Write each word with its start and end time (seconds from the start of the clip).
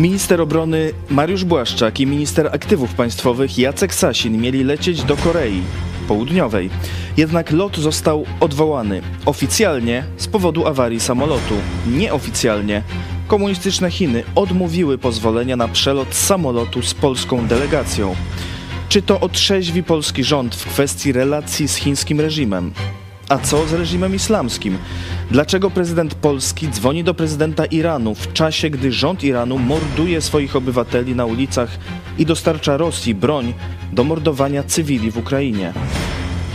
Minister 0.00 0.40
obrony 0.40 0.92
Mariusz 1.10 1.44
Błaszczak 1.44 2.00
i 2.00 2.06
minister 2.06 2.46
aktywów 2.52 2.94
państwowych 2.94 3.58
Jacek 3.58 3.94
Sasin 3.94 4.40
mieli 4.40 4.64
lecieć 4.64 5.02
do 5.02 5.16
Korei 5.16 5.62
Południowej. 6.08 6.70
Jednak 7.16 7.50
lot 7.52 7.76
został 7.76 8.24
odwołany. 8.40 9.02
Oficjalnie 9.26 10.04
z 10.16 10.26
powodu 10.26 10.66
awarii 10.66 11.00
samolotu. 11.00 11.54
Nieoficjalnie 11.86 12.82
komunistyczne 13.26 13.90
Chiny 13.90 14.22
odmówiły 14.34 14.98
pozwolenia 14.98 15.56
na 15.56 15.68
przelot 15.68 16.14
samolotu 16.14 16.82
z 16.82 16.94
polską 16.94 17.46
delegacją. 17.46 18.14
Czy 18.88 19.02
to 19.02 19.20
otrzeźwi 19.20 19.82
polski 19.82 20.24
rząd 20.24 20.54
w 20.54 20.64
kwestii 20.64 21.12
relacji 21.12 21.68
z 21.68 21.76
chińskim 21.76 22.20
reżimem? 22.20 22.72
A 23.28 23.38
co 23.38 23.66
z 23.66 23.72
reżimem 23.72 24.14
islamskim? 24.14 24.78
Dlaczego 25.30 25.70
prezydent 25.70 26.14
Polski 26.14 26.68
dzwoni 26.68 27.04
do 27.04 27.14
prezydenta 27.14 27.64
Iranu 27.64 28.14
w 28.14 28.32
czasie, 28.32 28.70
gdy 28.70 28.92
rząd 28.92 29.24
Iranu 29.24 29.58
morduje 29.58 30.20
swoich 30.20 30.56
obywateli 30.56 31.14
na 31.14 31.24
ulicach 31.24 31.78
i 32.18 32.26
dostarcza 32.26 32.76
Rosji 32.76 33.14
broń 33.14 33.54
do 33.92 34.04
mordowania 34.04 34.62
cywili 34.62 35.10
w 35.10 35.18
Ukrainie? 35.18 35.72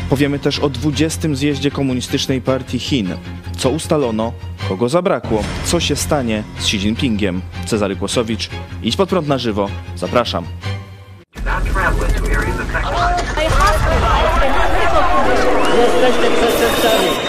Powiemy 0.09 0.39
też 0.39 0.59
o 0.59 0.70
20. 0.70 1.35
zjeździe 1.35 1.71
komunistycznej 1.71 2.41
partii 2.41 2.79
Chin. 2.79 3.13
Co 3.57 3.70
ustalono, 3.70 4.34
kogo 4.70 4.89
zabrakło, 4.89 5.43
co 5.65 5.79
się 5.79 5.95
stanie 5.95 6.43
z 6.59 6.63
Xi 6.63 6.77
Jinpingiem. 6.77 7.41
Cezary 7.65 7.95
Kłosowicz, 7.95 8.49
idź 8.84 8.95
pod 8.95 9.09
prąd 9.09 9.27
na 9.27 9.37
żywo. 9.37 9.70
Zapraszam. 9.95 10.45
Jesteście 15.77 16.32
przestępcami. 16.32 17.24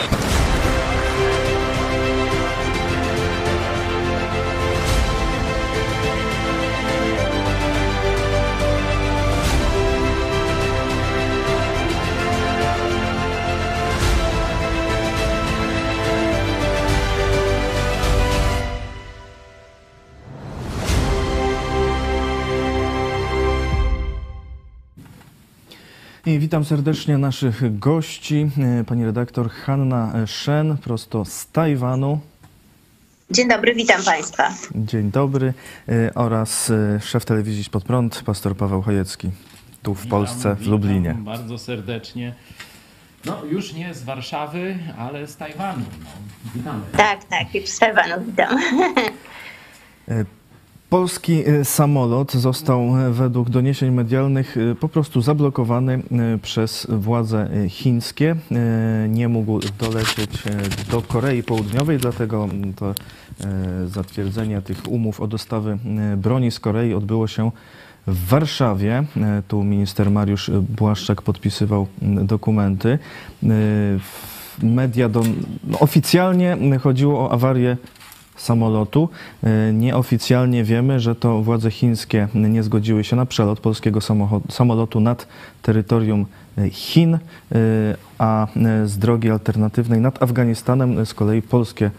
I 26.27 26.39
witam 26.39 26.65
serdecznie 26.65 27.19
naszych 27.19 27.79
gości. 27.79 28.51
E, 28.81 28.85
Pani 28.85 29.05
redaktor 29.05 29.51
Hanna 29.51 30.13
Shen, 30.27 30.77
prosto 30.79 31.25
z 31.25 31.47
Tajwanu. 31.47 32.21
Dzień 33.31 33.49
dobry, 33.49 33.75
witam 33.75 34.03
Państwa. 34.03 34.55
Dzień 34.75 35.11
dobry. 35.11 35.55
E, 35.89 36.15
Oraz 36.15 36.71
e, 36.71 37.01
szef 37.01 37.25
telewizji 37.25 37.65
Pod 37.71 37.85
Prąd, 37.85 38.23
pastor 38.23 38.57
Paweł 38.57 38.83
Chojecki, 38.83 39.31
tu 39.83 39.95
w 39.95 40.03
Witam, 40.03 40.11
Polsce, 40.11 40.55
w 40.55 40.59
witam 40.59 40.73
Lublinie. 40.73 41.15
Bardzo 41.15 41.59
serdecznie. 41.59 42.35
No, 43.25 43.45
już 43.45 43.73
nie 43.75 43.95
z 43.95 44.03
Warszawy, 44.03 44.79
ale 44.99 45.27
z 45.27 45.37
Tajwanu. 45.37 45.85
No, 46.05 46.11
witamy. 46.55 46.81
Tak, 46.97 47.25
tak, 47.25 47.47
z 47.69 47.79
Tajwanu 47.79 48.25
witam. 48.27 48.59
Polski 50.91 51.43
e, 51.47 51.65
samolot 51.65 52.33
został 52.33 52.81
e, 52.81 53.11
według 53.11 53.51
doniesień 53.51 53.91
medialnych 53.91 54.57
e, 54.57 54.75
po 54.75 54.89
prostu 54.89 55.21
zablokowany 55.21 56.03
przez 56.43 56.87
władze 56.91 57.49
chińskie. 57.69 58.37
Nie 59.09 59.29
mógł 59.29 59.61
dolecieć 59.79 60.43
do 60.91 61.03
Korei 61.03 61.43
Południowej, 61.43 61.99
dlatego 61.99 62.45
mm, 62.45 62.75
to 62.75 62.95
zatwierdzenie 63.87 64.63
tych 64.63 64.89
umów 64.89 65.21
o 65.21 65.27
dostawy 65.27 65.79
broni 66.17 66.51
z 66.51 66.61
Korei 66.61 66.95
odbyło 66.95 67.27
się 67.27 67.51
w 68.07 68.29
Warszawie. 68.29 69.05
Tu 69.49 69.65
minister 69.65 70.11
Mariusz 70.11 70.51
Błaszczak 70.51 71.23
podpisywał 71.23 71.87
m, 72.03 72.27
dokumenty. 72.27 72.99
Media 74.63 75.09
do, 75.09 75.23
no, 75.65 75.79
oficjalnie 75.79 76.57
chodziło 76.83 77.21
o 77.21 77.33
awarię 77.33 77.77
samolotu. 78.37 79.09
E, 79.43 79.73
Nieoficjalnie 79.73 80.65
wiemy, 80.65 81.01
że 81.01 81.15
to 81.15 81.43
władze 81.43 81.71
chińskie 81.71 82.29
nie 82.35 82.63
zgodziły 82.63 83.05
się 83.05 83.17
na 83.17 83.27
przelot 83.27 83.61
polskiego 83.61 84.01
samolotu 84.51 85.01
nad 85.01 85.27
terytorium 85.63 86.27
e, 86.59 86.71
Chin, 86.71 87.15
e, 87.15 87.19
a 88.19 88.47
z 88.85 88.99
drogi 88.99 89.31
alternatywnej 89.31 90.01
nad 90.01 90.23
Afganistanem 90.23 91.07
z 91.07 91.15
kolei 91.15 91.43
polskie 91.43 91.91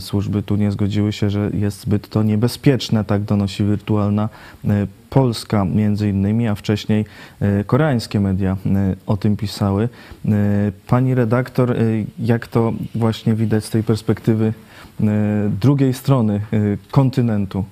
służby 0.00 0.42
tu 0.42 0.56
nie 0.56 0.70
zgodziły 0.70 1.12
się, 1.12 1.30
że 1.30 1.50
jest 1.54 1.80
zbyt 1.80 2.08
to 2.08 2.22
niebezpieczne, 2.22 3.04
tak 3.04 3.22
donosi 3.22 3.64
wirtualna 3.64 4.28
Polska 5.10 5.64
między 5.64 6.08
innymi, 6.08 6.48
a 6.48 6.54
wcześniej 6.54 7.04
koreańskie 7.66 8.20
media 8.20 8.56
o 9.06 9.16
tym 9.16 9.36
pisały. 9.36 9.88
Pani 10.86 11.14
redaktor, 11.14 11.76
jak 12.18 12.46
to 12.46 12.72
właśnie 12.94 13.34
widać 13.34 13.64
z 13.64 13.70
tej 13.70 13.82
perspektywy 13.82 14.52
drugiej 15.60 15.94
strony 15.94 16.40
e, 16.52 16.58
kontynentu? 16.90 17.64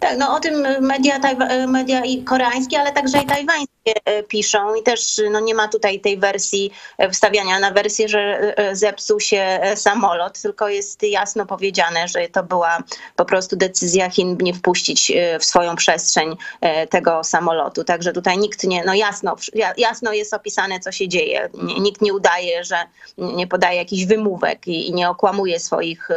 Tak, 0.00 0.18
no 0.18 0.36
o 0.36 0.40
tym 0.40 0.66
media, 0.80 1.18
tajwa- 1.20 1.68
media 1.68 2.04
i 2.04 2.22
koreańskie, 2.24 2.80
ale 2.80 2.92
także 2.92 3.18
i 3.18 3.26
tajwańskie 3.26 3.92
e, 4.04 4.22
piszą 4.22 4.74
i 4.74 4.82
też 4.82 5.20
no 5.30 5.40
nie 5.40 5.54
ma 5.54 5.68
tutaj 5.68 6.00
tej 6.00 6.18
wersji 6.18 6.70
e, 6.98 7.10
wstawiania 7.10 7.58
na 7.58 7.70
wersję, 7.70 8.08
że 8.08 8.20
e, 8.56 8.76
zepsuł 8.76 9.20
się 9.20 9.38
e, 9.38 9.76
samolot, 9.76 10.40
tylko 10.42 10.68
jest 10.68 11.02
jasno 11.02 11.46
powiedziane, 11.46 12.08
że 12.08 12.28
to 12.28 12.42
była 12.42 12.78
po 13.16 13.24
prostu 13.24 13.56
decyzja 13.56 14.10
Chin 14.10 14.36
nie 14.40 14.54
wpuścić 14.54 15.10
e, 15.10 15.38
w 15.38 15.44
swoją 15.44 15.76
przestrzeń 15.76 16.36
e, 16.60 16.86
tego 16.86 17.24
samolotu. 17.24 17.84
Także 17.84 18.12
tutaj 18.12 18.38
nikt 18.38 18.64
nie, 18.64 18.84
no 18.84 18.94
jasno, 18.94 19.36
ja- 19.54 19.74
jasno 19.76 20.12
jest 20.12 20.34
opisane, 20.34 20.80
co 20.80 20.92
się 20.92 21.08
dzieje. 21.08 21.48
Nikt 21.80 22.00
nie 22.02 22.14
udaje, 22.14 22.64
że 22.64 22.76
nie 23.18 23.46
podaje 23.46 23.78
jakichś 23.78 24.04
wymówek 24.04 24.66
i, 24.66 24.94
nie 24.94 25.10
okłamuje 25.10 25.60
swoich 25.60 26.08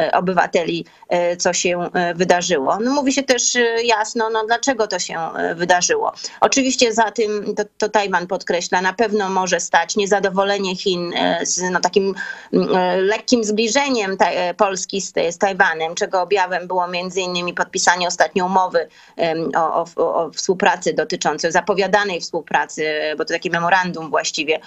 e, 0.00 0.12
obywateli, 0.12 0.84
e, 1.08 1.36
co 1.36 1.52
się 1.52 1.88
e, 1.94 2.14
wydarzyło. 2.14 2.78
No, 2.80 3.02
mówi 3.06 3.14
się 3.14 3.22
też 3.22 3.56
e, 3.56 3.82
jasno, 3.84 4.30
no, 4.30 4.46
dlaczego 4.46 4.86
to 4.86 4.98
się 4.98 5.18
e, 5.18 5.54
wydarzyło. 5.54 6.12
Oczywiście 6.40 6.92
za 6.92 7.10
tym, 7.10 7.54
to, 7.54 7.62
to 7.78 7.88
Tajwan 7.88 8.26
podkreśla, 8.26 8.80
na 8.80 8.92
pewno 8.92 9.28
może 9.28 9.60
stać 9.60 9.96
niezadowolenie 9.96 10.76
Chin 10.76 11.12
e, 11.14 11.46
z 11.46 11.62
no, 11.70 11.80
takim 11.80 12.14
mm, 12.52 12.68
lekkim 13.04 13.44
zbliżeniem 13.44 14.16
Polski 14.56 15.00
z, 15.00 15.12
z 15.30 15.38
Tajwanem, 15.38 15.94
czego 15.94 16.22
objawem 16.22 16.66
było 16.66 16.88
między 16.88 17.20
innymi 17.20 17.54
podpisanie 17.54 18.06
ostatnio 18.06 18.46
umowy 18.46 18.88
o, 19.56 19.84
o, 19.96 20.14
o 20.14 20.30
współpracy 20.30 20.92
dotyczącej, 20.92 21.52
zapowiadanej 21.52 22.20
współpracy, 22.20 22.84
bo 23.18 23.24
to 23.24 23.34
takie 23.34 23.50
memorandum 23.50 24.10
właściwie 24.10 24.60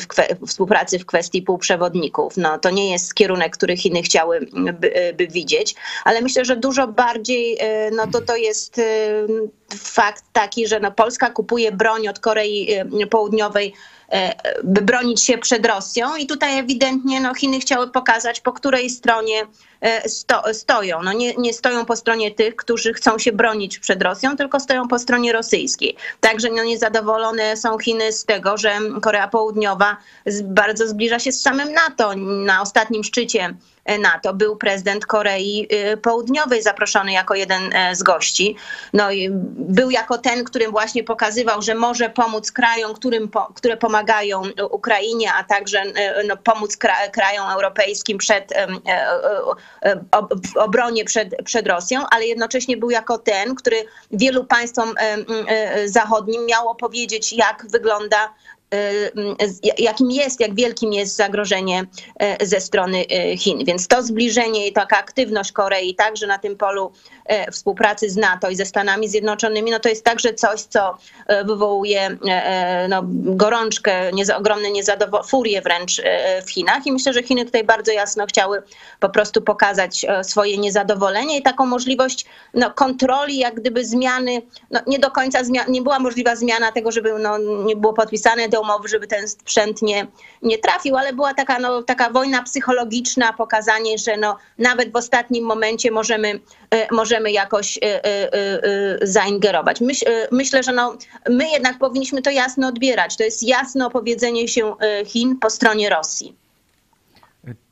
w 0.00 0.06
kwe, 0.06 0.26
współpracy 0.46 0.98
w 0.98 1.06
kwestii 1.06 1.42
półprzewodników. 1.42 2.36
No, 2.36 2.58
to 2.58 2.70
nie 2.70 2.92
jest 2.92 3.14
kierunek, 3.14 3.56
który 3.56 3.76
Chiny 3.76 4.02
chciały 4.02 4.46
by, 4.72 5.14
by 5.16 5.26
widzieć, 5.26 5.74
ale 6.04 6.20
myślę, 6.20 6.44
że 6.44 6.56
dużo 6.56 6.88
bardziej 6.88 7.57
no 7.92 8.06
to 8.06 8.20
to 8.20 8.36
jest 8.36 8.78
e, 8.78 9.26
fakt 9.76 10.24
taki, 10.32 10.68
że 10.68 10.80
no 10.80 10.92
Polska 10.92 11.30
kupuje 11.30 11.72
broń 11.72 12.08
od 12.08 12.18
Korei 12.18 12.72
e, 12.72 13.06
Południowej 13.06 13.74
e, 14.12 14.34
by 14.64 14.82
bronić 14.82 15.24
się 15.24 15.38
przed 15.38 15.66
Rosją 15.66 16.16
i 16.16 16.26
tutaj 16.26 16.58
ewidentnie 16.58 17.20
no, 17.20 17.34
Chiny 17.34 17.60
chciały 17.60 17.90
pokazać, 17.90 18.40
po 18.40 18.52
której 18.52 18.90
stronie 18.90 19.46
e, 19.80 20.08
sto, 20.08 20.42
stoją. 20.54 21.02
No, 21.02 21.12
nie, 21.12 21.34
nie 21.34 21.52
stoją 21.52 21.84
po 21.84 21.96
stronie 21.96 22.30
tych, 22.30 22.56
którzy 22.56 22.92
chcą 22.92 23.18
się 23.18 23.32
bronić 23.32 23.78
przed 23.78 24.02
Rosją, 24.02 24.36
tylko 24.36 24.60
stoją 24.60 24.88
po 24.88 24.98
stronie 24.98 25.32
rosyjskiej. 25.32 25.96
Także 26.20 26.48
no, 26.50 26.64
niezadowolone 26.64 27.56
są 27.56 27.78
Chiny 27.78 28.12
z 28.12 28.24
tego, 28.24 28.56
że 28.56 28.78
Korea 29.02 29.28
Południowa 29.28 29.96
bardzo 30.44 30.88
zbliża 30.88 31.18
się 31.18 31.32
z 31.32 31.42
samym 31.42 31.72
NATO. 31.72 32.14
Na 32.16 32.62
ostatnim 32.62 33.04
szczycie 33.04 33.54
NATO 33.96 34.34
był 34.34 34.56
prezydent 34.56 35.06
Korei 35.06 35.66
y, 35.92 35.96
Południowej 35.96 36.62
zaproszony 36.62 37.12
jako 37.12 37.34
jeden 37.34 37.72
e, 37.72 37.96
z 37.96 38.02
gości. 38.02 38.56
No 38.92 39.12
i 39.12 39.30
był 39.58 39.90
jako 39.90 40.18
ten, 40.18 40.44
którym 40.44 40.70
właśnie 40.70 41.04
pokazywał, 41.04 41.62
że 41.62 41.74
może 41.74 42.10
pomóc 42.10 42.52
krajom, 42.52 42.94
którym, 42.94 43.30
które 43.54 43.76
pomagają 43.76 44.42
Ukrainie, 44.70 45.32
a 45.32 45.44
także 45.44 45.80
e, 45.80 46.24
no, 46.24 46.36
pomóc 46.36 46.76
kra, 46.76 46.94
krajom 47.12 47.50
europejskim 47.50 48.18
przed 48.18 48.52
e, 48.52 48.68
e, 49.82 50.00
w 50.52 50.56
obronie 50.56 51.04
przed, 51.04 51.34
przed 51.44 51.68
Rosją, 51.68 52.00
ale 52.10 52.26
jednocześnie 52.26 52.76
był 52.76 52.90
jako 52.90 53.18
ten, 53.18 53.54
który 53.54 53.76
wielu 54.10 54.44
państwom 54.44 54.94
zachodnim 55.86 56.46
miało 56.46 56.74
powiedzieć, 56.74 57.32
jak 57.32 57.66
wygląda 57.70 58.34
jakim 59.78 60.10
jest, 60.10 60.40
jak 60.40 60.54
wielkim 60.54 60.92
jest 60.92 61.16
zagrożenie 61.16 61.84
ze 62.40 62.60
strony 62.60 63.04
Chin. 63.38 63.64
Więc 63.64 63.88
to 63.88 64.02
zbliżenie 64.02 64.68
i 64.68 64.72
taka 64.72 64.98
aktywność 64.98 65.52
Korei 65.52 65.94
także 65.94 66.26
na 66.26 66.38
tym 66.38 66.56
polu 66.56 66.92
współpracy 67.52 68.10
z 68.10 68.16
NATO 68.16 68.50
i 68.50 68.56
ze 68.56 68.66
Stanami 68.66 69.08
Zjednoczonymi, 69.08 69.70
no 69.70 69.80
to 69.80 69.88
jest 69.88 70.04
także 70.04 70.34
coś, 70.34 70.60
co 70.60 70.98
wywołuje 71.44 72.18
no, 72.88 73.02
gorączkę, 73.12 74.12
nie, 74.12 74.36
ogromne 74.36 74.70
niezadowolenie, 74.70 75.28
furię 75.28 75.62
wręcz 75.62 76.02
w 76.46 76.50
Chinach. 76.50 76.86
I 76.86 76.92
myślę, 76.92 77.12
że 77.12 77.22
Chiny 77.22 77.44
tutaj 77.44 77.64
bardzo 77.64 77.92
jasno 77.92 78.26
chciały 78.26 78.62
po 79.00 79.08
prostu 79.08 79.42
pokazać 79.42 80.06
swoje 80.22 80.58
niezadowolenie 80.58 81.38
i 81.38 81.42
taką 81.42 81.66
możliwość 81.66 82.26
no, 82.54 82.70
kontroli, 82.70 83.38
jak 83.38 83.54
gdyby 83.54 83.84
zmiany, 83.84 84.42
no, 84.70 84.80
nie 84.86 84.98
do 84.98 85.10
końca 85.10 85.38
nie 85.68 85.82
była 85.82 85.98
możliwa 85.98 86.36
zmiana 86.36 86.72
tego, 86.72 86.92
żeby 86.92 87.12
no, 87.18 87.38
nie 87.38 87.76
było 87.76 87.92
podpisane 87.92 88.48
do 88.48 88.60
umowy, 88.60 88.88
żeby 88.88 89.06
ten 89.06 89.28
sprzęt 89.28 89.82
nie, 89.82 90.06
nie 90.42 90.58
trafił, 90.58 90.96
ale 90.96 91.12
była 91.12 91.34
taka, 91.34 91.58
no, 91.58 91.82
taka 91.82 92.10
wojna 92.10 92.42
psychologiczna, 92.42 93.32
pokazanie, 93.32 93.98
że 93.98 94.16
no, 94.16 94.36
nawet 94.58 94.92
w 94.92 94.96
ostatnim 94.96 95.44
momencie 95.44 95.90
możemy, 95.90 96.28
e, 96.67 96.67
możemy 96.90 97.32
jakoś 97.32 97.78
e, 97.78 98.04
e, 98.04 99.06
zaingerować. 99.06 99.80
Myśl, 99.80 100.04
myślę, 100.32 100.62
że 100.62 100.72
no, 100.72 100.96
my 101.30 101.50
jednak 101.50 101.78
powinniśmy 101.78 102.22
to 102.22 102.30
jasno 102.30 102.68
odbierać. 102.68 103.16
To 103.16 103.24
jest 103.24 103.42
jasne 103.42 103.86
opowiedzenie 103.86 104.48
się 104.48 104.74
Chin 105.06 105.38
po 105.38 105.50
stronie 105.50 105.90
Rosji. 105.90 106.34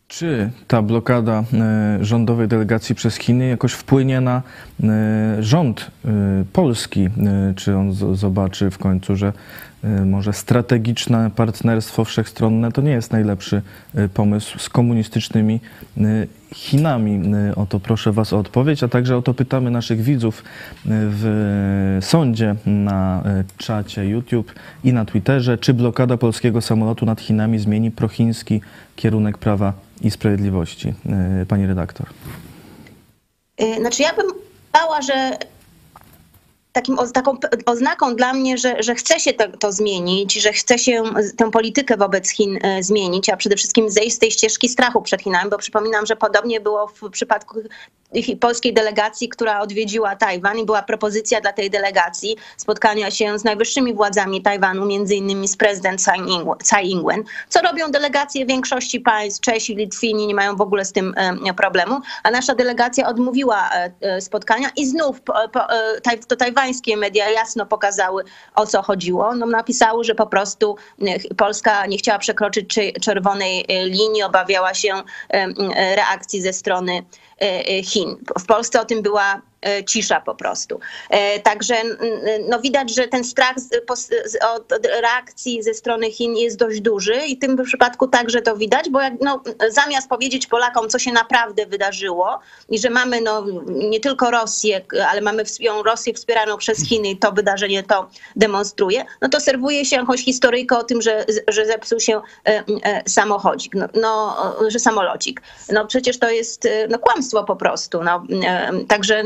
Czy 0.09 0.51
ta 0.69 0.83
blokada 0.83 1.45
rządowej 2.01 2.49
delegacji 2.49 2.95
przez 2.95 3.17
Chiny 3.17 3.49
jakoś 3.49 3.73
wpłynie 3.73 4.21
na 4.21 4.43
rząd 5.41 5.91
polski? 6.53 7.09
Czy 7.57 7.77
on 7.77 7.93
zobaczy 8.17 8.71
w 8.71 8.79
końcu, 8.79 9.17
że 9.17 9.33
może 10.07 10.33
strategiczne 10.33 11.31
partnerstwo 11.37 12.05
wszechstronne 12.05 12.73
to 12.73 12.83
nie 12.83 12.91
jest 12.91 13.13
najlepszy 13.13 13.63
pomysł 14.15 14.59
z 14.59 14.69
komunistycznymi 14.69 15.61
Chinami? 16.55 17.35
O 17.57 17.67
to 17.67 17.81
proszę 17.81 18.13
Was 18.13 18.33
o 18.33 18.39
odpowiedź, 18.39 18.83
a 18.83 18.89
także 18.89 19.17
o 19.17 19.23
to 19.23 19.35
pytamy 19.35 19.71
naszych 19.71 20.03
widzów 20.03 20.45
w 20.85 21.99
sądzie 22.01 22.55
na 22.67 23.25
czacie 23.57 24.07
YouTube 24.07 24.53
i 24.85 24.93
na 24.93 25.05
Twitterze. 25.05 25.59
Czy 25.59 25.75
blokada 25.75 26.17
polskiego 26.17 26.61
samolotu 26.61 27.07
nad 27.07 27.21
Chinami 27.21 27.59
zmieni 27.59 27.91
prochiński 27.91 28.61
kierunek 28.97 29.39
prawa 29.39 29.73
i 30.01 30.11
sprawiedliwości? 30.11 30.95
Pani 31.49 31.67
redaktor. 31.67 32.07
Znaczy 33.81 34.03
ja 34.03 34.15
bym 34.15 34.27
bała, 34.73 35.03
że 35.03 35.39
takim, 36.77 36.97
taką 37.13 37.37
oznaką 37.67 38.17
dla 38.17 38.33
mnie, 38.33 38.59
że, 38.59 38.83
że 38.83 38.95
chce 38.95 39.21
się 39.21 39.33
to, 39.33 39.45
to, 39.59 39.73
zmienić, 39.73 40.35
że 40.35 40.53
chce 40.53 40.79
się 40.79 41.03
tę 41.37 41.51
politykę 41.51 41.97
wobec 41.97 42.29
Chin 42.29 42.59
zmienić, 42.81 43.29
a 43.29 43.37
przede 43.37 43.57
wszystkim 43.57 43.91
zejść 43.91 44.17
z 44.17 44.19
tej 44.19 44.31
ścieżki 44.31 44.69
strachu 44.69 45.03
przed 45.03 45.23
Chinami, 45.23 45.51
bo 45.51 45.59
przypominam, 45.59 46.07
że 46.07 46.17
podobnie 46.17 46.61
było 46.61 46.87
w 46.89 47.11
przypadku 47.11 47.61
polskiej 48.41 48.75
delegacji, 48.75 49.29
która 49.29 49.61
odwiedziła 49.61 50.17
Tajwan 50.17 50.59
i 50.59 50.65
była 50.65 50.83
propozycja 50.83 51.41
dla 51.41 51.53
tej 51.53 51.71
delegacji 51.71 52.37
spotkania 52.57 53.11
się 53.11 53.39
z 53.39 53.45
najwyższymi 53.45 53.95
władzami 53.95 54.43
Tajwanu, 54.43 54.87
między 54.87 55.15
innymi 55.15 55.49
z 55.49 55.57
prezydent 55.57 56.01
Tsai 56.65 56.91
Ing-wen, 56.91 57.25
co 57.49 57.61
robią 57.61 57.91
delegacje 57.91 58.47
większości 58.47 59.01
państw, 59.01 59.41
Czesi, 59.41 59.77
Litwini 59.77 60.27
nie 60.27 60.35
mają 60.35 60.57
w 60.57 60.61
ogóle 60.61 60.85
z 60.85 60.93
tym 60.93 61.15
problemu, 61.57 62.01
a 62.23 62.31
nasza 62.31 62.55
delegacja 62.55 63.09
odmówiła 63.09 63.71
spotkania 64.21 64.71
i 64.77 64.87
znów 64.87 65.21
to 66.29 66.37
tajwańskie 66.67 66.97
media 66.97 67.31
jasno 67.31 67.67
pokazały 67.67 68.25
o 68.55 68.67
co 68.67 68.83
chodziło. 68.83 69.35
No, 69.35 69.47
napisały, 69.47 70.05
że 70.05 70.15
po 70.15 70.27
prostu 70.27 70.77
Polska 71.37 71.87
nie 71.87 71.99
chciała 71.99 72.19
przekroczyć 72.19 72.79
czerwonej 73.03 73.65
linii, 73.69 74.23
obawiała 74.23 74.75
się 74.75 75.03
reakcji 75.97 76.43
ze 76.43 76.53
strony 76.53 77.05
Chin. 77.85 78.17
W 78.39 78.47
Polsce 78.47 78.81
o 78.81 78.85
tym 78.85 79.03
była 79.03 79.43
cisza 79.87 80.21
po 80.21 80.35
prostu. 80.35 80.81
Także 81.43 81.75
no 82.49 82.61
widać, 82.61 82.95
że 82.95 83.09
ten 83.09 83.25
strach 83.25 83.57
od 84.55 84.87
reakcji 85.01 85.63
ze 85.63 85.75
strony 85.75 86.11
Chin 86.11 86.37
jest 86.37 86.57
dość 86.57 86.81
duży 86.81 87.27
i 87.27 87.37
w 87.37 87.41
tym 87.41 87.65
przypadku 87.65 88.09
także 88.09 88.43
to 88.43 88.57
widać, 88.57 88.91
bo 88.91 89.01
jak, 89.01 89.15
no, 89.21 89.43
zamiast 89.69 90.09
powiedzieć 90.09 90.47
Polakom, 90.47 90.89
co 90.89 90.99
się 90.99 91.13
naprawdę 91.13 91.67
wydarzyło 91.67 92.39
i 92.69 92.79
że 92.79 92.91
mamy 92.91 93.21
no, 93.21 93.45
nie 93.67 94.01
tylko 94.01 94.31
Rosję, 94.31 94.85
ale 95.11 95.21
mamy 95.21 95.45
Rosję 95.85 96.15
wspieraną 96.15 96.57
przez 96.57 96.89
Chiny 96.89 97.11
i 97.11 97.17
to 97.17 97.33
wydarzenie 97.33 97.83
to 97.83 98.09
demonstruje, 98.37 99.05
no 99.21 99.29
to 99.29 99.41
serwuje 99.41 99.85
się 99.85 99.97
jakąś 99.97 100.25
historyjkę 100.25 100.79
o 100.79 100.85
tym, 100.85 101.03
że, 101.03 101.25
że 101.49 101.67
zepsuł 101.67 102.01
się 102.01 102.21
samochodzik, 103.07 103.75
no, 103.75 103.87
no, 103.95 104.37
że 104.69 104.79
samolocik. 104.79 105.43
No 105.73 105.87
przecież 105.87 106.19
to 106.19 106.31
jest 106.31 106.69
no, 106.89 106.99
kłamstwo 106.99 107.45
po 107.45 107.57
prostu. 107.57 108.03
No, 108.03 108.23
także 108.89 109.25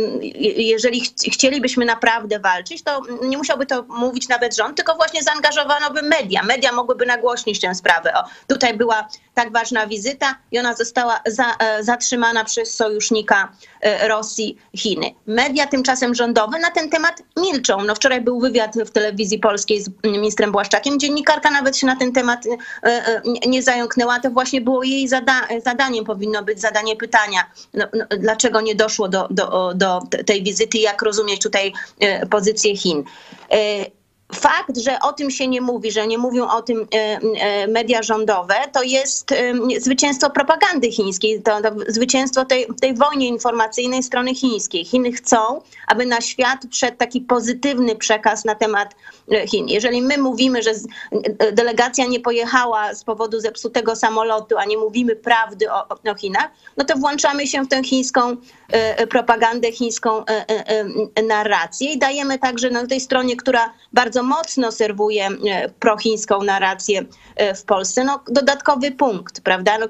jeżeli 0.57 1.01
chcielibyśmy 1.33 1.85
naprawdę 1.85 2.39
walczyć, 2.41 2.83
to 2.83 3.03
nie 3.23 3.39
musiałby 3.39 3.67
to 3.67 3.83
mówić 3.83 4.29
nawet 4.29 4.57
rząd, 4.57 4.77
tylko 4.77 4.95
właśnie 4.95 5.23
zaangażowano 5.23 5.91
by 5.91 6.03
media. 6.03 6.43
Media 6.43 6.73
mogłyby 6.73 7.07
nagłośnić 7.07 7.61
tę 7.61 7.75
sprawę. 7.75 8.15
O, 8.15 8.25
tutaj 8.49 8.75
była 8.75 9.09
tak 9.41 9.53
ważna 9.53 9.87
wizyta 9.87 10.35
i 10.53 10.59
ona 10.59 10.75
została 10.75 11.21
za, 11.27 11.57
zatrzymana 11.81 12.45
przez 12.45 12.75
sojusznika 12.75 13.53
Rosji, 14.09 14.57
Chiny. 14.77 15.15
Media 15.27 15.67
tymczasem 15.67 16.15
rządowe 16.15 16.59
na 16.59 16.71
ten 16.71 16.91
temat 16.91 17.23
milczą. 17.37 17.85
No 17.85 17.95
wczoraj 17.95 18.21
był 18.21 18.41
wywiad 18.41 18.75
w 18.87 18.91
telewizji 18.91 19.39
polskiej 19.39 19.83
z 19.83 19.91
ministrem 20.05 20.53
Błaszczakiem. 20.53 21.01
Dziennikarka 21.01 21.51
nawet 21.51 21.77
się 21.77 21.87
na 21.87 21.97
ten 21.97 22.13
temat 22.13 22.45
nie 23.47 23.63
zająknęła. 23.63 24.21
To 24.21 24.31
właśnie 24.31 24.61
było 24.61 24.83
jej 24.83 25.09
zada 25.09 25.49
zadaniem, 25.65 26.05
powinno 26.05 26.43
być 26.43 26.61
zadanie 26.61 26.97
pytania, 26.97 27.51
no, 27.75 27.85
no, 27.95 28.05
dlaczego 28.19 28.61
nie 28.61 28.75
doszło 28.75 29.09
do, 29.09 29.29
do, 29.31 29.73
do 29.75 30.01
tej 30.27 30.43
wizyty, 30.43 30.79
jak 30.79 31.03
rozumieć 31.03 31.43
tutaj 31.43 31.73
pozycję 32.31 32.77
Chin 32.77 33.05
fakt, 34.35 34.79
że 34.79 35.01
o 35.01 35.13
tym 35.13 35.31
się 35.31 35.49
nie 35.49 35.61
mówi, 35.61 35.93
że 35.93 36.07
nie 36.07 36.19
mówią 36.19 36.49
o 36.49 36.63
tym 36.63 36.87
media 37.69 38.03
rządowe, 38.03 38.55
to 38.73 38.83
jest 38.83 39.35
zwycięstwo 39.79 40.31
propagandy 40.31 40.91
chińskiej, 40.91 41.43
to, 41.43 41.63
to 41.63 41.71
zwycięstwo 41.89 42.45
tej, 42.45 42.67
tej 42.81 42.95
wojny 42.95 43.25
informacyjnej 43.25 44.03
strony 44.03 44.35
chińskiej. 44.35 44.85
Chiny 44.85 45.13
chcą, 45.13 45.63
aby 45.87 46.07
na 46.07 46.21
świat 46.21 46.59
wszedł 46.73 46.97
taki 46.97 47.21
pozytywny 47.21 47.97
przekaz 47.97 48.45
na 48.45 48.55
temat 48.55 48.95
Chin. 49.49 49.69
Jeżeli 49.69 50.03
my 50.03 50.19
mówimy, 50.19 50.63
że 50.63 50.71
delegacja 51.53 52.07
nie 52.07 52.21
pojechała 52.21 52.95
z 52.95 53.05
powodu 53.05 53.41
zepsutego 53.41 53.97
samolotu, 53.97 54.59
a 54.59 54.65
nie 54.65 54.79
mówimy 54.79 55.17
prawdy 55.17 55.73
o, 55.73 55.89
o 55.89 56.15
Chinach, 56.15 56.51
no 56.77 56.85
to 56.85 56.97
włączamy 56.97 57.47
się 57.47 57.63
w 57.63 57.69
tę 57.69 57.85
chińską 57.85 58.37
propagandę, 59.11 59.73
chińską 59.73 60.25
narrację 61.29 61.93
i 61.93 61.99
dajemy 61.99 62.39
także 62.39 62.71
na 62.71 62.87
tej 62.87 63.01
stronie, 63.01 63.37
która 63.37 63.73
bardzo 63.93 64.20
mocno 64.23 64.73
serwuje 64.73 65.29
prochińską 65.79 66.43
narrację 66.43 67.05
w 67.57 67.63
Polsce, 67.63 68.05
no 68.05 68.21
dodatkowy 68.29 68.91
punkt, 68.91 69.41
prawda? 69.41 69.79
No, 69.79 69.87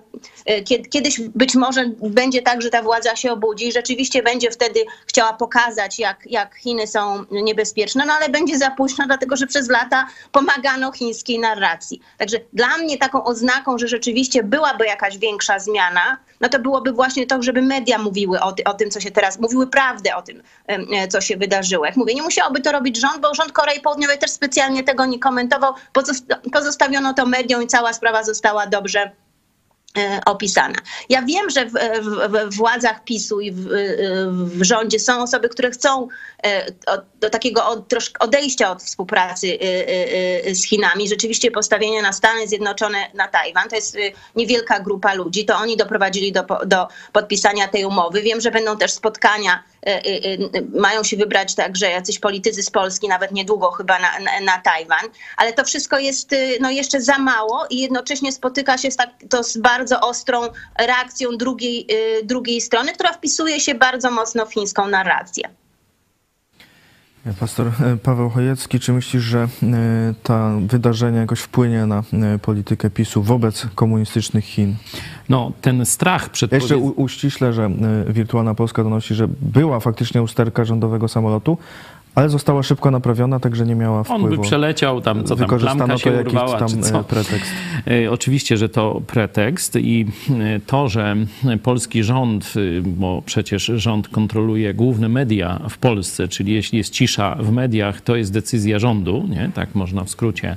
kiedyś 0.91 1.21
być 1.21 1.55
może 1.55 1.85
będzie 2.03 2.43
tak, 2.43 2.63
że 2.63 2.71
ta 2.71 2.83
władza 2.83 3.17
się 3.17 3.33
obudzi 3.33 3.69
i 3.69 3.73
rzeczywiście 3.73 4.23
będzie 4.23 4.51
wtedy 4.51 4.81
chciała 5.07 5.33
pokazać, 5.33 5.99
jak, 5.99 6.21
jak 6.27 6.55
Chiny 6.55 6.87
są 6.87 7.25
niebezpieczne, 7.31 8.05
no 8.07 8.13
ale 8.13 8.29
będzie 8.29 8.59
za 8.59 8.71
późno, 8.71 9.07
dlatego 9.07 9.37
że 9.37 9.47
przez 9.47 9.69
lata 9.69 10.07
pomagano 10.33 10.93
chińskiej 10.93 11.39
narracji. 11.39 12.01
Także 12.19 12.37
dla 12.53 12.79
mnie 12.79 12.99
taką 12.99 13.25
oznaką, 13.25 13.79
że 13.79 13.89
rzeczywiście 13.89 14.43
byłaby 14.43 14.87
jakaś 14.87 15.19
większa 15.19 15.59
zmiana, 15.59 16.19
no 16.41 16.49
to 16.49 16.59
byłoby 16.59 16.93
właśnie 16.93 17.27
to, 17.27 17.43
żeby 17.43 17.63
media 17.63 17.99
mówiły 17.99 18.41
o, 18.41 18.53
ty, 18.53 18.65
o 18.65 18.75
tym, 18.75 18.91
co 18.91 19.01
się 19.01 19.11
teraz, 19.11 19.39
mówiły 19.39 19.67
prawdę 19.67 20.17
o 20.17 20.23
tym, 20.23 20.43
co 21.11 21.21
się 21.21 21.37
wydarzyło. 21.37 21.87
Jak 21.87 21.97
mówię, 21.97 22.15
nie 22.15 22.23
musiałoby 22.23 22.61
to 22.61 22.73
robić 22.73 23.01
rząd, 23.01 23.21
bo 23.21 23.35
rząd 23.35 23.53
Korei 23.53 23.81
Południowej 23.81 24.19
też 24.21 24.31
specjalnie 24.31 24.85
tego 24.85 25.07
nie 25.07 25.19
komentował. 25.19 25.75
Pozostawiono 26.53 27.15
to 27.15 27.27
mediom 27.27 27.63
i 27.63 27.67
cała 27.67 27.93
sprawa 27.93 28.25
została 28.25 28.67
dobrze 28.67 29.11
opisana. 30.27 30.75
Ja 31.09 31.23
wiem, 31.23 31.51
że 31.51 31.67
w, 31.67 31.73
w, 32.03 32.51
w 32.51 32.57
władzach 32.57 33.05
PiSu 33.05 33.41
i 33.41 33.53
w, 33.53 33.69
w, 34.37 34.63
rządzie 34.63 34.99
są 34.99 35.23
osoby, 35.23 35.49
które 35.49 35.71
chcą 35.71 36.09
do 37.21 37.31
takiego 37.31 37.67
od, 37.67 37.95
odejścia 38.21 38.71
od 38.71 38.83
współpracy 38.83 39.59
z 40.53 40.67
Chinami, 40.67 41.09
rzeczywiście 41.09 41.51
postawienia 41.51 42.03
na 42.03 42.13
Stany 42.13 42.49
Zjednoczone, 42.49 42.99
na 43.15 43.29
Tajwan. 43.29 43.69
To 43.69 43.77
jest 43.77 43.97
niewielka 44.37 44.81
grupa 44.81 45.15
ludzi. 45.15 45.45
To 45.45 45.57
oni 45.57 45.77
doprowadzili 45.77 46.33
do, 46.33 46.45
do 46.67 46.89
podpisania 47.13 47.69
tej 47.69 47.85
umowy. 47.85 48.23
Wiem, 48.23 48.41
że 48.41 48.51
będą 48.51 48.77
też 48.77 48.93
spotkania 48.93 49.63
mają 50.75 51.03
się 51.03 51.17
wybrać 51.17 51.55
także 51.55 51.91
jacyś 51.91 52.19
politycy 52.19 52.63
z 52.63 52.71
Polski, 52.71 53.09
nawet 53.09 53.33
niedługo 53.33 53.71
chyba 53.71 53.99
na, 53.99 54.19
na, 54.19 54.41
na 54.41 54.59
Tajwan, 54.59 55.05
ale 55.37 55.53
to 55.53 55.65
wszystko 55.65 55.99
jest 55.99 56.35
no, 56.61 56.71
jeszcze 56.71 57.01
za 57.01 57.19
mało 57.19 57.67
i 57.71 57.79
jednocześnie 57.79 58.33
spotyka 58.33 58.79
się 58.79 58.91
z, 58.91 58.97
tak, 58.97 59.11
to 59.31 59.45
z 59.45 59.57
bardzo 59.57 60.01
ostrą 60.01 60.41
reakcją 60.79 61.37
drugiej, 61.37 61.87
drugiej 62.25 62.61
strony, 62.61 62.93
która 62.93 63.13
wpisuje 63.13 63.61
się 63.61 63.75
bardzo 63.75 64.11
mocno 64.11 64.47
w 64.47 64.53
chińską 64.53 64.89
narrację. 64.89 65.60
Pastor 67.41 67.67
e, 67.67 67.97
Paweł 67.97 68.31
Chojecki, 68.31 68.81
czy 68.81 68.93
myślisz, 68.93 69.23
że 69.23 69.49
e, 69.63 69.69
ta 70.23 70.53
wydarzenie 70.67 71.19
jakoś 71.19 71.41
wpłynie 71.41 71.87
na 71.87 72.03
e, 72.13 72.39
politykę 72.39 72.91
PiSu 72.91 73.23
wobec 73.23 73.67
komunistycznych 73.75 74.45
Chin? 74.45 74.77
No, 75.29 75.53
ten 75.61 75.87
strach 75.87 76.29
przed... 76.29 76.53
Ja 76.53 76.59
Jeszcze 76.59 76.77
u, 76.77 77.03
uściślę, 77.03 77.53
że 77.53 77.65
e, 78.09 78.13
Wirtualna 78.13 78.55
Polska 78.55 78.85
donosi, 78.85 79.15
że 79.15 79.29
była 79.41 79.81
faktycznie 79.81 80.23
usterka 80.23 80.65
rządowego 80.65 81.09
samolotu, 81.09 81.59
ale 82.15 82.29
została 82.29 82.63
szybko 82.63 82.91
naprawiona, 82.91 83.41
także 83.41 83.67
nie 83.67 83.75
miała 83.75 83.99
On 83.99 84.05
wpływu. 84.05 84.29
by 84.29 84.39
przeleciał 84.39 85.01
tam, 85.01 85.25
co 85.25 85.37
tam, 85.37 85.49
klamka 85.49 85.87
to 85.89 85.99
się 85.99 86.11
jakiś 86.11 86.33
urwała, 86.33 86.59
tam 86.59 86.69
czy 86.69 86.79
e, 86.79 86.83
co. 86.83 87.05
pretekst. 87.05 87.53
E, 87.87 88.11
Oczywiście, 88.11 88.57
że 88.57 88.69
to 88.69 89.03
pretekst 89.07 89.77
i 89.77 90.07
e, 90.31 90.61
to, 90.67 90.89
że 90.89 91.17
polski 91.63 92.05
rząd, 92.05 92.55
bo 92.85 93.23
przecież 93.27 93.65
rząd 93.65 94.09
kontroluje 94.09 94.75
główne 94.75 95.09
media 95.09 95.61
w 95.69 95.79
Polsce, 95.79 96.29
czyli 96.29 96.53
jeśli 96.53 96.79
jest 96.79 96.93
cisza 96.93 97.37
w 97.41 97.53
mediach, 97.53 98.01
to 98.01 98.17
jest 98.17 98.33
decyzja 98.33 98.79
rządu, 98.79 99.25
nie? 99.29 99.51
tak 99.55 99.75
można 99.75 100.05
w 100.05 100.11
skrócie 100.11 100.57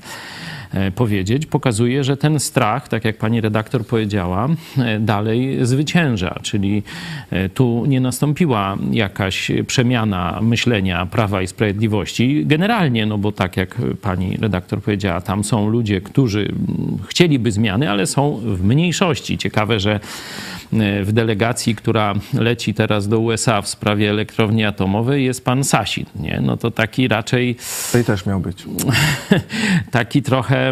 powiedzieć, 0.95 1.45
pokazuje, 1.45 2.03
że 2.03 2.17
ten 2.17 2.39
strach, 2.39 2.87
tak 2.87 3.05
jak 3.05 3.17
pani 3.17 3.41
redaktor 3.41 3.85
powiedziała, 3.85 4.49
e, 4.77 4.99
dalej 4.99 5.65
zwycięża, 5.65 6.39
czyli 6.41 6.83
e, 7.31 7.49
tu 7.49 7.85
nie 7.87 8.01
nastąpiła 8.01 8.77
jakaś 8.91 9.51
przemiana 9.67 10.39
myślenia 10.41 11.05
Prawa 11.05 11.41
i 11.41 11.47
Sprawiedliwości. 11.47 12.43
Generalnie, 12.45 13.05
no 13.05 13.17
bo 13.17 13.31
tak 13.31 13.57
jak 13.57 13.75
pani 14.01 14.37
redaktor 14.37 14.81
powiedziała, 14.81 15.21
tam 15.21 15.43
są 15.43 15.69
ludzie, 15.69 16.01
którzy 16.01 16.51
chcieliby 17.07 17.51
zmiany, 17.51 17.89
ale 17.89 18.07
są 18.07 18.39
w 18.43 18.63
mniejszości. 18.63 19.37
Ciekawe, 19.37 19.79
że 19.79 19.99
e, 20.73 21.03
w 21.03 21.11
delegacji, 21.11 21.75
która 21.75 22.13
leci 22.33 22.73
teraz 22.73 23.07
do 23.07 23.19
USA 23.19 23.61
w 23.61 23.67
sprawie 23.67 24.09
elektrowni 24.09 24.65
atomowej 24.65 25.25
jest 25.25 25.45
pan 25.45 25.63
Sasin, 25.63 26.05
nie? 26.15 26.39
No 26.43 26.57
to 26.57 26.71
taki 26.71 27.07
raczej, 27.07 27.55
Tej 27.91 28.03
też 28.03 28.25
miał 28.25 28.39
być. 28.39 28.65
taki 29.91 30.21
trochę, 30.21 30.62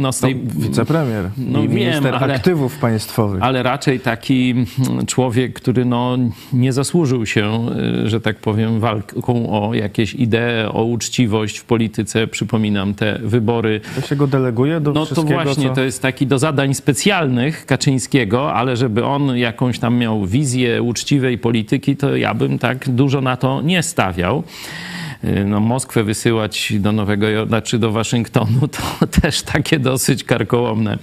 no 0.00 0.12
z 0.12 0.20
tej... 0.20 0.36
Wicepremier 0.36 1.30
No 1.38 1.58
i 1.62 1.68
wiem, 1.68 1.76
minister 1.76 2.14
ale- 2.14 2.34
aktywów 2.34 2.78
państwowych. 2.78 3.42
ale 3.42 3.62
raczej 3.62 4.00
taki 4.00 4.50
mm, 4.50 5.06
człowiek, 5.06 5.52
który 5.52 5.84
no, 5.84 6.18
nie 6.52 6.72
zasłużył 6.72 7.26
się, 7.26 7.66
y, 8.04 8.08
że 8.08 8.20
tak 8.20 8.36
powiem, 8.36 8.80
walką 8.80 9.50
o 9.62 9.74
jakieś 9.74 10.14
idee, 10.14 10.68
o 10.72 10.84
uczciwość 10.84 11.58
w 11.58 11.64
polityce. 11.64 12.26
Przypominam 12.26 12.94
te 12.94 13.18
wybory. 13.22 13.80
To 13.94 14.00
się 14.00 14.16
go 14.16 14.26
deleguje 14.26 14.80
do 14.80 14.92
No 14.92 15.06
to 15.06 15.14
wszystkiego, 15.14 15.42
właśnie, 15.42 15.68
co... 15.68 15.74
to 15.74 15.82
jest 15.82 16.02
taki 16.02 16.26
do 16.26 16.38
zadań 16.38 16.74
specjalnych 16.74 17.66
Kaczyńskiego, 17.66 18.52
ale 18.54 18.76
żeby 18.76 19.04
on 19.04 19.36
jakąś 19.36 19.78
tam 19.78 19.96
miał 19.96 20.26
wizję 20.26 20.82
uczciwej 20.82 21.38
polityki, 21.38 21.96
to 21.96 22.16
ja 22.16 22.34
bym 22.34 22.58
tak 22.58 22.88
dużo 22.88 23.20
na 23.20 23.36
to 23.36 23.62
nie 23.62 23.82
stawiał. 23.82 24.42
Y, 25.24 25.44
No, 25.44 25.60
Moskwę 25.60 26.04
wysyłać 26.04 26.72
do 26.78 26.92
Nowego 26.92 27.28
Jorku, 27.28 27.54
czy 27.64 27.78
do 27.78 27.92
Waszyngtonu, 27.92 28.68
to 28.68 29.06
też 29.20 29.42
takie 29.42 29.78
dosyć 29.78 30.24
karkołomne 30.24 30.98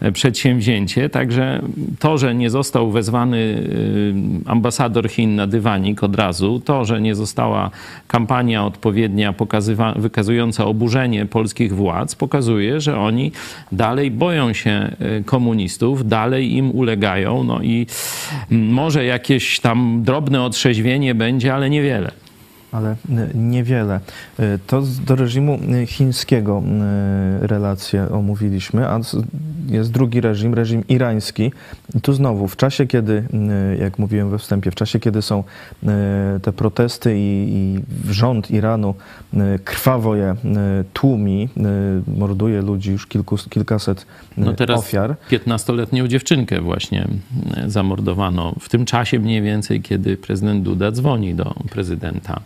e, 0.00 0.12
przedsięwzięcie. 0.12 1.08
Także 1.08 1.62
to, 1.98 2.18
że 2.18 2.34
nie 2.34 2.50
został 2.50 2.90
wezwany 2.90 3.36
y, 3.36 4.14
ambasador 4.46 5.10
Chin 5.10 5.36
na 5.36 5.46
dywanik 5.46 6.02
od 6.02 6.16
razu, 6.16 6.60
to, 6.64 6.84
że 6.84 7.00
nie 7.00 7.14
została 7.14 7.70
kampania 8.08 8.66
odpowiednia 8.66 9.34
wykazująca 9.96 10.64
oburzenie 10.64 11.26
polskich 11.26 11.74
władz, 11.74 12.14
pokazuje, 12.14 12.80
że 12.80 12.98
oni 12.98 13.32
dalej 13.72 14.10
boją 14.10 14.52
się 14.52 14.96
y, 15.20 15.24
komunistów, 15.24 16.08
dalej 16.08 16.56
im 16.56 16.70
ulegają. 16.70 17.44
No 17.44 17.62
i 17.62 17.86
mm, 18.50 18.72
może 18.72 19.04
jakieś 19.04 19.60
tam 19.60 20.02
drobne 20.02 20.42
otrzeźwienie 20.42 21.14
będzie, 21.14 21.54
ale 21.54 21.70
niewiele. 21.70 22.29
Ale 22.72 22.92
y, 22.92 22.96
niewiele. 23.34 24.00
Y, 24.40 24.58
To 24.66 24.82
do 25.06 25.16
reżimu 25.16 25.58
y, 25.82 25.86
chińskiego 25.86 26.62
relacje 27.40 28.10
omówiliśmy, 28.10 28.88
a 28.88 29.00
jest 29.66 29.90
drugi 29.90 30.20
reżim, 30.20 30.54
reżim 30.54 30.84
irański. 30.88 31.52
I 31.94 32.00
tu 32.00 32.12
znowu, 32.12 32.48
w 32.48 32.56
czasie, 32.56 32.86
kiedy, 32.86 33.24
jak 33.80 33.98
mówiłem 33.98 34.30
we 34.30 34.38
wstępie, 34.38 34.70
w 34.70 34.74
czasie, 34.74 35.00
kiedy 35.00 35.22
są 35.22 35.44
te 36.42 36.52
protesty 36.52 37.18
i, 37.18 37.48
i 37.52 37.80
rząd 38.12 38.50
Iranu 38.50 38.94
krwawo 39.64 40.16
je 40.16 40.34
tłumi, 40.92 41.48
morduje 42.16 42.62
ludzi, 42.62 42.90
już 42.90 43.06
kilku, 43.06 43.36
kilkaset 43.50 44.06
No 44.36 44.52
teraz 44.52 44.80
ofiar. 44.80 45.16
15-letnią 45.30 46.08
dziewczynkę 46.08 46.60
właśnie 46.60 47.08
zamordowano 47.66 48.54
w 48.60 48.68
tym 48.68 48.84
czasie 48.84 49.18
mniej 49.18 49.42
więcej, 49.42 49.82
kiedy 49.82 50.16
prezydent 50.16 50.62
Duda 50.62 50.92
dzwoni 50.92 51.34
do 51.34 51.54
prezydenta 51.70 52.40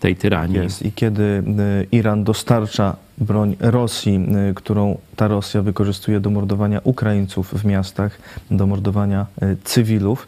tej 0.00 0.16
tyranii. 0.16 0.56
Jest. 0.56 0.82
I 0.82 0.92
kiedy 0.92 1.22
y, 1.22 1.86
Iran 1.92 2.24
dostarcza 2.24 2.96
broń 3.18 3.56
Rosji, 3.60 4.26
y, 4.50 4.54
którą 4.54 4.98
ta 5.16 5.28
Rosja 5.28 5.62
wykorzystuje 5.62 6.20
do 6.20 6.30
mordowania 6.30 6.80
Ukraińców 6.84 7.54
w 7.54 7.64
miastach, 7.64 8.18
do 8.50 8.66
mordowania 8.66 9.26
y, 9.42 9.56
cywilów, 9.64 10.26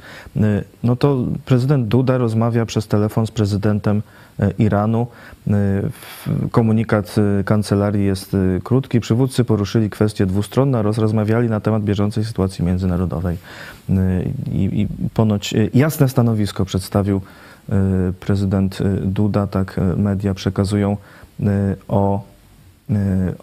no 0.82 0.96
to 0.96 1.24
prezydent 1.44 1.88
Duda 1.88 2.18
rozmawia 2.18 2.66
przez 2.66 2.86
telefon 2.86 3.26
z 3.26 3.30
prezydentem 3.30 4.02
Iranu. 4.58 5.06
Komunikat 6.50 7.14
kancelarii 7.44 8.06
jest 8.06 8.36
krótki. 8.64 9.00
Przywódcy 9.00 9.44
poruszyli 9.44 9.90
kwestie 9.90 10.26
dwustronne 10.26 10.78
oraz 10.78 10.98
rozmawiali 10.98 11.48
na 11.48 11.60
temat 11.60 11.84
bieżącej 11.84 12.24
sytuacji 12.24 12.64
międzynarodowej. 12.64 13.36
I, 14.52 14.62
i 14.80 14.88
ponoć 15.14 15.54
jasne 15.74 16.08
stanowisko 16.08 16.64
przedstawił 16.64 17.20
prezydent 18.20 18.80
y, 18.80 18.84
Duda, 19.00 19.46
tak 19.46 19.78
y, 19.78 19.96
media 19.96 20.34
przekazują 20.34 20.96
y, 21.40 21.44
o, 21.88 22.22
y, 22.90 22.94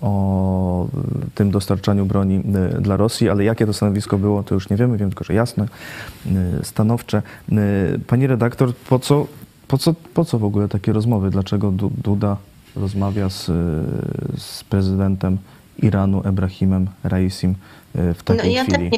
o 0.01 0.87
tym 1.35 1.51
dostarczaniu 1.51 2.05
broni 2.05 2.35
y, 2.77 2.81
dla 2.81 2.97
Rosji, 2.97 3.29
ale 3.29 3.43
jakie 3.43 3.65
to 3.65 3.73
stanowisko 3.73 4.17
było, 4.17 4.43
to 4.43 4.55
już 4.55 4.69
nie 4.69 4.77
wiemy, 4.77 4.97
wiem 4.97 5.09
tylko, 5.09 5.23
że 5.23 5.33
jasne, 5.33 5.65
y, 6.25 6.29
stanowcze. 6.65 7.21
Y, 7.51 7.99
Pani 8.07 8.27
redaktor, 8.27 8.73
po 8.75 8.99
co, 8.99 9.27
po 9.67 9.77
co, 9.77 9.93
po 10.13 10.25
co 10.25 10.39
w 10.39 10.43
ogóle 10.43 10.67
takie 10.67 10.93
rozmowy? 10.93 11.29
Dlaczego 11.29 11.71
Du- 11.71 11.91
Duda 12.03 12.37
rozmawia 12.75 13.29
z, 13.29 13.49
y, 13.49 13.53
z 14.37 14.63
prezydentem 14.63 15.37
Iranu, 15.81 16.21
Ebrahimem 16.25 16.87
Raisim 17.03 17.55
y, 17.95 18.13
w 18.13 18.23
takiej 18.23 18.53
ja 18.53 18.63
chwili? 18.63 18.89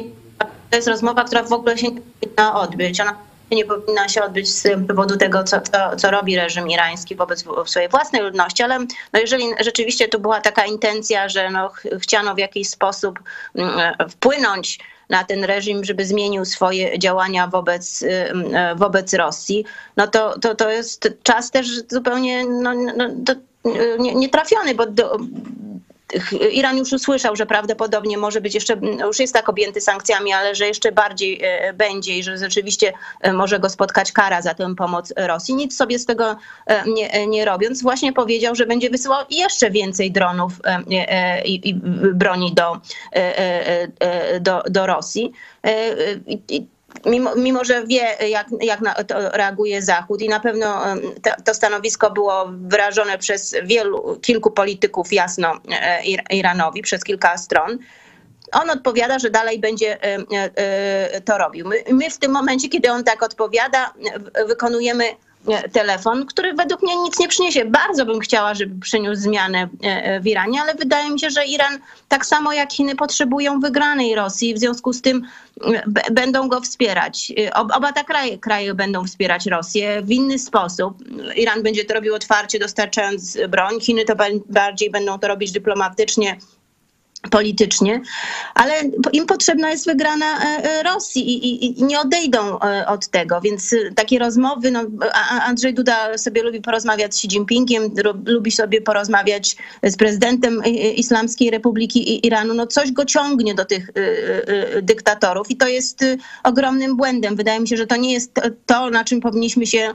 to 0.70 0.76
jest 0.76 0.88
rozmowa, 0.88 1.24
która 1.24 1.42
w 1.42 1.52
ogóle 1.52 1.78
się 1.78 1.86
nie 1.90 2.00
powinna 2.20 2.60
odbyć. 2.60 3.00
Ona 3.00 3.14
nie 3.50 3.64
powinna 3.64 4.08
się 4.08 4.22
odbyć 4.22 4.48
z 4.48 4.68
powodu 4.88 5.16
tego, 5.16 5.44
co, 5.44 5.60
co, 5.60 5.96
co 5.96 6.10
robi 6.10 6.36
reżim 6.36 6.70
irański 6.70 7.14
wobec 7.14 7.44
swojej 7.66 7.88
własnej 7.88 8.22
ludności, 8.22 8.62
ale 8.62 8.78
no 9.12 9.20
jeżeli 9.20 9.44
rzeczywiście 9.60 10.08
tu 10.08 10.20
była 10.20 10.40
taka 10.40 10.64
intencja, 10.64 11.28
że 11.28 11.50
no, 11.50 11.68
ch- 11.68 11.86
chciano 12.00 12.34
w 12.34 12.38
jakiś 12.38 12.68
sposób 12.68 13.18
mm, 13.54 13.94
wpłynąć 14.10 14.78
na 15.10 15.24
ten 15.24 15.44
reżim, 15.44 15.84
żeby 15.84 16.04
zmienił 16.04 16.44
swoje 16.44 16.98
działania 16.98 17.46
wobec, 17.46 18.02
ym, 18.02 18.54
e, 18.54 18.74
wobec 18.74 19.14
Rosji, 19.14 19.64
no 19.96 20.06
to, 20.06 20.38
to, 20.38 20.54
to 20.54 20.70
jest 20.70 21.08
czas 21.22 21.50
też 21.50 21.66
zupełnie 21.88 22.44
no, 22.44 22.74
no, 22.96 23.08
nie, 23.98 24.14
nietrafiony, 24.14 24.74
bo 24.74 24.86
do, 24.86 25.18
Iran 26.52 26.78
już 26.78 26.92
usłyszał, 26.92 27.36
że 27.36 27.46
prawdopodobnie 27.46 28.18
może 28.18 28.40
być 28.40 28.54
jeszcze, 28.54 28.76
już 29.06 29.18
jest 29.20 29.34
tak 29.34 29.48
objęty 29.48 29.80
sankcjami, 29.80 30.32
ale 30.32 30.54
że 30.54 30.66
jeszcze 30.66 30.92
bardziej 30.92 31.40
e, 31.42 31.72
będzie 31.72 32.18
i 32.18 32.22
że 32.22 32.38
rzeczywiście 32.38 32.92
e, 33.20 33.32
może 33.32 33.58
go 33.58 33.70
spotkać 33.70 34.12
kara 34.12 34.42
za 34.42 34.54
tę 34.54 34.74
pomoc 34.74 35.12
Rosji. 35.16 35.54
Nic 35.54 35.76
sobie 35.76 35.98
z 35.98 36.06
tego 36.06 36.36
e, 36.66 36.90
nie, 36.90 37.26
nie 37.26 37.44
robiąc, 37.44 37.82
właśnie 37.82 38.12
powiedział, 38.12 38.54
że 38.54 38.66
będzie 38.66 38.90
wysyłał 38.90 39.24
jeszcze 39.30 39.70
więcej 39.70 40.12
dronów 40.12 40.52
i, 41.44 41.68
i 41.68 41.74
broni 42.14 42.54
do, 42.54 42.80
do, 44.40 44.62
do 44.70 44.86
Rosji. 44.86 45.32
I- 46.48 46.75
Mimo, 47.04 47.34
mimo, 47.34 47.64
że 47.64 47.86
wie, 47.86 48.28
jak, 48.28 48.46
jak 48.60 48.80
na 48.80 48.94
to 48.94 49.30
reaguje 49.30 49.82
Zachód 49.82 50.22
i 50.22 50.28
na 50.28 50.40
pewno 50.40 50.82
to, 51.44 51.54
stanowisko 51.54 52.10
było 52.10 52.50
wyrażone 52.52 53.18
przez 53.18 53.54
wielu, 53.64 54.18
kilku 54.22 54.50
polityków 54.50 55.12
jasno 55.12 55.60
e, 55.70 56.02
Ir- 56.04 56.24
Iranowi, 56.30 56.82
przez 56.82 57.04
kilka 57.04 57.38
stron, 57.38 57.78
on 58.52 58.70
odpowiada, 58.70 59.18
że 59.18 59.30
dalej 59.30 59.58
będzie 59.58 60.04
e, 60.04 60.18
e, 60.56 61.20
to 61.20 61.38
robił. 61.38 61.68
My, 61.68 61.84
my 61.92 62.10
w 62.10 62.18
tym 62.18 62.32
momencie, 62.32 62.68
kiedy 62.68 62.90
on 62.90 63.04
tak 63.04 63.22
odpowiada, 63.22 63.92
wykonujemy 64.48 65.04
telefon, 65.72 66.26
który 66.26 66.52
według 66.54 66.82
mnie 66.82 66.96
nic 66.96 67.18
nie 67.18 67.28
przyniesie. 67.28 67.64
Bardzo 67.64 68.06
bym 68.06 68.20
chciała, 68.20 68.54
żeby 68.54 68.80
przyniósł 68.80 69.22
zmianę 69.22 69.68
e, 69.82 70.20
w 70.20 70.26
Iranie, 70.26 70.60
ale 70.60 70.74
wydaje 70.74 71.10
mi 71.10 71.20
się, 71.20 71.30
że 71.30 71.46
Iran 71.46 71.78
tak 72.08 72.26
samo 72.26 72.52
jak 72.52 72.72
Chiny 72.72 72.96
potrzebują 72.96 73.60
wygranej 73.60 74.14
Rosji, 74.14 74.54
w 74.54 74.58
związku 74.58 74.92
z 74.92 75.02
tym 75.02 75.22
e, 75.64 76.10
będą 76.10 76.48
go 76.48 76.60
wspierać. 76.60 77.32
E, 77.46 77.54
Ob, 77.54 77.76
oba 77.76 77.92
te 77.92 78.04
kraje, 78.04 78.38
kraje 78.38 78.74
będą 78.74 79.04
wspierać 79.04 79.46
Rosję 79.46 80.02
w 80.02 80.10
inny 80.10 80.38
sposób. 80.38 80.98
Iran 81.36 81.62
będzie 81.62 81.84
to 81.84 81.94
robił 81.94 82.14
otwarcie, 82.14 82.58
dostarczając 82.58 83.38
broń. 83.48 83.80
Chiny 83.80 84.04
to 84.04 84.16
ba- 84.16 84.24
bardziej 84.48 84.90
będą 84.90 85.18
to 85.18 85.28
robić 85.28 85.52
dyplomatycznie 85.52 86.36
politycznie, 87.30 88.00
ale 88.54 88.72
im 89.12 89.26
potrzebna 89.26 89.70
jest 89.70 89.86
wygrana 89.86 90.26
e, 90.26 90.64
e, 90.64 90.82
Rosji 90.82 91.22
i, 91.30 91.46
i, 91.46 91.80
i, 91.80 91.84
nie 91.84 92.00
odejdą 92.00 92.60
e, 92.60 92.86
od 92.86 93.08
tego, 93.08 93.40
więc 93.40 93.74
takie 93.96 94.18
rozmowy, 94.18 94.70
no, 94.70 94.80
Andrzej 95.42 95.74
Duda 95.74 96.18
sobie 96.18 96.42
lubi 96.42 96.60
porozmawiać 96.60 97.14
z 97.14 97.18
Xi 97.18 97.26
Jinpingiem, 97.26 97.82
lubi 98.26 98.50
sobie 98.50 98.80
porozmawiać 98.80 99.56
z 99.82 99.96
prezydentem 99.96 100.62
Islamskiej 100.96 101.50
Republiki 101.50 102.26
Iranu, 102.26 102.54
no 102.54 102.66
coś 102.66 102.92
go 102.92 103.04
ciągnie 103.04 103.54
do 103.54 103.64
tych 103.64 103.90
dyktatorów 104.82 105.50
i 105.50 105.56
to 105.56 105.68
jest 105.68 106.04
ogromnym 106.44 106.96
błędem. 106.96 107.36
Wydaje 107.36 107.60
mi 107.60 107.68
się, 107.68 107.76
że 107.76 107.86
to 107.86 107.96
nie 107.96 108.12
jest 108.12 108.40
to, 108.66 108.90
na 108.90 109.04
czym 109.04 109.20
powinniśmy 109.20 109.66
się, 109.66 109.94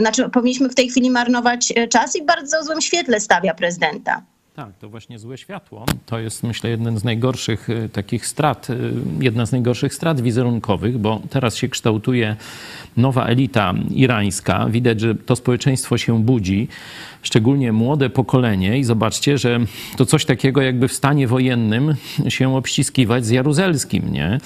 na 0.00 0.12
czym 0.12 0.30
powinniśmy 0.30 0.68
w 0.68 0.74
tej 0.74 0.88
chwili 0.88 1.10
marnować 1.10 1.72
czas 1.90 2.16
i 2.16 2.22
w 2.22 2.26
bardzo 2.26 2.64
złym 2.64 2.80
świetle 2.80 3.20
stawia 3.20 3.54
prezydenta. 3.54 4.35
Tak, 4.56 4.76
to 4.80 4.88
właśnie 4.88 5.18
złe 5.18 5.38
światło. 5.38 5.86
To 6.06 6.18
jest, 6.18 6.42
myślę, 6.42 6.70
jeden 6.70 6.98
z 6.98 7.04
najgorszych 7.04 7.70
y, 7.70 7.88
takich 7.92 8.26
strat, 8.26 8.70
y, 8.70 8.92
jedna 9.20 9.46
z 9.46 9.52
najgorszych 9.52 9.94
strat 9.94 10.20
wizerunkowych, 10.20 10.98
bo 10.98 11.20
teraz 11.30 11.56
się 11.56 11.68
kształtuje 11.68 12.36
nowa 12.96 13.26
elita 13.26 13.74
irańska. 13.90 14.66
Widać, 14.70 15.00
że 15.00 15.14
to 15.14 15.36
społeczeństwo 15.36 15.98
się 15.98 16.22
budzi, 16.22 16.68
szczególnie 17.26 17.72
młode 17.72 18.10
pokolenie 18.10 18.78
i 18.78 18.84
zobaczcie, 18.84 19.38
że 19.38 19.60
to 19.96 20.06
coś 20.06 20.24
takiego 20.24 20.62
jakby 20.62 20.88
w 20.88 20.92
stanie 20.92 21.28
wojennym 21.28 21.94
się 22.28 22.56
obściskiwać 22.56 23.26
z 23.26 23.30
Jaruzelskim, 23.30 24.12
nie? 24.12 24.38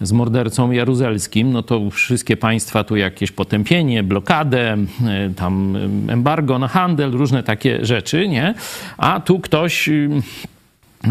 Z 0.00 0.12
mordercą 0.12 0.70
jaruzelskim, 0.70 1.52
no 1.52 1.62
to 1.62 1.90
wszystkie 1.90 2.36
państwa 2.36 2.84
tu 2.84 2.96
jakieś 2.96 3.32
potępienie, 3.32 4.02
blokadę, 4.02 4.76
y, 5.30 5.34
tam 5.34 5.76
embargo 6.08 6.58
na 6.58 6.68
handel, 6.68 7.10
różne 7.10 7.42
takie 7.42 7.84
rzeczy, 7.84 8.28
nie? 8.28 8.54
A 8.98 9.20
tu 9.20 9.40
ktoś 9.40 9.90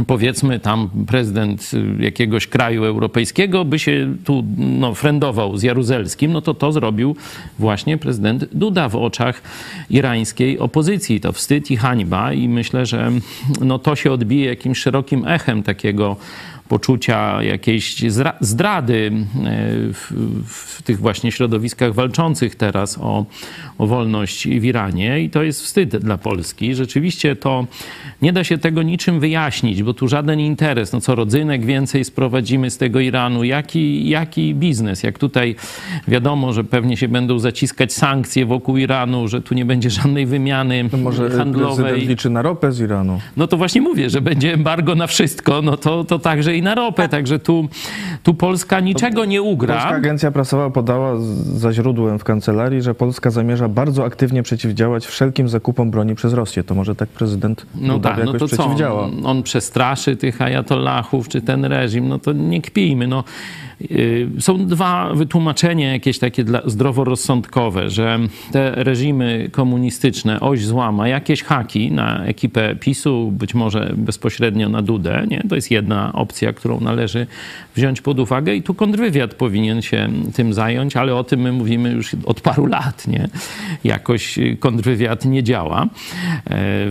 powiedzmy 0.08 0.60
tam 0.60 0.90
prezydent 1.08 1.72
jakiegoś 2.00 2.48
kraju 2.48 2.84
europejskiego 2.84 3.66
by 3.66 3.80
się 3.80 4.16
tu 4.24 4.44
no, 4.58 4.94
frendował 4.96 5.58
z 5.58 5.64
Jaruzelskim, 5.64 6.32
no 6.34 6.42
to 6.42 6.54
to 6.54 6.72
zrobił 6.72 7.16
właśnie 7.60 7.98
prezydent 7.98 8.46
Duda 8.52 8.90
w 8.90 8.96
oczach 8.96 9.42
irańskiej 9.90 10.60
opozycji. 10.60 11.20
To 11.22 11.32
wstyd 11.32 11.72
i 11.72 11.78
hańba 11.78 12.34
i 12.34 12.50
myślę, 12.50 12.86
że 12.86 13.12
no, 13.62 13.80
to 13.80 13.96
się 13.96 14.12
odbije 14.12 14.46
jakimś 14.46 14.78
szerokim 14.78 15.28
echem 15.28 15.64
takiego 15.64 16.16
poczucia 16.70 17.44
jakiejś 17.44 18.04
zdrady 18.42 19.12
e, 19.12 19.40
w, 19.94 20.14
w, 20.46 20.82
tych 20.82 21.00
właśnie 21.00 21.32
środowiskach 21.32 21.94
walczących 21.94 22.56
teraz 22.56 22.98
o, 22.98 23.26
o 23.78 23.88
wolność 23.88 24.48
w 24.48 24.66
Iranie 24.66 25.22
i 25.22 25.30
to 25.30 25.44
jest 25.44 25.62
wstyd 25.62 25.98
dla 25.98 26.18
Polski. 26.18 26.76
Rzeczywiście 26.76 27.36
to 27.36 27.66
nie 28.22 28.34
da 28.34 28.44
się 28.44 28.58
tego 28.58 28.84
niczym 28.84 29.20
wyjaśnić, 29.20 29.84
bo 29.84 29.94
tu 29.94 30.08
żaden 30.08 30.40
interes, 30.40 30.94
no 30.94 31.02
co 31.02 31.16
rodzynek 31.16 31.66
więcej 31.66 32.06
sprowadzimy 32.06 32.70
z 32.70 32.78
tego 32.78 33.00
Iranu, 33.00 33.44
jaki, 33.44 34.10
jaki 34.10 34.56
biznes, 34.56 35.04
jak 35.04 35.20
tutaj 35.20 35.56
wiadomo, 36.08 36.54
że 36.54 36.64
pewnie 36.64 36.98
się 36.98 37.08
będą 37.08 37.40
zaciskać 37.40 37.94
sankcje 37.94 38.46
wokół 38.46 38.78
Iranu, 38.78 39.28
że 39.28 39.42
tu 39.42 39.54
nie 39.56 39.66
będzie 39.66 39.90
żadnej 39.90 40.26
wymiany 40.26 40.90
to 40.92 40.98
może 40.98 41.30
handlowej. 41.30 42.08
liczy 42.08 42.30
na 42.30 42.42
ropę 42.42 42.72
z 42.72 42.80
Iranu. 42.80 43.20
No 43.38 43.48
to 43.48 43.58
właśnie 43.58 43.82
mówię, 43.82 44.10
że 44.10 44.22
będzie 44.22 44.54
embargo 44.54 44.96
na 44.96 45.08
wszystko, 45.08 45.62
no 45.62 45.78
to, 45.78 46.04
to 46.04 46.20
także 46.20 46.59
i 46.60 46.64
na 46.64 46.76
ropę, 46.76 47.10
także 47.10 47.40
tu, 47.40 47.68
tu 48.24 48.34
Polska 48.34 48.80
niczego 48.80 49.26
nie 49.26 49.42
ugra. 49.42 49.74
Polska 49.74 49.96
Agencja 49.96 50.32
Prasowa 50.32 50.70
podała 50.70 51.14
za 51.56 51.74
źródłem 51.74 52.20
w 52.20 52.24
kancelarii, 52.24 52.82
że 52.82 52.96
Polska 52.96 53.32
zamierza 53.32 53.68
bardzo 53.68 54.06
aktywnie 54.06 54.44
przeciwdziałać 54.44 55.06
wszelkim 55.06 55.50
zakupom 55.50 55.92
broni 55.92 56.16
przez 56.16 56.34
Rosję. 56.34 56.64
To 56.64 56.76
może 56.76 56.96
tak 56.96 57.10
prezydent 57.10 57.66
no 57.76 57.94
Duda 57.94 58.10
tak, 58.10 58.26
no 58.26 58.34
to. 58.34 58.48
Co? 58.48 59.04
On, 59.04 59.26
on 59.26 59.44
przestraszy 59.44 60.16
tych 60.16 60.42
ajatollahów, 60.42 61.30
czy 61.30 61.42
ten 61.42 61.66
reżim, 61.66 62.08
no 62.08 62.20
to 62.20 62.34
nie 62.34 62.62
kpijmy. 62.62 63.08
No. 63.08 63.24
Y, 63.92 64.30
są 64.40 64.68
dwa 64.68 65.14
wytłumaczenia 65.14 65.94
jakieś 65.94 66.20
takie 66.20 66.46
zdroworozsądkowe, 66.66 67.90
że 67.90 68.20
te 68.52 68.72
reżimy 68.76 69.50
komunistyczne, 69.52 70.40
oś 70.40 70.66
zła 70.66 70.92
ma 70.92 71.08
jakieś 71.08 71.44
haki 71.44 71.92
na 71.92 72.26
ekipę 72.26 72.76
PiSu, 72.76 73.32
być 73.32 73.54
może 73.54 73.94
bezpośrednio 73.98 74.70
na 74.70 74.82
Dudę. 74.82 75.26
Nie? 75.28 75.44
To 75.50 75.56
jest 75.56 75.72
jedna 75.72 76.14
opcja, 76.14 76.49
którą 76.54 76.80
należy 76.80 77.28
wziąć 77.76 78.02
pod 78.02 78.20
uwagę 78.20 78.56
i 78.56 78.64
tu 78.64 78.74
kontrwywiad 78.74 79.34
powinien 79.34 79.82
się 79.82 80.10
tym 80.34 80.54
zająć, 80.54 80.98
ale 80.98 81.16
o 81.16 81.24
tym 81.24 81.40
my 81.40 81.52
mówimy 81.52 81.92
już 81.92 82.16
od 82.26 82.42
paru 82.42 82.66
lat. 82.66 83.08
Nie? 83.08 83.30
Jakoś 83.84 84.40
kontrwywiad 84.60 85.26
nie 85.26 85.44
działa 85.44 85.84
e, 85.84 85.88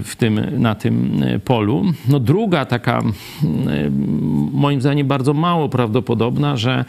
w 0.02 0.12
tym, 0.18 0.40
na 0.59 0.74
tym 0.74 1.24
polu. 1.44 1.85
No 2.09 2.20
druga 2.20 2.64
taka, 2.64 3.02
moim 4.52 4.80
zdaniem 4.80 5.06
bardzo 5.06 5.35
mało 5.35 5.68
prawdopodobna, 5.68 6.56
że 6.56 6.85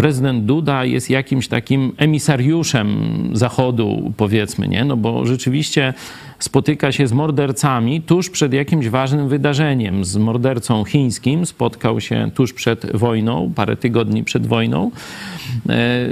prezydent 0.00 0.44
Duda 0.44 0.84
jest 0.84 1.10
jakimś 1.10 1.48
takim 1.48 1.92
emisariuszem 1.96 2.88
Zachodu, 3.32 4.12
powiedzmy, 4.16 4.68
nie? 4.68 4.84
No 4.84 4.96
bo 4.96 5.26
rzeczywiście 5.26 5.94
spotyka 6.38 6.92
się 6.92 7.06
z 7.06 7.12
mordercami 7.12 8.02
tuż 8.02 8.30
przed 8.30 8.52
jakimś 8.52 8.88
ważnym 8.88 9.28
wydarzeniem. 9.28 10.04
Z 10.04 10.16
mordercą 10.16 10.84
chińskim 10.84 11.46
spotkał 11.46 12.00
się 12.00 12.30
tuż 12.34 12.52
przed 12.52 12.96
wojną, 12.96 13.52
parę 13.54 13.76
tygodni 13.76 14.24
przed 14.24 14.46
wojną 14.46 14.90
e, 15.68 16.06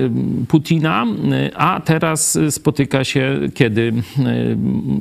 Putina, 0.49 1.07
a 1.55 1.81
teraz 1.85 2.39
spotyka 2.51 3.05
się, 3.05 3.39
kiedy 3.55 3.93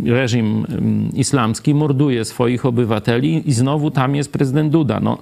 e, 0.06 0.12
reżim 0.14 0.66
islamski 1.14 1.74
morduje 1.74 2.26
swoich 2.26 2.66
obywateli 2.66 3.50
i 3.50 3.54
znowu 3.54 3.92
tam 3.92 4.16
jest 4.16 4.32
prezydent 4.32 4.72
Duda. 4.72 5.00
No, 5.00 5.18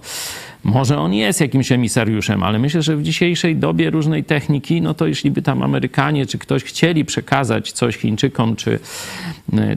może 0.66 0.98
on 0.98 1.14
jest 1.14 1.42
jakimś 1.42 1.72
emisariuszem, 1.72 2.44
ale 2.44 2.60
myślę, 2.60 2.82
że 2.82 2.98
w 2.98 3.04
dzisiejszej 3.04 3.56
dobie 3.56 3.90
różnej 3.90 4.24
techniki, 4.24 4.82
no 4.82 4.94
to 4.94 5.08
jeśli 5.08 5.32
by 5.32 5.42
tam 5.42 5.64
Amerykanie 5.64 6.26
czy 6.26 6.38
ktoś 6.38 6.64
chcieli 6.64 7.06
przekazać 7.06 7.72
coś 7.72 7.98
Chińczykom 7.98 8.56
czy, 8.56 8.80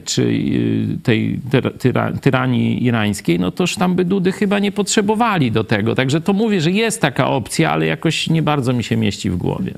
czy 0.05 0.21
y, 0.23 0.97
tej 1.03 1.39
tyra, 1.79 2.11
tyranii 2.11 2.85
irańskiej, 2.85 3.39
no 3.39 3.51
toż 3.51 3.75
tam 3.75 3.95
by 3.95 4.05
Dudy 4.05 4.31
chyba 4.31 4.59
nie 4.59 4.71
potrzebowali 4.71 5.51
do 5.51 5.63
tego. 5.63 5.95
Także 5.95 6.21
to 6.21 6.33
mówię, 6.33 6.61
że 6.61 6.71
jest 6.71 7.01
taka 7.01 7.27
opcja, 7.27 7.71
ale 7.71 7.85
jakoś 7.85 8.29
nie 8.29 8.41
bardzo 8.41 8.73
mi 8.73 8.83
się 8.83 8.97
mieści 8.97 9.29
w 9.29 9.37
głowie. 9.37 9.73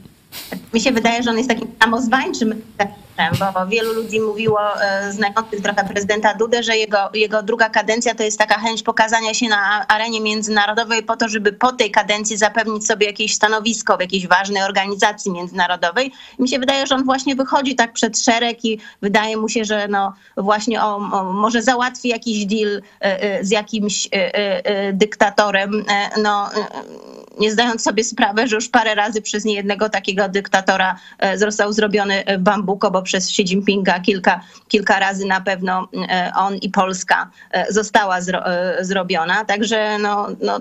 Mi 0.74 0.82
się 0.82 0.92
wydaje, 0.92 1.24
że 1.24 1.30
on 1.30 1.38
jest 1.38 1.50
takim 1.50 1.68
samozwańczym 1.82 2.62
bo 3.54 3.68
wielu 3.68 3.94
ludzi 3.94 4.20
mówiło, 4.20 4.82
e, 4.82 5.12
znających 5.12 5.62
trochę 5.62 5.84
prezydenta 5.84 6.34
Dudę, 6.34 6.64
że 6.64 6.78
jego, 6.78 6.98
jego 7.14 7.44
druga 7.44 7.70
kadencja 7.70 8.16
to 8.16 8.24
jest 8.24 8.40
taka 8.40 8.60
chęć 8.60 8.84
pokazania 8.84 9.34
się 9.34 9.50
na 9.50 9.88
arenie 9.88 10.22
międzynarodowej 10.22 11.04
po 11.04 11.18
to, 11.18 11.30
żeby 11.30 11.54
po 11.54 11.72
tej 11.72 11.92
kadencji 11.92 12.38
zapewnić 12.38 12.88
sobie 12.88 13.08
jakieś 13.08 13.34
stanowisko 13.34 13.98
w 13.98 14.02
jakiejś 14.02 14.28
ważnej 14.28 14.64
organizacji 14.64 15.32
międzynarodowej. 15.32 16.12
Mi 16.40 16.50
się 16.50 16.60
wydaje, 16.60 16.88
że 16.88 16.96
on 16.96 17.04
właśnie 17.04 17.36
wychodzi 17.36 17.76
tak 17.76 17.94
przed 17.94 18.20
szereg 18.20 18.66
i 18.66 18.80
wydaje 19.02 19.38
mu 19.38 19.50
się, 19.50 19.66
że 19.66 19.88
no 19.88 20.14
właśnie 20.38 20.84
o 20.84 21.00
może 21.34 21.62
załatwi 21.62 22.10
jakiś 22.10 22.46
deal 22.46 22.82
e, 23.02 23.24
e, 23.24 23.46
z 23.46 23.52
jakimś 23.52 24.10
dyktatorem, 24.94 25.86
no 26.24 26.50
nie 27.40 27.52
zdając 27.52 27.84
sobie 27.84 28.04
sprawy, 28.04 28.48
że 28.48 28.56
już 28.56 28.70
parę 28.70 28.96
razy 28.96 29.22
przez 29.22 29.46
niejednego 29.46 29.90
takiego 29.90 30.30
dyktatora 30.30 30.96
został 31.36 31.74
zrobiony 31.74 32.24
bambuko, 32.40 32.92
bo 32.92 33.02
przez 33.02 33.30
Xi 33.30 33.42
Jinpinga 33.42 34.00
kilka, 34.00 34.42
kilka 34.68 35.00
razy 35.00 35.26
na 35.26 35.42
pewno 35.42 35.88
e, 36.10 36.32
on 36.36 36.56
i 36.56 36.70
Polska 36.70 37.32
e, 37.52 37.74
została 37.74 38.22
zro, 38.22 38.46
e, 38.46 38.86
zrobiona. 38.86 39.46
Także 39.46 39.98
no, 40.00 40.28
no, 40.42 40.60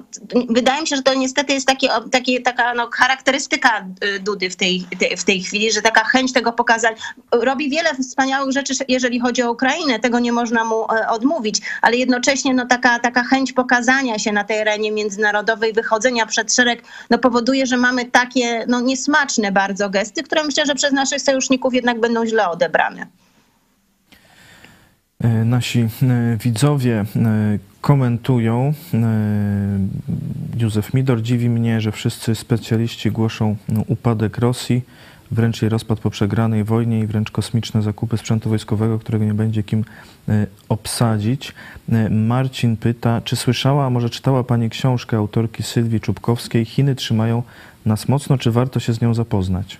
wydaje 0.49 0.81
mi 0.81 0.87
się, 0.87 0.97
że 0.97 1.03
to 1.03 1.15
niestety 1.15 1.53
jest 1.53 1.67
takie, 2.13 2.41
taka 2.41 2.75
no, 2.75 2.91
charakterystyka 2.93 3.85
Dudy 4.21 4.51
w 4.51 4.57
tej, 4.57 4.87
w 5.17 5.25
tej 5.25 5.43
chwili, 5.43 5.73
że 5.73 5.83
taka 5.83 6.05
chęć 6.05 6.33
tego 6.33 6.53
pokazać. 6.53 6.99
Robi 7.33 7.71
wiele 7.71 7.95
wspaniałych 7.95 8.53
rzeczy, 8.53 8.75
jeżeli 8.89 9.21
chodzi 9.21 9.43
o 9.43 9.51
Ukrainę, 9.51 10.01
tego 10.01 10.19
nie 10.19 10.33
można 10.33 10.65
mu 10.65 10.87
odmówić, 11.09 11.61
ale 11.83 11.97
jednocześnie 11.97 12.55
no, 12.55 12.67
taka, 12.67 12.99
taka 12.99 13.25
chęć 13.25 13.53
pokazania 13.53 14.19
się 14.19 14.33
na 14.33 14.45
tej 14.45 14.61
arenie 14.61 14.93
międzynarodowej, 14.93 15.73
wychodzenia 15.73 16.27
przed 16.27 16.53
szereg, 16.61 16.83
no, 17.11 17.19
powoduje, 17.19 17.67
że 17.67 17.77
mamy 17.77 18.05
takie 18.05 18.65
no, 18.69 18.81
niesmaczne 18.81 19.53
bardzo 19.53 19.91
gesty, 19.91 20.23
które 20.23 20.45
myślę, 20.45 20.67
że 20.67 20.75
przez 20.75 20.93
naszych 20.93 21.23
sojuszników 21.23 21.75
jednak 21.75 22.01
będą 22.01 22.27
źle 22.27 22.49
odebrane. 22.49 23.07
E, 25.21 25.29
nasi 25.29 25.81
e, 25.81 25.89
widzowie 26.37 27.05
e, 27.17 27.59
komentują. 27.81 28.75
Józef 30.57 30.95
Midor 30.95 31.23
dziwi 31.23 31.51
mnie, 31.51 31.81
że 31.81 31.93
wszyscy 31.93 32.35
specjaliści 32.35 33.11
głoszą 33.11 33.57
no, 33.69 33.85
upadek 33.87 34.39
Rosji, 34.39 34.83
wręcz 35.31 35.63
jej 35.63 35.69
rozpad 35.69 36.01
po 36.01 36.11
przegranej 36.11 36.65
wojnie 36.65 37.01
i 37.01 37.07
wręcz 37.07 37.31
kosmiczne 37.31 37.83
zakupy 37.83 38.19
sprzętu 38.19 38.49
wojskowego, 38.49 38.99
którego 38.99 39.25
nie 39.25 39.35
będzie 39.35 39.63
kim 39.63 39.85
obsadzić. 40.69 41.55
Marcin 42.11 42.77
pyta, 42.77 43.21
czy 43.21 43.37
słyszała, 43.37 43.87
a 43.87 43.91
może 43.91 44.11
czytała 44.11 44.45
Pani 44.45 44.71
książkę 44.71 45.17
autorki 45.17 45.63
Sylwii 45.63 46.01
Czubkowskiej 46.01 46.65
Chiny 46.65 46.95
trzymają 46.95 47.43
nas 47.87 48.09
mocno, 48.09 48.39
czy 48.39 48.51
warto 48.51 48.81
się 48.81 48.93
z 48.93 49.01
nią 49.01 49.15
zapoznać? 49.15 49.79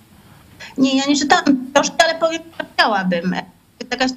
Nie, 0.77 0.97
ja 0.97 1.05
nie 1.05 1.15
czytałam 1.15 1.57
książki, 1.73 1.95
ale 2.05 2.19
powiem, 2.19 2.41
że 2.59 2.65
chciałabym. 2.73 3.35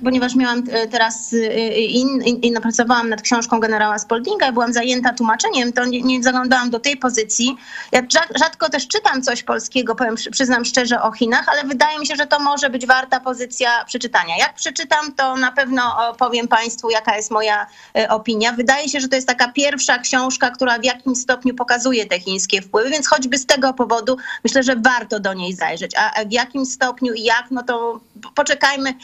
Ponieważ 0.04 0.34
miałam 0.34 0.62
e, 0.70 0.88
teraz 0.88 1.32
e, 1.32 1.80
in, 1.80 2.22
in, 2.22 2.36
in, 2.36 2.60
pracowałam 2.60 3.08
nad 3.08 3.22
książką 3.22 3.60
generała 3.60 3.98
Spaldinga 3.98 4.48
i 4.48 4.52
byłam 4.52 4.72
zajęta 4.72 5.12
tłumaczeniem, 5.12 5.72
to 5.72 5.84
nie, 5.84 6.02
nie 6.02 6.22
zaglądałam 6.22 6.70
do 6.70 6.80
tej 6.80 6.96
pozycji. 6.96 7.56
Ja 7.92 8.02
rzadko 8.34 8.68
też 8.68 8.88
czytam 8.88 9.22
coś 9.22 9.42
polskiego, 9.42 9.94
powiem, 9.94 10.14
przyznam 10.30 10.64
szczerze 10.64 11.02
o 11.02 11.12
Chinach, 11.12 11.48
ale 11.48 11.64
wydaje 11.64 11.98
mi 11.98 12.06
się, 12.06 12.16
że 12.16 12.26
to 12.26 12.38
może 12.38 12.70
być 12.70 12.86
warta 12.86 13.20
pozycja 13.20 13.84
przeczytania. 13.84 14.36
Jak 14.38 14.54
przeczytam, 14.54 15.12
to 15.14 15.36
na 15.36 15.52
pewno 15.52 15.82
powiem 16.18 16.48
Państwu, 16.48 16.90
jaka 16.90 17.16
jest 17.16 17.30
moja 17.30 17.66
e, 17.96 18.08
opinia. 18.08 18.52
Wydaje 18.52 18.88
się, 18.88 19.00
że 19.00 19.08
to 19.08 19.16
jest 19.16 19.28
taka 19.28 19.52
pierwsza 19.52 19.98
książka, 19.98 20.50
która 20.50 20.78
w 20.78 20.84
jakimś 20.84 21.18
stopniu 21.18 21.54
pokazuje 21.54 22.06
te 22.06 22.20
chińskie 22.20 22.62
wpływy, 22.62 22.90
więc 22.90 23.08
choćby 23.08 23.38
z 23.38 23.46
tego 23.46 23.74
powodu 23.74 24.16
myślę, 24.44 24.62
że 24.62 24.76
warto 24.76 25.20
do 25.20 25.34
niej 25.34 25.54
zajrzeć. 25.54 25.92
A 25.96 26.24
w 26.24 26.32
jakim 26.32 26.66
stopniu 26.66 27.12
i 27.12 27.22
jak, 27.22 27.44
no 27.50 27.62
to 27.62 28.00
poczekajmy, 28.34 28.94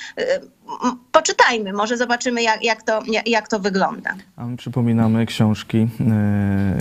poczytajmy, 1.13 1.73
może 1.73 1.97
zobaczymy, 1.97 2.43
jak, 2.43 2.65
jak, 2.65 2.83
to, 2.83 3.03
jak 3.27 3.49
to 3.49 3.59
wygląda. 3.61 4.15
A 4.37 4.47
my 4.47 4.57
przypominamy 4.57 5.27
książki, 5.27 5.89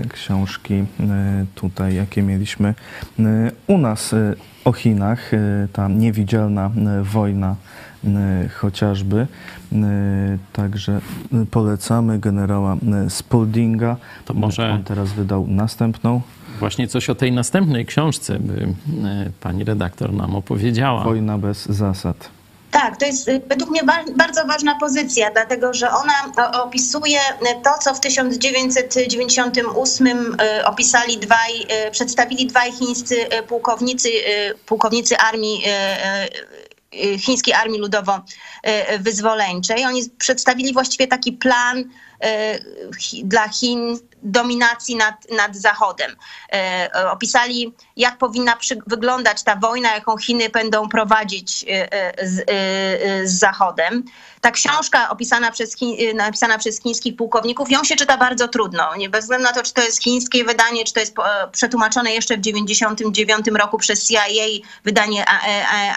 y, 0.03 0.09
książki 0.09 0.73
y, 0.73 0.85
tutaj, 1.55 1.95
jakie 1.95 2.21
mieliśmy 2.21 2.73
u 3.67 3.77
nas 3.77 4.15
o 4.65 4.71
Chinach, 4.71 5.31
ta 5.73 5.87
niewidzialna 5.87 6.71
wojna 7.03 7.55
chociażby. 8.55 9.27
Także 10.53 11.01
polecamy 11.51 12.19
generała 12.19 12.77
Spaldinga. 13.09 13.97
To 14.25 14.33
może 14.33 14.71
on 14.71 14.83
teraz 14.83 15.13
wydał 15.13 15.47
następną. 15.47 16.21
Właśnie 16.59 16.87
coś 16.87 17.09
o 17.09 17.15
tej 17.15 17.31
następnej 17.31 17.85
książce 17.85 18.39
by 18.39 18.73
pani 19.41 19.63
redaktor 19.63 20.13
nam 20.13 20.35
opowiedziała. 20.35 21.03
Wojna 21.03 21.37
bez 21.37 21.65
zasad. 21.65 22.38
Tak, 22.71 22.97
to 22.97 23.05
jest 23.05 23.27
y, 23.27 23.41
według 23.47 23.71
mnie 23.71 23.81
bardzo 24.15 24.45
ważna 24.45 24.75
pozycja, 24.75 25.31
dlatego 25.31 25.73
że 25.73 25.91
ona 25.91 26.13
opisuje 26.63 27.19
to, 27.63 27.69
co 27.83 27.93
w 27.93 27.99
1998 27.99 30.17
y, 30.17 30.35
opisali 30.65 31.17
dwaj, 31.17 31.65
y, 31.87 31.91
przedstawili 31.91 32.45
dwaj 32.45 32.71
chińscy 32.71 33.15
pułkownicy, 33.47 34.09
pułkownicy 34.65 35.17
armii 35.17 35.63
chińskiej 37.19 37.53
armii 37.53 37.81
ludowo-wyzwoleńczej. 37.81 39.85
Oni 39.85 40.09
przedstawili 40.17 40.73
właściwie 40.73 41.07
taki 41.07 41.33
plan 41.33 41.83
dla 43.23 43.49
Chin 43.49 43.99
dominacji 44.23 44.95
nad, 44.95 45.15
nad 45.31 45.55
Zachodem. 45.55 46.15
E, 46.53 46.89
opisali, 47.11 47.73
jak 47.97 48.17
powinna 48.17 48.57
wyglądać 48.87 49.43
ta 49.43 49.55
wojna, 49.55 49.95
jaką 49.95 50.17
Chiny 50.17 50.49
będą 50.49 50.89
prowadzić 50.89 51.65
e, 51.67 51.93
e, 51.93 52.27
z, 52.27 52.45
z 53.29 53.39
Zachodem. 53.39 54.03
Ta 54.41 54.51
książka 54.51 55.09
opisana 55.09 55.51
przez, 55.51 55.75
napisana 56.13 56.57
przez 56.57 56.81
chińskich 56.81 57.15
pułkowników, 57.15 57.71
ją 57.71 57.83
się 57.83 57.95
czyta 57.95 58.17
bardzo 58.17 58.47
trudno. 58.47 58.95
Nie, 58.95 59.09
bez 59.09 59.25
względu 59.25 59.47
na 59.47 59.53
to, 59.53 59.63
czy 59.63 59.73
to 59.73 59.81
jest 59.81 60.03
chińskie 60.03 60.43
wydanie, 60.43 60.83
czy 60.83 60.93
to 60.93 60.99
jest 60.99 61.15
przetłumaczone 61.51 62.13
jeszcze 62.13 62.37
w 62.37 62.41
1999 62.41 63.59
roku 63.59 63.77
przez 63.77 64.07
CIA, 64.07 64.21
wydanie 64.83 65.25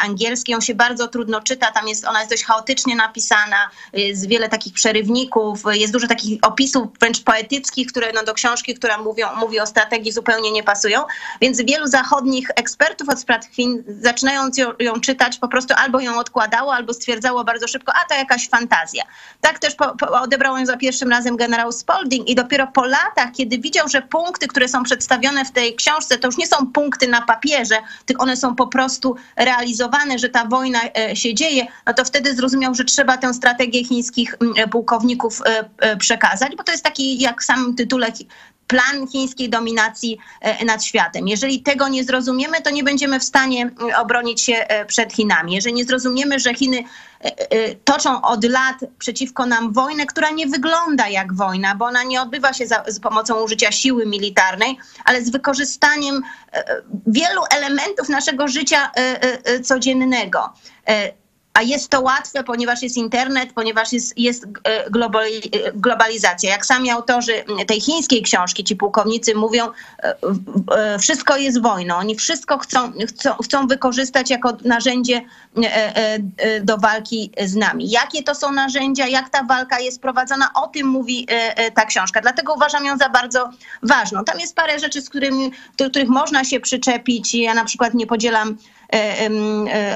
angielskie, 0.03 0.53
ją 0.53 0.61
się 0.61 0.75
bardzo 0.75 1.09
trudno 1.09 1.41
czyta. 1.41 1.73
Tam 1.73 1.89
jest, 1.89 2.05
ona 2.05 2.19
jest 2.19 2.31
dość 2.31 2.45
chaotycznie 2.45 2.97
napisana, 2.97 3.71
jest 3.93 4.29
wiele 4.29 4.49
takich 4.49 4.73
przerywników, 4.73 5.63
jest 5.73 5.93
dużo 5.93 6.07
takich 6.07 6.39
opisów 6.43 6.89
wręcz 7.01 7.23
poetyckich, 7.23 7.87
które 7.87 8.13
no, 8.13 8.25
do 8.25 8.35
książki, 8.35 8.75
która 8.75 8.99
mówią, 8.99 9.29
mówi 9.37 9.61
o 9.61 9.67
strategii, 9.67 10.13
zupełnie 10.13 10.53
nie 10.53 10.63
pasują. 10.63 11.05
Więc 11.41 11.63
wielu 11.63 11.87
zachodnich 11.87 12.51
ekspertów 12.57 13.09
od 13.09 13.21
spraw 13.21 13.47
Chin, 13.47 13.85
zaczynając 13.89 14.59
ją, 14.59 14.73
ją 14.79 15.01
czytać, 15.01 15.39
po 15.39 15.49
prostu 15.49 15.75
albo 15.79 16.01
ją 16.01 16.19
odkładało, 16.19 16.75
albo 16.75 16.95
stwierdzało 16.95 17.45
bardzo 17.45 17.69
szybko, 17.69 17.93
a 18.03 18.09
to 18.09 18.15
jakaś 18.15 18.32
fantazja. 18.49 19.05
Tak 19.41 19.59
też 19.59 19.75
po, 19.75 19.97
po 19.97 20.21
odebrał 20.21 20.59
ją 20.59 20.67
za 20.67 20.77
pierwszym 20.77 21.11
razem 21.11 21.37
generał 21.37 21.73
Spalding 21.73 22.29
i 22.29 22.35
dopiero 22.35 22.67
po 22.67 22.85
latach, 22.85 23.33
kiedy 23.37 23.59
widział, 23.59 23.89
że 23.89 24.03
punkty, 24.03 24.49
które 24.49 24.69
są 24.69 24.83
przedstawione 24.83 25.45
w 25.45 25.51
tej 25.51 25.77
książce, 25.77 26.19
to 26.19 26.29
już 26.29 26.39
nie 26.39 26.47
są 26.47 26.67
punkty 26.67 27.09
na 27.09 27.23
papierze, 27.23 27.77
tylko 28.07 28.23
one 28.23 28.37
są 28.37 28.57
po 28.57 28.67
prostu 28.67 29.17
realizowane, 29.37 30.19
że 30.19 30.29
ta 30.29 30.45
wojna 30.45 30.81
e, 30.99 31.17
się 31.17 31.35
dzieje, 31.35 31.67
no 31.87 31.95
to 31.95 32.05
wtedy 32.05 32.35
zrozumiał, 32.35 32.75
że 32.75 32.85
trzeba 32.85 33.17
tę 33.17 33.35
strategię 33.35 33.85
chińskich 33.85 34.37
pułkowników 34.71 35.43
e, 35.47 35.65
e, 35.79 35.97
przekazać, 35.97 36.57
bo 36.57 36.65
to 36.65 36.73
jest 36.73 36.85
taki, 36.85 37.19
jak 37.19 37.45
sam 37.45 37.75
tytuł 37.75 37.93
tytule 37.93 38.13
plan 38.67 39.09
chińskiej 39.09 39.51
dominacji 39.51 40.19
e, 40.41 40.65
nad 40.65 40.85
światem. 40.85 41.29
Jeżeli 41.29 41.63
tego 41.63 41.89
nie 41.89 42.05
zrozumiemy, 42.05 42.63
to 42.63 42.71
nie 42.71 42.85
będziemy 42.85 43.21
w 43.21 43.25
stanie 43.25 43.71
obronić 43.99 44.43
się 44.43 44.55
e, 44.55 44.85
przed 44.87 45.13
Chinami. 45.13 45.55
Jeżeli 45.55 45.75
nie 45.75 45.85
zrozumiemy, 45.85 46.39
że 46.41 46.55
Chiny 46.55 46.85
e, 47.21 47.75
toczą 47.75 48.23
od 48.23 48.45
lat 48.45 48.77
przeciwko 48.99 49.47
nam 49.47 49.73
wojnę, 49.73 50.07
która 50.07 50.31
nie 50.31 50.47
wygląda 50.47 51.09
jak 51.09 51.35
wojna, 51.35 51.75
bo 51.75 51.85
ona 51.85 52.03
nie 52.03 52.23
odbywa 52.23 52.53
się 52.53 52.67
za, 52.67 52.85
z 52.87 53.01
pomocą 53.01 53.43
użycia 53.43 53.73
siły 53.73 54.07
militarnej, 54.07 54.79
ale 55.05 55.25
z 55.25 55.31
wykorzystaniem 55.31 56.23
wielu 57.07 57.43
elementów 57.51 58.09
naszego 58.09 58.49
życia 58.49 58.91
codziennego 59.65 60.53
a 61.55 61.63
jest 61.63 61.89
to 61.89 62.01
łatwe, 62.01 62.45
ponieważ 62.45 62.83
jest 62.83 62.97
internet, 62.97 63.53
ponieważ 63.53 63.93
jest, 63.93 64.19
jest 64.19 64.45
e, 64.65 64.91
globalizacja. 65.75 66.51
Jak 66.51 66.67
sami 66.67 66.91
autorzy 66.91 67.45
tej 67.67 67.81
chińskiej 67.81 68.23
książki, 68.23 68.65
ci 68.65 68.77
pułkownicy 68.77 69.35
mówią, 69.35 69.69
e, 70.03 70.15
e, 70.77 70.99
wszystko 70.99 71.37
jest 71.37 71.63
wojną. 71.63 71.97
Oni 71.97 72.17
wszystko 72.17 72.59
chcą, 72.59 72.93
chcą, 73.09 73.35
chcą 73.45 73.67
wykorzystać 73.67 74.31
jako 74.31 74.53
narzędzie 74.65 75.23
do 76.63 76.79
walki 76.79 77.31
z 77.45 77.57
nami. 77.57 77.91
Jakie 77.91 78.23
to 78.23 78.35
są 78.35 78.53
narzędzia, 78.53 79.07
jak 79.07 79.31
ta 79.31 79.45
walka 79.45 79.81
jest 79.81 80.01
prowadzona, 80.01 80.51
o 80.55 80.67
tym 80.67 80.87
mówi 80.87 81.27
ta 81.75 81.85
książka. 81.85 82.21
Dlatego 82.21 82.55
uważam 82.55 82.85
ją 82.85 82.99
za 82.99 83.09
bardzo 83.09 83.51
ważną. 83.83 84.25
Tam 84.25 84.41
jest 84.41 84.57
parę 84.57 84.79
rzeczy, 84.79 85.03
z 85.03 85.09
którymi, 85.09 85.53
do 85.79 85.91
których 85.91 86.09
można 86.09 86.45
się 86.45 86.61
przyczepić. 86.61 87.35
Ja 87.35 87.55
na 87.55 87.65
przykład 87.65 87.95
nie 87.95 88.07
podzielam 88.07 88.57
E, 88.82 88.82
e, 88.82 88.82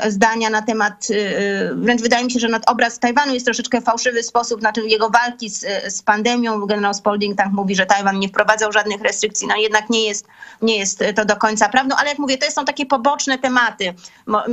zdania 0.08 0.50
na 0.50 0.62
temat, 0.62 1.08
e, 1.10 1.74
wręcz 1.74 2.02
wydaje 2.02 2.24
mi 2.24 2.30
się, 2.30 2.38
że 2.38 2.48
obraz 2.66 2.98
Tajwanu 2.98 3.34
jest 3.34 3.46
troszeczkę 3.46 3.80
fałszywy 3.80 4.22
sposób, 4.22 4.60
znaczy 4.60 4.80
jego 4.86 5.10
walki 5.10 5.50
z, 5.50 5.64
z 5.94 6.02
pandemią. 6.02 6.66
Generał 6.66 6.94
Spalding 6.94 7.38
tak 7.38 7.52
mówi, 7.52 7.76
że 7.76 7.86
Tajwan 7.86 8.18
nie 8.18 8.28
wprowadzał 8.28 8.72
żadnych 8.72 9.00
restrykcji, 9.00 9.48
no 9.48 9.56
jednak 9.56 9.90
nie 9.90 10.06
jest, 10.06 10.26
nie 10.62 10.78
jest 10.78 11.04
to 11.16 11.24
do 11.24 11.36
końca 11.36 11.68
prawdą, 11.68 11.96
ale 11.98 12.08
jak 12.08 12.18
mówię, 12.18 12.38
to 12.38 12.50
są 12.50 12.64
takie 12.64 12.86
poboczne 12.86 13.38
tematy. 13.38 13.94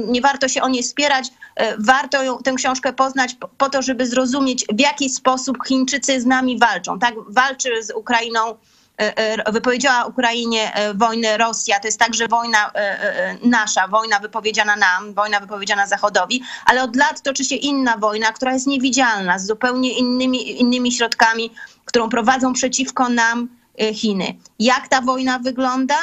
Nie 0.07 0.21
warto 0.21 0.47
się 0.47 0.61
o 0.61 0.69
nie 0.69 0.83
spierać, 0.83 1.27
warto 1.79 2.37
tę 2.43 2.53
książkę 2.53 2.93
poznać 2.93 3.35
po 3.57 3.69
to, 3.69 3.81
żeby 3.81 4.07
zrozumieć, 4.07 4.65
w 4.73 4.79
jaki 4.79 5.09
sposób 5.09 5.57
Chińczycy 5.67 6.21
z 6.21 6.25
nami 6.25 6.59
walczą. 6.59 6.99
Tak, 6.99 7.13
walczy 7.27 7.83
z 7.83 7.91
Ukrainą 7.91 8.39
E, 8.43 8.71
e, 8.71 8.82
wypowiedziała 9.51 10.05
Ukrainie 10.05 10.73
e, 10.73 10.93
wojnę 10.93 11.37
Rosja. 11.37 11.79
To 11.79 11.87
jest 11.87 11.99
także 11.99 12.27
wojna 12.27 12.71
nasza, 13.43 13.87
wojna 13.87 14.19
wypowiedziana 14.19 14.75
nam, 14.75 15.13
wojna 15.13 15.39
wypowiedziana 15.39 15.87
Zachodowi, 15.87 16.43
ale 16.65 16.83
od 16.83 16.95
lat 16.95 17.21
toczy 17.21 17.45
się 17.45 17.55
inna 17.55 17.97
wojna, 17.97 18.31
która 18.31 18.53
jest 18.53 18.67
niewidzialna, 18.67 19.39
z 19.39 19.47
zupełnie 19.47 19.97
innymi, 19.97 20.61
innymi 20.61 20.91
środkami, 20.91 21.51
którą 21.85 22.09
prowadzą 22.09 22.53
przeciwko 22.53 23.09
nam 23.09 23.47
Chiny. 23.93 24.35
Jak 24.59 24.87
ta 24.87 25.01
wojna 25.01 25.39
wygląda? 25.39 25.95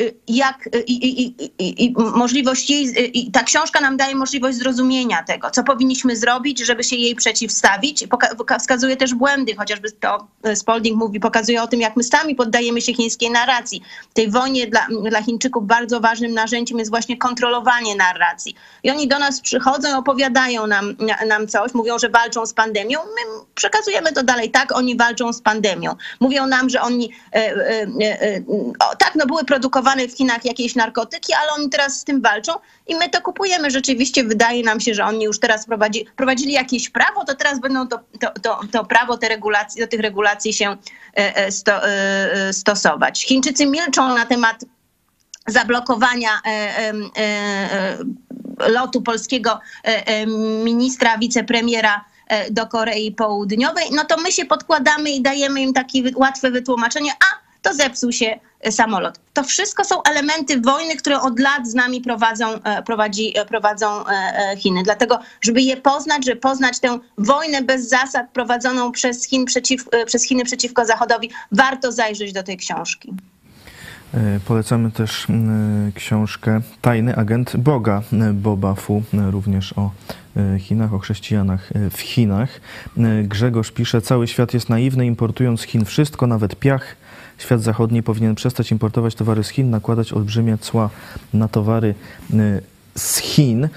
Y, 0.00 0.14
jak 0.28 0.66
y, 0.66 0.80
i, 0.80 1.22
i, 1.22 1.84
i, 1.84 1.94
możliwość 1.96 2.70
jej, 2.70 2.88
y, 3.28 3.32
ta 3.32 3.42
książka 3.42 3.80
nam 3.80 3.96
daje 3.96 4.14
możliwość 4.14 4.58
zrozumienia 4.58 5.22
tego, 5.22 5.50
co 5.50 5.64
powinniśmy 5.64 6.16
zrobić, 6.16 6.58
żeby 6.58 6.84
się 6.84 6.96
jej 6.96 7.14
przeciwstawić. 7.14 8.06
Poka 8.38 8.58
wskazuje 8.58 8.96
też 8.96 9.14
błędy, 9.14 9.54
chociażby 9.54 9.92
to 9.92 10.26
Spalding 10.54 10.96
mówi, 10.96 11.20
pokazuje 11.20 11.62
o 11.62 11.66
tym, 11.66 11.80
jak 11.80 11.96
my 11.96 12.04
sami 12.04 12.34
poddajemy 12.34 12.80
się 12.80 12.94
chińskiej 12.94 13.30
narracji. 13.30 13.82
W 14.10 14.14
tej 14.14 14.30
wojnie 14.30 14.66
dla, 14.66 14.86
dla 15.10 15.22
Chińczyków 15.22 15.66
bardzo 15.66 16.00
ważnym 16.00 16.34
narzędziem 16.34 16.78
jest 16.78 16.90
właśnie 16.90 17.18
kontrolowanie 17.18 17.96
narracji. 17.96 18.54
I 18.82 18.90
oni 18.90 19.08
do 19.08 19.18
nas 19.18 19.40
przychodzą, 19.40 19.98
opowiadają 19.98 20.66
nam, 20.66 20.96
nam 21.28 21.48
coś, 21.48 21.74
mówią, 21.74 21.98
że 21.98 22.08
walczą 22.08 22.46
z 22.46 22.52
pandemią. 22.52 22.98
My 23.04 23.44
przekazujemy 23.54 24.12
to 24.12 24.22
dalej, 24.22 24.50
tak, 24.50 24.76
oni 24.76 24.96
walczą 24.96 25.32
z 25.32 25.42
pandemią. 25.42 25.94
Mówią 26.20 26.46
nam, 26.46 26.70
że 26.70 26.80
oni, 26.80 27.12
e, 27.32 27.36
e, 27.36 27.86
e, 28.02 28.42
o, 28.78 28.96
tak, 28.96 29.12
no 29.14 29.26
były 29.26 29.44
produkowane 29.44 29.85
w 29.94 30.16
Chinach 30.16 30.44
jakieś 30.44 30.74
narkotyki, 30.74 31.32
ale 31.42 31.52
oni 31.52 31.70
teraz 31.70 32.00
z 32.00 32.04
tym 32.04 32.20
walczą 32.22 32.52
i 32.86 32.94
my 32.94 33.08
to 33.08 33.20
kupujemy. 33.22 33.70
Rzeczywiście 33.70 34.24
wydaje 34.24 34.62
nam 34.62 34.80
się, 34.80 34.94
że 34.94 35.04
oni 35.04 35.24
już 35.24 35.40
teraz 35.40 35.66
prowadzi, 35.66 36.06
prowadzili 36.16 36.52
jakieś 36.52 36.90
prawo, 36.90 37.24
to 37.24 37.34
teraz 37.34 37.60
będą 37.60 37.88
to, 37.88 38.00
to, 38.20 38.30
to, 38.42 38.60
to 38.72 38.84
prawo, 38.84 39.18
te 39.18 39.28
regulacje, 39.28 39.84
do 39.84 39.90
tych 39.90 40.00
regulacji 40.00 40.52
się 40.52 40.76
e, 41.16 41.36
e, 41.36 41.52
sto, 41.52 41.88
e, 41.88 42.52
stosować. 42.52 43.24
Chińczycy 43.24 43.66
milczą 43.66 44.14
na 44.14 44.26
temat 44.26 44.64
zablokowania 45.46 46.30
lotu 48.58 49.02
polskiego 49.02 49.60
ministra, 50.64 51.18
wicepremiera 51.18 52.04
do 52.50 52.66
Korei 52.66 53.12
Południowej, 53.12 53.84
no 53.92 54.04
to 54.04 54.16
my 54.16 54.32
się 54.32 54.44
podkładamy 54.44 55.10
i 55.10 55.22
dajemy 55.22 55.60
im 55.60 55.72
takie 55.72 56.02
łatwe 56.16 56.50
wytłumaczenie, 56.50 57.12
a 57.12 57.45
to 57.66 57.74
zepsuł 57.74 58.12
się 58.12 58.38
samolot. 58.70 59.20
To 59.34 59.44
wszystko 59.44 59.84
są 59.84 60.02
elementy 60.02 60.60
wojny, 60.60 60.96
które 60.96 61.20
od 61.20 61.38
lat 61.38 61.68
z 61.68 61.74
nami 61.74 62.00
prowadzą, 62.00 62.46
prowadzi, 62.86 63.34
prowadzą 63.48 63.86
Chiny. 64.58 64.82
Dlatego, 64.82 65.18
żeby 65.40 65.62
je 65.62 65.76
poznać, 65.76 66.24
żeby 66.24 66.40
poznać 66.40 66.80
tę 66.80 66.98
wojnę 67.18 67.62
bez 67.62 67.88
zasad 67.88 68.30
prowadzoną 68.32 68.92
przez, 68.92 69.26
Chin 69.26 69.44
przeciw, 69.44 69.84
przez 70.06 70.24
Chiny 70.24 70.44
przeciwko 70.44 70.84
Zachodowi, 70.84 71.30
warto 71.52 71.92
zajrzeć 71.92 72.32
do 72.32 72.42
tej 72.42 72.56
książki. 72.56 73.14
E, 74.14 74.40
polecamy 74.40 74.90
też 74.90 75.26
książkę 75.94 76.60
Tajny 76.82 77.16
agent 77.16 77.56
Boga 77.56 78.02
Boba 78.32 78.74
Fu, 78.74 79.02
również 79.30 79.78
o 79.78 79.90
e, 80.36 80.58
Chinach, 80.58 80.94
o 80.94 80.98
chrześcijanach 80.98 81.72
e, 81.72 81.90
w 81.90 82.00
Chinach. 82.00 82.60
Grzegorz 83.24 83.70
pisze, 83.70 84.02
cały 84.02 84.28
świat 84.28 84.54
jest 84.54 84.68
naiwny, 84.68 85.06
importując 85.06 85.60
z 85.60 85.64
Chin 85.64 85.84
wszystko, 85.84 86.26
nawet 86.26 86.56
piach. 86.56 86.96
Świat 87.38 87.62
zachodni 87.62 88.02
powinien 88.02 88.34
przestać 88.34 88.70
importować 88.70 89.14
towary 89.14 89.44
z 89.44 89.48
Chin, 89.48 89.70
nakładać 89.70 90.12
olbrzymie 90.12 90.58
cła 90.58 90.90
na 91.34 91.48
towary 91.48 91.94
z 92.94 93.16
Chin. 93.16 93.68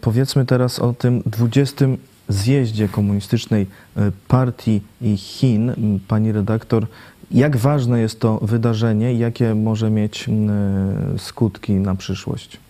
Powiedzmy 0.00 0.46
teraz 0.46 0.78
o 0.78 0.92
tym 0.92 1.22
20 1.26 1.84
zjeździe 2.28 2.88
komunistycznej 2.88 3.66
partii 4.28 4.82
Chin. 5.16 5.74
Pani 6.08 6.32
redaktor 6.32 6.86
jak 7.30 7.56
ważne 7.56 8.00
jest 8.00 8.20
to 8.20 8.38
wydarzenie 8.42 9.14
i 9.14 9.18
jakie 9.18 9.54
może 9.54 9.90
mieć 9.90 10.26
skutki 11.18 11.72
na 11.72 11.94
przyszłość? 11.94 12.60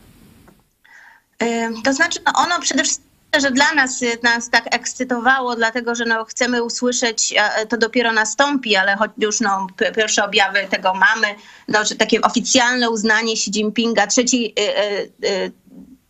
To 1.84 1.92
znaczy, 1.92 2.20
no 2.26 2.32
ono 2.36 2.60
przede 2.60 2.84
wszystkim 2.84 3.09
że 3.38 3.50
dla 3.50 3.74
nas 3.74 4.04
nas 4.22 4.50
tak 4.50 4.74
ekscytowało, 4.74 5.56
dlatego 5.56 5.94
że 5.94 6.04
no, 6.04 6.24
chcemy 6.24 6.62
usłyszeć, 6.62 7.34
to 7.68 7.76
dopiero 7.76 8.12
nastąpi, 8.12 8.76
ale 8.76 8.96
choć 8.96 9.10
już 9.18 9.40
no, 9.40 9.66
pierwsze 9.96 10.24
objawy 10.24 10.66
tego 10.70 10.94
mamy, 10.94 11.26
no, 11.68 11.84
że 11.84 11.94
takie 11.94 12.20
oficjalne 12.20 12.90
uznanie 12.90 13.32
Xi 13.32 13.50
Jinpinga, 13.50 14.06
trzeci 14.06 14.54
y, 14.58 14.62
y, 14.62 15.28
y, 15.28 15.52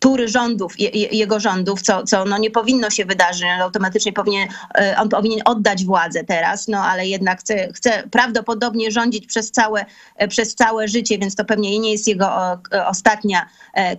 tury 0.01 0.27
rządów, 0.27 0.79
je, 0.79 0.89
jego 0.89 1.39
rządów, 1.39 1.81
co, 1.81 2.03
co 2.03 2.25
no 2.25 2.37
nie 2.37 2.51
powinno 2.51 2.89
się 2.89 3.05
wydarzyć. 3.05 3.43
Automatycznie 3.61 4.13
powinien, 4.13 4.49
e, 4.75 4.95
on 4.97 5.09
powinien 5.09 5.39
oddać 5.45 5.85
władzę 5.85 6.23
teraz, 6.23 6.67
no 6.67 6.77
ale 6.83 7.07
jednak 7.07 7.39
chce, 7.39 7.73
chce 7.73 8.03
prawdopodobnie 8.11 8.91
rządzić 8.91 9.27
przez 9.27 9.51
całe, 9.51 9.85
e, 10.15 10.27
przez 10.27 10.55
całe 10.55 10.87
życie, 10.87 11.17
więc 11.17 11.35
to 11.35 11.45
pewnie 11.45 11.79
nie 11.79 11.91
jest 11.91 12.07
jego 12.07 12.53
e, 12.73 12.87
ostatnia 12.87 13.45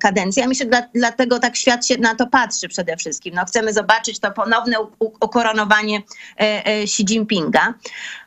kadencja. 0.01 0.49
Myślę, 0.49 0.67
że 0.73 0.89
dlatego 0.95 1.39
tak 1.39 1.57
świat 1.57 1.87
się 1.87 1.99
na 1.99 2.15
to 2.15 2.27
patrzy 2.27 2.69
przede 2.69 2.97
wszystkim. 2.97 3.35
No, 3.35 3.45
chcemy 3.45 3.73
zobaczyć 3.73 4.21
to 4.21 4.31
ponowne 4.31 4.77
ukoronowanie 4.99 6.03
Xi 6.65 7.05
Jinpinga. 7.05 7.75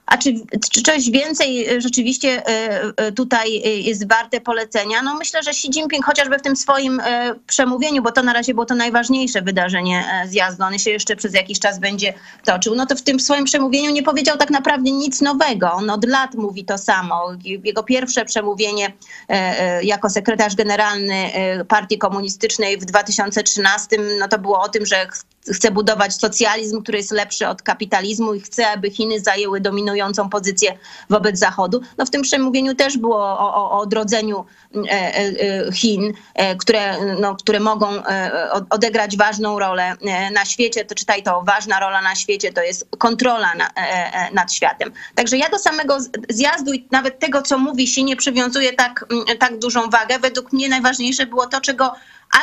A 0.06 0.18
czy, 0.18 0.34
czy 0.72 0.82
coś 0.82 1.10
więcej 1.10 1.70
e, 1.70 1.82
rzeczywiście 1.82 2.48
e, 2.48 2.82
e, 2.98 3.12
tutaj 3.12 3.62
jest 3.84 4.10
warte 4.10 4.42
polecenia? 4.42 5.02
No 5.02 5.16
myślę, 5.16 5.44
że 5.44 5.50
Xi 5.50 5.68
Jinping 5.68 6.06
chociażby 6.06 6.38
w 6.40 6.42
tym 6.42 6.56
swoim 6.56 7.02
przemówieniu, 7.48 8.02
bo 8.02 8.12
to 8.12 8.24
na 8.24 8.34
razie 8.34 8.54
było 8.54 8.66
to 8.66 8.76
najważniejsze 8.76 9.42
wydarzenie 9.42 10.06
zjazdu, 10.28 10.64
on 10.64 10.80
się 10.80 10.92
jeszcze 10.92 11.16
przez 11.16 11.34
jakiś 11.34 11.60
czas 11.60 11.80
będzie 11.80 12.14
toczył, 12.46 12.76
no 12.76 12.86
to 12.86 12.96
w 12.96 13.02
tym 13.02 13.20
swoim 13.20 13.46
przemówieniu 13.46 13.92
nie 13.92 14.04
powiedział 14.04 14.38
tak 14.38 14.50
naprawdę 14.50 14.92
nic 14.92 15.22
nowego. 15.22 15.72
On 15.72 15.90
od 15.90 16.06
lat 16.06 16.36
mówi 16.36 16.66
to 16.66 16.78
samo. 16.78 17.32
Jego 17.44 17.84
pierwsze 17.84 18.26
przemówienie 18.26 18.94
jako 19.84 20.10
sekretarz 20.10 20.56
generalny 20.56 21.32
Partii 21.68 21.98
Komunistycznej 21.98 22.78
w 22.78 22.86
2013, 22.86 23.98
no 24.20 24.28
to 24.28 24.40
było 24.40 24.62
o 24.62 24.70
tym, 24.70 24.86
że 24.86 25.08
chce 25.54 25.72
budować 25.72 26.16
socjalizm, 26.16 26.82
który 26.82 26.98
jest 26.98 27.12
lepszy 27.12 27.48
od 27.48 27.62
kapitalizmu 27.62 28.34
i 28.34 28.42
chce, 28.42 28.68
aby 28.68 28.92
Chiny 28.92 29.20
zajęły 29.20 29.62
dominującą 29.62 30.30
pozycję 30.30 30.78
wobec 31.10 31.40
Zachodu. 31.40 31.82
No 31.98 32.06
w 32.06 32.10
tym 32.10 32.22
przemówieniu 32.22 32.76
też 32.76 32.98
było 32.98 33.18
o, 33.18 33.56
o, 33.56 33.72
o 33.72 33.80
odrodzeniu 33.80 34.46
e, 34.76 34.92
e, 34.92 35.72
Chin, 35.72 36.14
e, 36.34 36.56
które, 36.56 37.16
no, 37.20 37.36
które 37.36 37.60
mogą 37.60 37.86
odegrać 38.70 39.18
ważną 39.18 39.60
rolę 39.60 39.96
na 40.34 40.46
świecie. 40.46 40.86
To 40.86 40.96
czytaj 40.96 41.24
to, 41.24 41.42
ważna 41.42 41.80
rola 41.80 42.02
na 42.02 42.16
świecie 42.16 42.54
to 42.54 42.62
jest 42.62 42.88
kontrola 42.98 43.56
na, 43.56 43.70
nad 44.34 44.54
światem. 44.54 44.92
Także 45.16 45.38
ja 45.38 45.50
do 45.50 45.60
samego 45.60 45.98
zjazdu 46.30 46.74
i 46.74 46.88
nawet 46.92 47.20
tego, 47.20 47.42
co 47.42 47.58
mówi 47.58 47.84
Xi, 47.84 48.04
nie 48.04 48.16
przywiązuję 48.16 48.74
tak, 48.74 49.06
tak 49.40 49.60
dużą 49.60 49.90
wagę. 49.90 50.20
Według 50.20 50.54
mnie 50.54 50.70
najważniejsze 50.70 51.26
było 51.26 51.48
to, 51.48 51.62
czego 51.62 51.94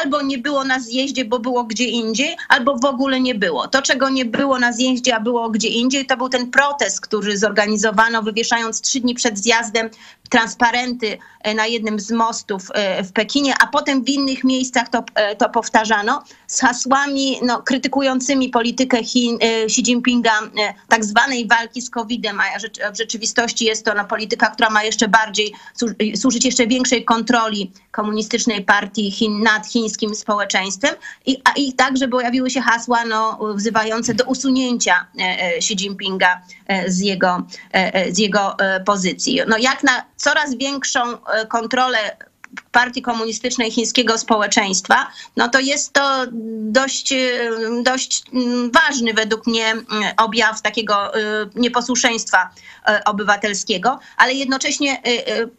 albo 0.01 0.23
nie 0.23 0.39
było 0.39 0.65
na 0.65 0.81
zjeździe, 0.81 1.25
bo 1.25 1.39
było 1.39 1.65
gdzie 1.65 1.85
indziej, 1.85 2.37
albo 2.49 2.79
w 2.79 2.85
ogóle 2.85 3.21
nie 3.21 3.35
było. 3.35 3.69
To, 3.69 3.83
czego 3.83 4.09
nie 4.09 4.25
było 4.25 4.59
na 4.59 4.73
zjeździe, 4.73 5.17
a 5.17 5.21
było 5.21 5.51
gdzie 5.51 5.69
indziej, 5.69 6.07
to 6.07 6.17
był 6.17 6.29
ten 6.29 6.51
protest, 6.51 7.01
który 7.01 7.39
zorganizowano, 7.39 8.23
wywieszając 8.23 8.81
trzy 8.81 9.01
dni 9.01 9.15
przed 9.15 9.39
zjazdem 9.39 9.91
transparenty 10.33 11.19
e, 11.41 11.55
na 11.55 11.67
jednym 11.67 12.01
z 12.01 12.11
mostów 12.11 12.69
e, 12.75 13.05
w 13.05 13.13
Pekinie, 13.13 13.55
a 13.63 13.67
potem 13.67 14.05
w 14.05 14.09
innych 14.09 14.45
miejscach 14.45 14.89
to, 14.89 15.05
e, 15.15 15.37
to 15.37 15.49
powtarzano 15.49 16.23
z 16.47 16.61
hasłami 16.61 17.39
no, 17.43 17.63
krytykującymi 17.63 18.49
politykę 18.49 19.05
Chin, 19.05 19.39
Xi 19.65 19.83
Jinpinga, 19.83 20.41
tak 20.89 21.05
zwanej 21.05 21.47
walki 21.47 21.83
z 21.83 21.91
COVID-em, 21.91 22.41
a 22.41 22.91
w 22.93 22.97
rzeczywistości 22.97 23.65
jest 23.65 23.85
to 23.85 23.95
no, 23.95 24.05
polityka, 24.05 24.51
która 24.51 24.71
ma 24.71 24.85
jeszcze 24.85 25.09
bardziej 25.09 25.53
służyć 26.17 26.45
jeszcze 26.45 26.67
większej 26.67 27.05
kontroli 27.05 27.73
komunistycznej 27.93 28.65
partii 28.65 29.11
Chin 29.11 29.43
nad 29.43 29.67
chińskim 29.67 30.15
społeczeństwem 30.15 30.95
i, 31.27 31.37
a, 31.45 31.53
i 31.53 31.73
także 31.73 32.09
pojawiły 32.09 32.51
się 32.51 32.61
hasła 32.61 33.05
no, 33.05 33.39
wzywające 33.55 34.15
do 34.15 34.25
usunięcia 34.25 35.07
Xi 35.57 35.75
Jinpinga 35.75 36.41
z 36.87 37.01
jego, 37.01 37.47
z 38.09 38.19
jego 38.19 38.57
pozycji. 38.87 39.41
No, 39.49 39.57
jak 39.59 39.83
na 39.83 40.05
coraz 40.17 40.55
większą 40.55 41.01
e, 41.01 41.47
kontrolę 41.47 42.17
partii 42.73 43.03
komunistycznej 43.03 43.71
chińskiego 43.71 44.19
społeczeństwa, 44.19 45.07
no 45.37 45.49
to 45.49 45.61
jest 45.61 45.93
to 45.93 46.27
dość, 46.73 47.13
y, 47.13 47.83
dość 47.83 48.23
mm, 48.33 48.71
ważny 48.71 49.15
według 49.15 49.47
mnie 49.47 49.71
mm, 49.71 49.87
objaw 50.17 50.63
takiego 50.63 51.17
y, 51.17 51.21
nieposłuszeństwa 51.55 52.51
y, 52.91 53.05
obywatelskiego, 53.05 53.99
ale 54.17 54.35
jednocześnie 54.35 55.03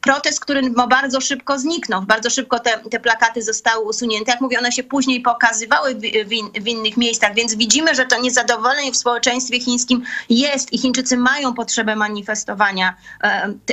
protest, 0.01 0.39
który 0.39 0.61
bardzo 0.89 1.21
szybko 1.21 1.59
zniknął. 1.59 2.01
Bardzo 2.01 2.29
szybko 2.29 2.59
te, 2.59 2.79
te 2.91 2.99
plakaty 2.99 3.41
zostały 3.41 3.85
usunięte. 3.85 4.31
Jak 4.31 4.41
mówię, 4.41 4.59
one 4.59 4.71
się 4.71 4.83
później 4.83 5.21
pokazywały 5.21 5.95
w, 5.95 6.01
w, 6.01 6.63
w 6.63 6.67
innych 6.67 6.97
miejscach, 6.97 7.35
więc 7.35 7.55
widzimy, 7.55 7.95
że 7.95 8.05
to 8.05 8.21
niezadowolenie 8.21 8.91
w 8.91 8.97
społeczeństwie 8.97 9.59
chińskim 9.59 10.03
jest 10.29 10.73
i 10.73 10.77
Chińczycy 10.77 11.17
mają 11.17 11.53
potrzebę 11.53 11.95
manifestowania, 11.95 12.95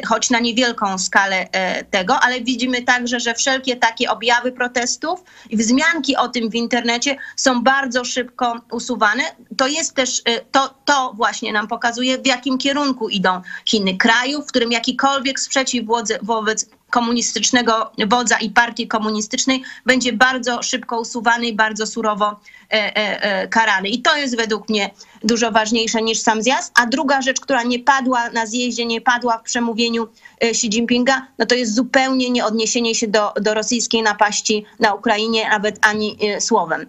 choć 0.06 0.30
na 0.30 0.38
niewielką 0.38 0.98
skalę 0.98 1.48
tego, 1.90 2.20
ale 2.20 2.40
widzimy 2.40 2.82
także, 2.82 3.20
że 3.20 3.29
że 3.30 3.34
wszelkie 3.34 3.76
takie 3.76 4.10
objawy 4.10 4.52
protestów 4.52 5.22
i 5.50 5.56
wzmianki 5.56 6.16
o 6.16 6.28
tym 6.28 6.50
w 6.50 6.54
internecie 6.54 7.16
są 7.36 7.62
bardzo 7.62 8.04
szybko 8.04 8.60
usuwane. 8.70 9.22
To 9.56 9.66
jest 9.66 9.94
też, 9.94 10.18
y, 10.18 10.22
to, 10.52 10.74
to 10.84 11.12
właśnie 11.16 11.52
nam 11.52 11.68
pokazuje, 11.68 12.18
w 12.18 12.26
jakim 12.26 12.58
kierunku 12.58 13.08
idą 13.08 13.40
Chiny. 13.64 13.96
Kraju, 13.96 14.42
w 14.42 14.46
którym 14.46 14.72
jakikolwiek 14.72 15.40
sprzeciw 15.40 15.86
wobec 16.22 16.66
komunistycznego 16.90 17.92
wodza 18.06 18.38
i 18.38 18.50
partii 18.50 18.88
komunistycznej 18.88 19.62
będzie 19.86 20.12
bardzo 20.12 20.62
szybko 20.62 21.00
usuwany 21.00 21.46
i 21.46 21.52
bardzo 21.56 21.86
surowo 21.86 22.26
e, 22.26 22.96
e, 22.96 23.22
e, 23.22 23.48
karany. 23.48 23.88
I 23.88 24.02
to 24.02 24.16
jest 24.16 24.36
według 24.36 24.68
mnie 24.68 24.90
dużo 25.24 25.50
ważniejsze 25.50 26.02
niż 26.02 26.20
sam 26.20 26.42
zjazd. 26.42 26.72
A 26.74 26.86
druga 26.86 27.22
rzecz, 27.22 27.40
która 27.40 27.62
nie 27.62 27.78
padła 27.78 28.30
na 28.30 28.46
zjeździe, 28.46 28.86
nie 28.86 29.00
padła 29.00 29.38
w 29.38 29.42
przemówieniu 29.42 30.08
Xi 30.40 30.66
Jinpinga, 30.66 31.26
no 31.38 31.46
to 31.46 31.54
jest 31.54 31.74
zupełnie 31.74 32.30
nie 32.30 32.44
odniesienie 32.44 32.94
się 32.94 33.08
do, 33.08 33.32
do 33.40 33.54
rosyjskiej 33.54 34.02
napaści 34.02 34.64
na 34.78 34.94
Ukrainie, 34.94 35.48
nawet 35.48 35.86
ani 35.86 36.18
słowem. 36.40 36.86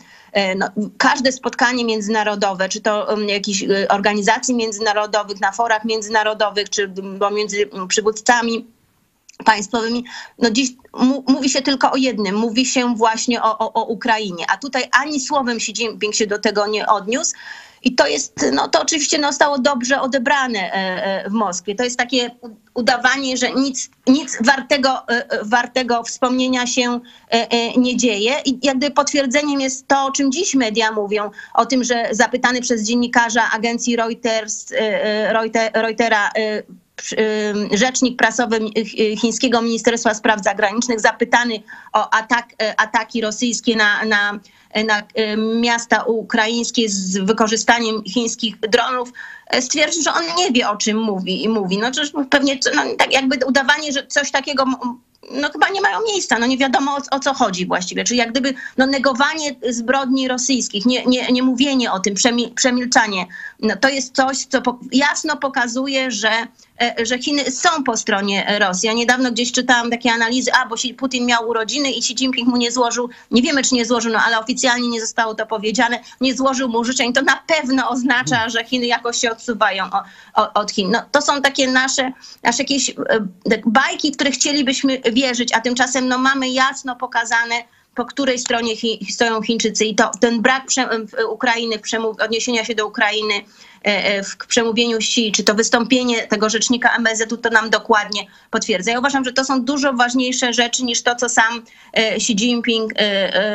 No, 0.55 0.67
każde 0.97 1.31
spotkanie 1.31 1.85
międzynarodowe, 1.85 2.69
czy 2.69 2.81
to 2.81 3.07
um, 3.09 3.29
jakichś 3.29 3.63
organizacji 3.89 4.55
międzynarodowych, 4.55 5.41
na 5.41 5.51
forach 5.51 5.85
międzynarodowych, 5.85 6.69
czy 6.69 6.93
pomiędzy 7.19 7.69
przywódcami 7.87 8.67
państwowymi. 9.43 10.05
No 10.39 10.49
dziś 10.49 10.69
mówi 11.27 11.49
się 11.49 11.61
tylko 11.61 11.91
o 11.91 11.95
jednym, 11.95 12.35
mówi 12.35 12.65
się 12.65 12.95
właśnie 12.95 13.43
o, 13.43 13.57
o, 13.57 13.73
o 13.73 13.83
Ukrainie, 13.85 14.45
a 14.49 14.57
tutaj 14.57 14.83
ani 14.91 15.19
słowem 15.19 15.57
Xi 15.57 15.71
Jinping 15.71 16.15
się 16.15 16.27
do 16.27 16.39
tego 16.39 16.67
nie 16.67 16.87
odniósł. 16.87 17.33
I 17.83 17.95
to 17.95 18.07
jest, 18.07 18.45
no 18.53 18.67
to 18.67 18.81
oczywiście 18.81 19.21
zostało 19.21 19.59
dobrze 19.59 20.01
odebrane 20.01 20.59
e, 20.59 20.73
e, 21.25 21.29
w 21.29 21.33
Moskwie. 21.33 21.75
To 21.75 21.83
jest 21.83 21.97
takie 21.97 22.31
udawanie, 22.73 23.37
że 23.37 23.51
nic, 23.51 23.89
nic 24.07 24.37
wartego, 24.45 25.07
e, 25.07 25.45
wartego 25.45 26.03
wspomnienia 26.03 26.67
się 26.67 26.99
nie 27.77 27.97
dzieje. 27.97 28.33
I 28.45 28.59
jakby 28.63 28.91
potwierdzeniem 28.91 29.61
jest 29.61 29.87
to, 29.87 30.05
o 30.05 30.11
czym 30.11 30.31
dziś 30.31 30.55
media 30.55 30.91
mówią, 30.91 31.29
o 31.53 31.65
tym, 31.65 31.83
że 31.83 32.07
zapytany 32.11 32.61
przez 32.61 32.83
dziennikarza 32.83 33.51
agencji 33.51 33.95
Reuters, 33.95 34.73
Reutera 35.73 36.31
rzecznik 37.71 38.17
prasowy 38.17 38.59
chińskiego 39.21 39.61
Ministerstwa 39.61 40.13
Spraw 40.13 40.43
Zagranicznych 40.43 40.99
zapytany 40.99 41.59
o 41.93 42.13
atak, 42.13 42.45
ataki 42.77 43.21
rosyjskie 43.21 43.75
na, 43.75 44.05
na, 44.05 44.39
na 44.87 45.03
miasta 45.59 46.03
ukraińskie 46.03 46.89
z 46.89 47.17
wykorzystaniem 47.17 48.03
chińskich 48.03 48.59
dronów, 48.59 49.13
stwierdził, 49.59 50.03
że 50.03 50.13
on 50.13 50.23
nie 50.37 50.51
wie 50.51 50.69
o 50.69 50.77
czym 50.77 50.97
mówi 50.97 51.43
i 51.43 51.49
mówi. 51.49 51.77
No 51.77 51.91
pewnie 52.29 52.59
no, 52.75 52.81
tak 52.97 53.13
jakby 53.13 53.45
udawanie, 53.45 53.91
że 53.91 54.07
coś 54.07 54.31
takiego 54.31 54.65
no 55.31 55.49
chyba 55.49 55.69
nie 55.69 55.81
mają 55.81 55.99
miejsca, 56.13 56.39
no 56.39 56.45
nie 56.45 56.57
wiadomo 56.57 56.95
o, 56.95 57.15
o, 57.15 57.19
co 57.19 57.33
chodzi 57.33 57.65
właściwie, 57.65 58.03
czyli 58.03 58.17
jak 58.17 58.31
gdyby 58.31 58.53
no, 58.77 58.87
negowanie 58.87 59.55
zbrodni 59.69 60.27
rosyjskich, 60.27 60.85
nie, 60.85 61.05
nie, 61.05 61.31
nie 61.31 61.43
mówienie 61.43 61.91
o 61.91 61.99
tym, 61.99 62.15
przemilczanie, 62.55 63.25
no, 63.59 63.75
to 63.75 63.89
jest 63.89 64.15
coś, 64.15 64.37
co 64.45 64.61
po, 64.61 64.79
jasno 64.91 65.37
pokazuje, 65.37 66.11
że, 66.11 66.31
że 67.03 67.19
Chiny 67.19 67.51
są 67.51 67.83
po 67.83 67.97
stronie 67.97 68.57
Rosji. 68.59 68.87
Ja 68.87 68.93
niedawno 68.93 69.31
gdzieś 69.31 69.51
czytałam 69.51 69.91
takie 69.91 70.11
analizy, 70.11 70.51
a 70.53 70.65
bo 70.65 70.75
Putin 70.97 71.25
miał 71.25 71.47
urodziny 71.49 71.91
i 71.91 71.97
Xi 71.97 72.13
Jinping 72.13 72.47
mu 72.47 72.57
nie 72.57 72.71
złożył, 72.71 73.09
nie 73.31 73.41
wiemy 73.41 73.63
czy 73.63 73.75
nie 73.75 73.85
złożył, 73.85 74.11
no 74.11 74.19
ale 74.25 74.39
oficjalnie 74.39 74.87
nie 74.87 75.01
zostało 75.01 75.35
to 75.35 75.45
powiedziane, 75.45 75.99
nie 76.21 76.35
złożył 76.35 76.69
mu 76.69 76.83
życzeń, 76.83 77.13
to 77.13 77.21
na 77.21 77.43
pewno 77.47 77.89
oznacza, 77.89 78.49
że 78.49 78.65
Chiny 78.65 78.85
jakoś 78.85 79.17
się 79.17 79.31
odsuwają 79.31 79.89
od 80.53 80.71
Chin. 80.71 80.91
No, 80.91 81.01
to 81.11 81.21
są 81.21 81.41
takie 81.41 81.71
nasze, 81.71 82.11
nasze 82.43 82.63
jakieś 82.63 82.89
e, 82.89 82.93
bajki, 83.65 84.11
które 84.11 84.31
chcielibyśmy 84.31 85.01
wierzyć, 85.11 85.53
a 85.53 85.61
tymczasem 85.61 86.07
no, 86.07 86.17
mamy 86.17 86.49
jasno 86.49 86.95
pokazane, 86.95 87.55
po 87.95 88.05
której 88.05 88.39
stronie 88.39 88.73
stoją 89.09 89.41
Chińczycy 89.41 89.85
i 89.85 89.95
to 89.95 90.11
ten 90.19 90.41
brak 90.41 90.63
Ukrainy, 91.29 91.79
odniesienia 92.19 92.65
się 92.65 92.75
do 92.75 92.87
Ukrainy 92.87 93.33
e, 93.33 93.37
e, 93.37 93.43
w 94.23 94.47
przemówieniu 94.47 94.97
Xi, 94.97 95.31
czy 95.31 95.43
to 95.43 95.53
wystąpienie 95.53 96.27
tego 96.27 96.49
rzecznika 96.49 96.95
MSZ-u, 96.95 97.37
to 97.37 97.49
nam 97.49 97.69
dokładnie 97.69 98.27
potwierdza. 98.51 98.91
Ja 98.91 98.99
uważam, 98.99 99.25
że 99.25 99.33
to 99.33 99.45
są 99.45 99.65
dużo 99.65 99.93
ważniejsze 99.93 100.53
rzeczy 100.53 100.83
niż 100.83 101.03
to, 101.03 101.15
co 101.15 101.29
sam 101.29 101.65
e, 101.93 102.15
Xi 102.15 102.33
Jinping 102.33 102.93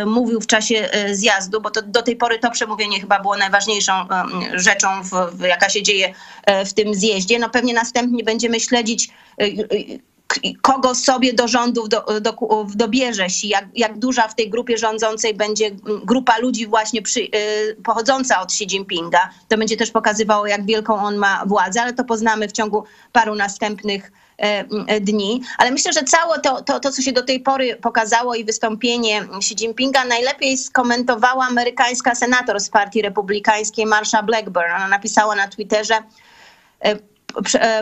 mówił 0.07 0.41
w 0.41 0.47
czasie 0.47 0.89
zjazdu, 1.13 1.61
bo 1.61 1.71
to, 1.71 1.83
do 1.83 2.03
tej 2.03 2.17
pory 2.17 2.39
to 2.39 2.51
przemówienie 2.51 3.01
chyba 3.01 3.21
było 3.21 3.37
najważniejszą 3.37 3.93
rzeczą, 4.53 5.03
w, 5.03 5.11
w, 5.33 5.41
jaka 5.41 5.69
się 5.69 5.83
dzieje 5.83 6.15
w 6.67 6.73
tym 6.73 6.95
zjeździe. 6.95 7.39
No 7.39 7.51
pewnie 7.51 7.75
następnie 7.75 8.25
będziemy 8.25 8.61
śledzić 8.61 9.09
kogo 10.63 10.95
sobie 10.95 11.33
do 11.33 11.49
rządów 11.49 11.89
do, 11.89 12.21
do, 12.21 12.37
dobierze 12.75 13.31
się, 13.31 13.49
jak, 13.49 13.65
jak 13.75 13.99
duża 13.99 14.29
w 14.29 14.35
tej 14.35 14.51
grupie 14.51 14.79
rządzącej 14.79 15.35
będzie 15.35 15.71
grupa 16.05 16.39
ludzi 16.39 16.67
właśnie 16.67 17.03
przy, 17.03 17.21
y, 17.21 17.77
pochodząca 17.85 18.41
od 18.41 18.49
Xi 18.49 18.65
Jinpinga. 18.65 19.31
To 19.49 19.59
będzie 19.59 19.77
też 19.77 19.91
pokazywało, 19.91 20.47
jak 20.47 20.67
wielką 20.67 20.95
on 20.95 21.17
ma 21.17 21.45
władzę, 21.47 21.83
ale 21.83 21.93
to 21.93 22.05
poznamy 22.05 22.49
w 22.49 22.53
ciągu 22.53 22.85
paru 23.13 23.35
następnych 23.35 24.13
y, 24.91 25.01
dni. 25.01 25.43
Ale 25.59 25.71
myślę, 25.71 25.93
że 25.93 26.03
całe 26.03 26.41
to, 26.41 26.63
to, 26.63 26.81
to, 26.81 26.93
co 26.93 27.03
się 27.03 27.13
do 27.13 27.23
tej 27.23 27.41
pory 27.41 27.77
pokazało 27.77 28.35
i 28.35 28.45
wystąpienie 28.45 29.23
Xi 29.37 29.55
Jinpinga 29.55 30.05
najlepiej 30.05 30.59
skomentowała 30.59 31.47
amerykańska 31.47 32.15
senator 32.15 32.61
z 32.61 32.69
partii 32.69 33.03
republikańskiej 33.03 33.87
Marsha 33.87 34.23
Blackburn. 34.23 34.73
Ona 34.77 34.89
napisała 34.89 35.37
na 35.37 35.49
Twitterze, 35.49 36.03
E, 36.85 36.97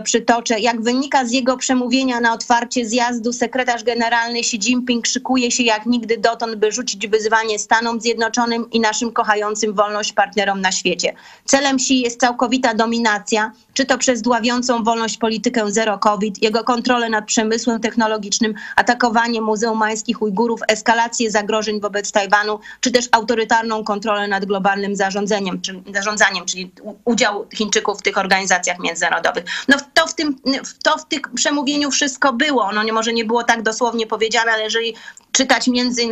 przytoczę. 0.04 0.60
Jak 0.60 0.82
wynika 0.82 1.24
z 1.24 1.32
jego 1.32 1.56
przemówienia 1.56 2.20
na 2.20 2.32
otwarcie 2.32 2.86
zjazdu, 2.86 3.32
sekretarz 3.32 3.84
generalny 3.84 4.38
Xi 4.38 4.56
Jinping 4.56 5.06
szykuje 5.06 5.50
się 5.50 5.62
jak 5.62 5.86
nigdy 5.86 6.18
dotąd, 6.18 6.54
by 6.54 6.72
rzucić 6.72 7.08
wyzwanie 7.08 7.58
Stanom 7.58 8.00
Zjednoczonym 8.00 8.70
i 8.70 8.80
naszym 8.80 9.12
kochającym 9.12 9.74
wolność 9.74 10.12
partnerom 10.12 10.60
na 10.60 10.72
świecie. 10.72 11.14
Celem 11.44 11.76
Xi 11.76 12.00
jest 12.00 12.20
całkowita 12.20 12.74
dominacja, 12.74 13.52
czy 13.74 13.86
to 13.86 13.98
przez 13.98 14.22
dławiącą 14.22 14.84
wolność 14.84 15.16
politykę 15.16 15.72
zero 15.72 15.98
COVID, 15.98 16.42
jego 16.42 16.64
kontrolę 16.64 17.08
nad 17.08 17.26
przemysłem 17.26 17.80
technologicznym, 17.80 18.54
atakowanie 18.76 19.40
muzułmańskich 19.40 20.22
Ujgurów, 20.22 20.60
eskalację 20.68 21.30
zagrożeń 21.30 21.80
wobec 21.80 22.12
Tajwanu, 22.12 22.60
czy 22.80 22.90
też 22.90 23.08
autorytarną 23.12 23.84
kontrolę 23.84 24.28
nad 24.28 24.44
globalnym 24.44 24.96
zarządzeniem, 24.96 25.60
czyli, 25.60 25.82
zarządzaniem, 25.94 26.46
czyli 26.46 26.72
udział 27.04 27.46
Chińczyków 27.54 27.98
w 27.98 28.02
tych 28.02 28.18
organizacjach 28.18 28.78
międzynarodowych. 28.80 29.43
No 29.68 29.76
to 29.94 30.06
w 30.06 30.14
tym, 30.14 30.36
to 30.82 30.98
w 30.98 31.08
tym 31.08 31.20
przemówieniu 31.34 31.90
wszystko 31.90 32.32
było. 32.32 32.72
No 32.72 32.82
nie 32.82 32.92
może 32.92 33.12
nie 33.12 33.24
było 33.24 33.44
tak 33.44 33.62
dosłownie 33.62 34.06
powiedziane, 34.06 34.52
ale 34.52 34.62
jeżeli 34.62 34.94
czytać 35.32 35.68
między 35.68 36.02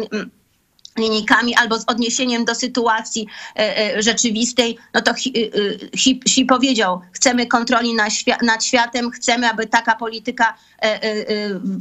linijkami 0.99 1.55
albo 1.55 1.79
z 1.79 1.85
odniesieniem 1.87 2.45
do 2.45 2.55
sytuacji 2.55 3.27
e, 3.57 3.97
e, 3.97 4.03
rzeczywistej, 4.03 4.79
no 4.95 5.03
to 5.03 5.11
Xi, 5.11 6.43
e, 6.43 6.45
powiedział, 6.45 7.01
chcemy 7.13 7.47
kontroli 7.47 7.95
nad 8.43 8.65
światem, 8.65 9.11
chcemy, 9.11 9.51
aby 9.51 9.67
taka 9.67 9.97
polityka 9.97 10.55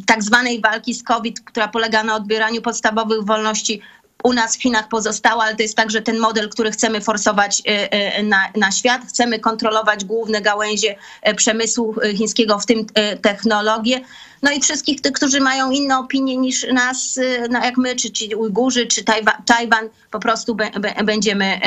tak 0.05 0.23
zwanej 0.23 0.61
walki 0.61 0.93
z 0.93 1.03
COVID, 1.03 1.39
która 1.39 1.67
polega 1.67 2.03
na 2.03 2.15
odbieraniu 2.15 2.61
podstawowych 2.61 3.25
wolności 3.25 3.81
u 4.23 4.33
nas 4.33 4.57
w 4.57 4.61
Chinach 4.61 4.87
pozostała, 4.87 5.43
ale 5.43 5.55
to 5.55 5.61
jest 5.61 5.75
także 5.75 6.01
ten 6.01 6.19
model, 6.19 6.49
który 6.49 6.71
chcemy 6.71 7.01
forsować 7.01 7.61
e, 7.67 7.91
e, 7.91 8.23
na, 8.23 8.49
na 8.55 8.71
świat. 8.71 9.01
Chcemy 9.07 9.39
kontrolować 9.39 10.05
główne 10.05 10.41
gałęzie 10.41 10.95
e, 11.21 11.33
przemysłu 11.33 11.95
chińskiego, 12.15 12.59
w 12.59 12.65
tym 12.65 12.85
technologię. 13.21 14.01
No 14.41 14.51
i 14.51 14.61
wszystkich 14.61 15.01
tych, 15.01 15.11
którzy 15.11 15.39
mają 15.39 15.71
inne 15.71 15.99
opinie 15.99 16.37
niż 16.37 16.67
nas, 16.73 17.19
no 17.49 17.65
jak 17.65 17.77
my, 17.77 17.95
czy 17.95 18.11
ci 18.11 18.35
Ujgurzy, 18.35 18.87
czy 18.87 19.03
Tajwan, 19.03 19.35
Tajwan 19.45 19.89
po 20.11 20.19
prostu 20.19 20.57
będziemy, 21.03 21.59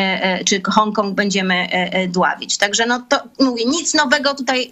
czy 0.47 0.63
Hongkong 0.71 1.15
będziemy 1.15 1.69
dławić. 2.09 2.59
Także 2.59 2.87
no 2.87 3.07
to 3.09 3.19
mówię, 3.41 3.65
nic 3.65 3.95
nowego 3.95 4.35
tutaj 4.35 4.71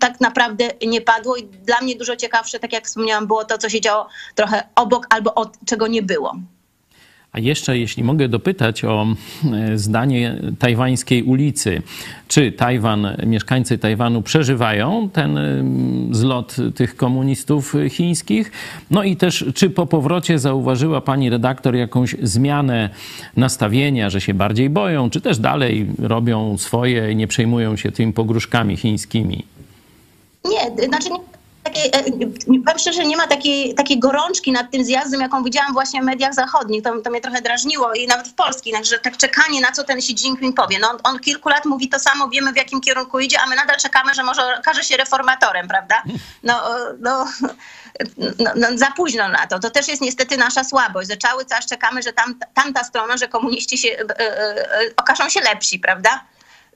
tak 0.00 0.20
naprawdę 0.20 0.70
nie 0.86 1.00
padło 1.00 1.36
i 1.36 1.44
dla 1.44 1.80
mnie 1.80 1.96
dużo 1.96 2.16
ciekawsze, 2.16 2.58
tak 2.58 2.72
jak 2.72 2.86
wspomniałam, 2.86 3.26
było 3.26 3.44
to, 3.44 3.58
co 3.58 3.68
się 3.68 3.80
działo 3.80 4.08
trochę 4.34 4.68
obok 4.74 5.06
albo 5.10 5.34
od 5.34 5.56
czego 5.66 5.86
nie 5.86 6.02
było. 6.02 6.36
A 7.32 7.38
jeszcze, 7.38 7.78
jeśli 7.78 8.04
mogę 8.04 8.28
dopytać 8.28 8.84
o 8.84 9.06
e, 9.52 9.78
zdanie 9.78 10.36
tajwańskiej 10.58 11.22
ulicy, 11.22 11.82
czy 12.28 12.52
Tajwan, 12.52 13.06
mieszkańcy 13.26 13.78
Tajwanu 13.78 14.22
przeżywają 14.22 15.08
ten 15.12 15.38
e, 15.38 15.64
zlot 16.10 16.56
tych 16.74 16.96
komunistów 16.96 17.76
chińskich? 17.90 18.52
No 18.90 19.02
i 19.02 19.16
też, 19.16 19.44
czy 19.54 19.70
po 19.70 19.86
powrocie 19.86 20.38
zauważyła 20.38 21.00
pani 21.00 21.30
redaktor 21.30 21.74
jakąś 21.74 22.16
zmianę 22.22 22.90
nastawienia, 23.36 24.10
że 24.10 24.20
się 24.20 24.34
bardziej 24.34 24.70
boją, 24.70 25.10
czy 25.10 25.20
też 25.20 25.38
dalej 25.38 25.86
robią 25.98 26.58
swoje 26.58 27.12
i 27.12 27.16
nie 27.16 27.26
przejmują 27.26 27.76
się 27.76 27.92
tymi 27.92 28.12
pogróżkami 28.12 28.76
chińskimi? 28.76 29.44
Nie, 30.44 30.86
znaczy 30.86 31.10
nie 31.10 31.31
takiej, 31.62 31.86
e, 31.86 32.02
powiem 32.64 32.78
szczerze, 32.78 33.04
nie 33.04 33.16
ma 33.16 33.26
takiej, 33.26 33.74
takiej 33.74 33.98
gorączki 33.98 34.52
nad 34.52 34.70
tym 34.70 34.84
zjazdem, 34.84 35.20
jaką 35.20 35.44
widziałam 35.44 35.72
właśnie 35.72 36.02
w 36.02 36.04
mediach 36.04 36.34
zachodnich. 36.34 36.82
To, 36.82 37.00
to 37.00 37.10
mnie 37.10 37.20
trochę 37.20 37.42
drażniło 37.42 37.92
i 37.92 38.06
nawet 38.06 38.28
w 38.28 38.34
polskich, 38.34 38.84
że 38.84 38.98
tak 38.98 39.16
czekanie 39.16 39.60
na 39.60 39.72
co 39.72 39.84
ten 39.84 39.98
Xi 39.98 40.12
Jinping 40.12 40.56
powie. 40.56 40.78
No, 40.78 40.90
on, 40.90 40.98
on 41.04 41.18
kilku 41.18 41.48
lat 41.48 41.64
mówi 41.64 41.88
to 41.88 41.98
samo, 41.98 42.28
wiemy 42.28 42.52
w 42.52 42.56
jakim 42.56 42.80
kierunku 42.80 43.20
idzie, 43.20 43.40
a 43.40 43.46
my 43.46 43.56
nadal 43.56 43.76
czekamy, 43.76 44.14
że 44.14 44.22
może 44.22 44.58
okaże 44.58 44.84
się 44.84 44.96
reformatorem, 44.96 45.68
prawda? 45.68 46.02
No, 46.42 46.62
no, 47.00 47.26
no, 48.38 48.50
no, 48.56 48.66
za 48.74 48.90
późno 48.90 49.28
na 49.28 49.46
to. 49.46 49.58
To 49.58 49.70
też 49.70 49.88
jest 49.88 50.02
niestety 50.02 50.36
nasza 50.36 50.64
słabość, 50.64 51.10
że 51.10 51.16
cały 51.16 51.46
czas 51.46 51.66
czekamy, 51.66 52.02
że 52.02 52.12
tam, 52.12 52.38
tamta 52.54 52.84
strona, 52.84 53.16
że 53.16 53.28
komuniści 53.28 53.78
się, 53.78 53.88
e, 53.88 54.20
e, 54.20 54.64
okażą 54.96 55.28
się 55.28 55.40
lepsi, 55.40 55.78
prawda? 55.78 56.24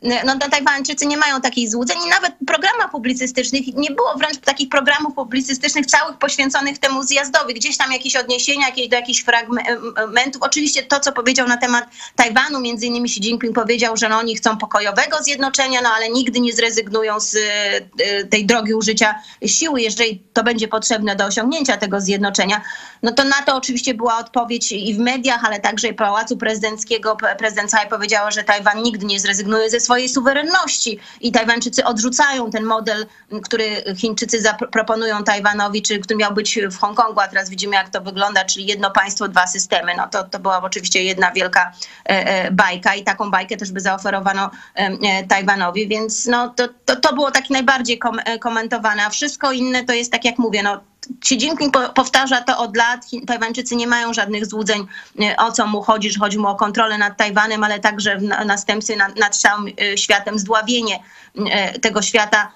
No, 0.03 0.17
no 0.27 0.39
Tajwańczycy 0.51 1.07
nie 1.07 1.17
mają 1.17 1.41
takich 1.41 1.71
złudzeń 1.71 1.97
i 2.07 2.09
nawet 2.09 2.33
programach 2.47 2.91
publicystycznych 2.91 3.67
nie 3.67 3.91
było 3.91 4.15
wręcz 4.19 4.39
takich 4.39 4.69
programów 4.69 5.15
publicystycznych 5.15 5.87
całych 5.87 6.19
poświęconych 6.19 6.79
temu 6.79 7.03
zjazdowi. 7.03 7.55
Gdzieś 7.55 7.77
tam 7.77 7.93
jakieś 7.93 8.17
odniesienia 8.17 8.67
jakieś, 8.67 8.89
do 8.89 8.97
jakichś 8.97 9.25
fragmentów. 9.25 10.43
Oczywiście 10.43 10.83
to, 10.83 11.01
co 11.01 11.13
powiedział 11.13 11.49
na 11.49 11.57
temat 11.57 11.85
Tajwanu, 12.17 12.61
między 12.61 12.87
innymi 12.87 13.11
Xi 13.11 13.21
Jinping 13.21 13.55
powiedział, 13.55 13.97
że 13.97 14.09
no, 14.09 14.19
oni 14.19 14.37
chcą 14.37 14.57
pokojowego 14.57 15.23
zjednoczenia, 15.23 15.81
no 15.83 15.89
ale 15.97 16.09
nigdy 16.09 16.41
nie 16.41 16.53
zrezygnują 16.53 17.21
z 17.21 17.35
y, 17.35 18.27
tej 18.31 18.47
drogi 18.47 18.75
użycia 18.75 19.15
siły, 19.47 19.81
jeżeli 19.81 20.23
to 20.33 20.43
będzie 20.43 20.69
potrzebne 20.69 21.17
do 21.17 21.25
osiągnięcia 21.25 21.77
tego 21.77 22.01
zjednoczenia. 22.01 22.61
No 23.03 23.13
to 23.13 23.25
na 23.25 23.43
to 23.47 23.57
oczywiście 23.57 23.95
była 23.95 24.19
odpowiedź 24.19 24.73
i 24.73 24.95
w 24.95 24.99
mediach, 24.99 25.45
ale 25.45 25.61
także 25.61 25.89
i 25.89 25.95
Pałacu 25.95 26.37
Prezydenckiego. 26.37 27.17
Prezydent 27.39 27.71
Tsai 27.71 27.89
powiedziała, 27.91 28.31
że 28.31 28.45
Tajwan 28.45 28.83
nigdy 28.83 29.07
nie 29.07 29.21
zrezygnuje 29.21 29.71
ze 29.71 29.81
swojej 29.87 30.09
suwerenności. 30.09 30.99
I 31.21 31.33
Tajwańczycy 31.33 31.85
odrzucają 31.85 32.51
ten 32.51 32.65
model, 32.65 33.07
który 33.45 33.85
Chińczycy 33.97 34.41
zaproponują 34.41 35.25
Tajwanowi, 35.25 35.83
czy 35.83 35.99
który 35.99 36.17
miał 36.19 36.35
być 36.35 36.59
w 36.71 36.79
Hongkongu, 36.79 37.21
a 37.21 37.29
teraz 37.29 37.51
widzimy 37.51 37.77
jak 37.77 37.89
to 37.89 38.01
wygląda, 38.01 38.45
czyli 38.45 38.67
jedno 38.67 38.91
państwo, 38.91 39.29
dwa 39.29 39.47
systemy. 39.47 39.93
No 39.97 40.09
to, 40.09 40.25
to 40.25 40.39
była 40.39 40.63
oczywiście 40.63 41.03
jedna 41.03 41.33
wielka 41.33 41.73
e, 42.05 42.09
e, 42.09 42.51
bajka 42.51 42.95
i 42.95 43.05
taką 43.05 43.31
bajkę 43.31 43.57
też 43.57 43.73
by 43.73 43.81
zaoferowano 43.81 44.51
e, 44.75 45.27
Tajwanowi, 45.27 45.89
więc 45.89 46.27
no 46.27 46.49
to, 46.49 46.69
to, 46.85 46.97
to 46.97 47.15
było 47.15 47.31
tak 47.31 47.51
najbardziej 47.51 47.99
kom 47.99 48.21
komentowane, 48.41 49.07
a 49.07 49.11
wszystko 49.11 49.53
inne 49.53 49.85
to 49.85 49.93
jest 49.93 50.13
tak 50.13 50.25
jak 50.25 50.39
mówię, 50.39 50.63
no 50.63 50.81
Xi 51.21 51.35
Jinping 51.35 51.77
powtarza 51.95 52.41
to 52.41 52.59
od 52.59 52.77
lat. 52.77 53.07
Tajwańczycy 53.27 53.77
nie 53.77 53.87
mają 53.87 54.15
żadnych 54.15 54.47
złudzeń, 54.47 54.87
e, 55.21 55.37
o 55.37 55.53
co 55.53 55.67
mu 55.67 55.83
chodzi, 55.83 56.11
że 56.11 56.19
chodzi 56.19 56.39
mu 56.39 56.49
o 56.49 56.55
kontrolę 56.55 56.99
nad 56.99 57.17
Tajwanem, 57.17 57.65
ale 57.65 57.81
także 57.81 58.19
w 58.19 58.23
następstwie 58.23 58.97
nad, 58.97 59.17
nad 59.17 59.37
całym 59.37 59.67
e, 59.67 59.99
światem, 59.99 60.39
zdławienie 60.39 61.03
e, 61.51 61.79
tego 61.79 62.03
świata 62.03 62.53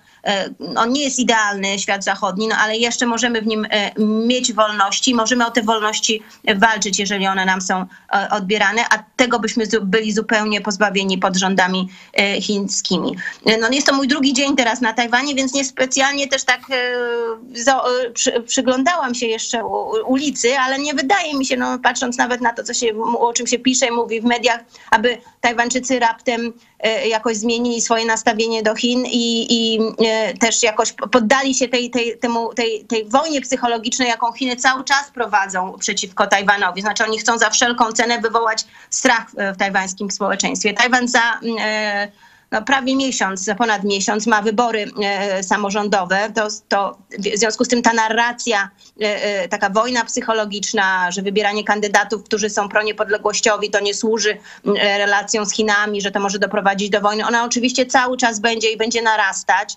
on 0.76 0.92
nie 0.92 1.04
jest 1.04 1.18
idealny, 1.18 1.78
świat 1.78 2.04
zachodni, 2.04 2.48
no 2.48 2.56
ale 2.56 2.76
jeszcze 2.76 3.06
możemy 3.06 3.42
w 3.42 3.46
nim 3.46 3.66
e, 3.70 3.92
mieć 4.26 4.52
wolności, 4.52 5.14
możemy 5.14 5.46
o 5.46 5.50
te 5.50 5.62
wolności 5.62 6.22
walczyć, 6.56 6.98
jeżeli 6.98 7.26
one 7.26 7.44
nam 7.44 7.60
są 7.60 7.86
e, 8.12 8.28
odbierane, 8.30 8.84
a 8.90 9.04
tego 9.16 9.38
byśmy 9.38 9.64
byli 9.82 10.12
zupełnie 10.12 10.60
pozbawieni 10.60 11.18
pod 11.18 11.36
rządami 11.36 11.88
e, 12.18 12.40
chińskimi. 12.40 13.16
E, 13.46 13.58
No 13.58 13.68
jest 13.70 13.86
to 13.86 13.94
mój 13.94 14.08
drugi 14.08 14.32
dzień 14.32 14.56
teraz 14.56 14.80
na 14.80 14.92
Tajwanie, 14.92 15.34
więc 15.34 15.54
niespecjalnie 15.54 16.28
też 16.28 16.44
tak 16.44 16.60
e, 16.70 18.34
e, 18.36 18.40
przyglądałam 18.40 19.14
się 19.14 19.26
jeszcze 19.26 19.64
ulicy, 20.06 20.58
ale 20.58 20.78
nie 20.78 20.94
wydaje 20.94 21.38
mi 21.38 21.46
się, 21.46 21.56
no 21.56 21.78
patrząc 21.78 22.18
nawet 22.18 22.40
na 22.40 22.52
to, 22.52 22.62
co 22.62 22.74
się, 22.74 22.86
o 23.18 23.32
czym 23.32 23.46
się 23.46 23.58
pisze 23.58 23.86
i 23.86 23.90
mówi 23.90 24.20
w 24.20 24.24
mediach, 24.24 24.60
aby 24.90 25.18
Tajwańczycy 25.40 25.98
raptem 25.98 26.46
e, 26.46 26.52
jakoś 26.88 27.36
zmienili 27.36 27.80
swoje 27.80 28.04
nastawienie 28.04 28.62
do 28.62 28.74
Chin 28.74 29.06
i, 29.06 29.46
i 29.50 29.80
e, 30.06 30.34
też 30.34 30.62
jakoś 30.62 30.92
poddali 30.92 31.54
się 31.54 31.68
tej, 31.68 31.90
tej, 31.90 32.18
temu, 32.18 32.54
tej, 32.54 32.84
tej 32.84 33.04
wojnie 33.04 33.40
psychologicznej, 33.40 34.08
jaką 34.08 34.32
Chiny 34.32 34.56
cały 34.56 34.84
czas 34.84 35.10
prowadzą 35.14 35.78
przeciwko 35.78 36.26
Tajwanowi. 36.26 36.80
Znaczy 36.80 37.04
oni 37.04 37.18
chcą 37.18 37.38
za 37.38 37.50
wszelką 37.50 37.92
cenę 37.92 38.20
wywołać 38.20 38.64
strach 38.90 39.26
w, 39.30 39.56
tajwańskim 39.56 40.10
społeczeństwie. 40.10 40.74
Tajwan 40.74 41.08
za 41.08 41.40
e, 41.60 42.08
no, 42.50 42.62
prawie 42.62 42.96
miesiąc, 42.96 43.50
ponad 43.58 43.84
miesiąc 43.84 44.26
ma 44.26 44.42
wybory 44.42 44.86
e, 45.02 45.42
samorządowe. 45.42 46.32
To, 46.34 46.48
to 46.68 46.98
w 47.18 47.38
związku 47.38 47.64
z 47.64 47.68
tym 47.68 47.82
ta 47.82 47.92
narracja, 47.92 48.70
e, 49.00 49.24
e, 49.24 49.48
taka 49.48 49.70
wojna 49.70 50.04
psychologiczna, 50.04 51.10
że 51.10 51.22
wybieranie 51.22 51.64
kandydatów, 51.64 52.24
którzy 52.24 52.50
są 52.50 52.68
proniepodległościowi, 52.68 53.70
to 53.70 53.80
nie 53.80 53.94
służy 53.94 54.36
relacjom 54.74 55.46
z 55.46 55.52
Chinami, 55.52 56.00
że 56.00 56.10
to 56.10 56.20
może 56.20 56.38
doprowadzić 56.38 56.90
do 56.90 57.00
wojny. 57.00 57.26
Ona 57.26 57.44
oczywiście 57.44 57.86
cały 57.86 58.16
czas 58.16 58.40
będzie 58.40 58.70
i 58.70 58.76
będzie 58.76 59.02
narastać. 59.02 59.76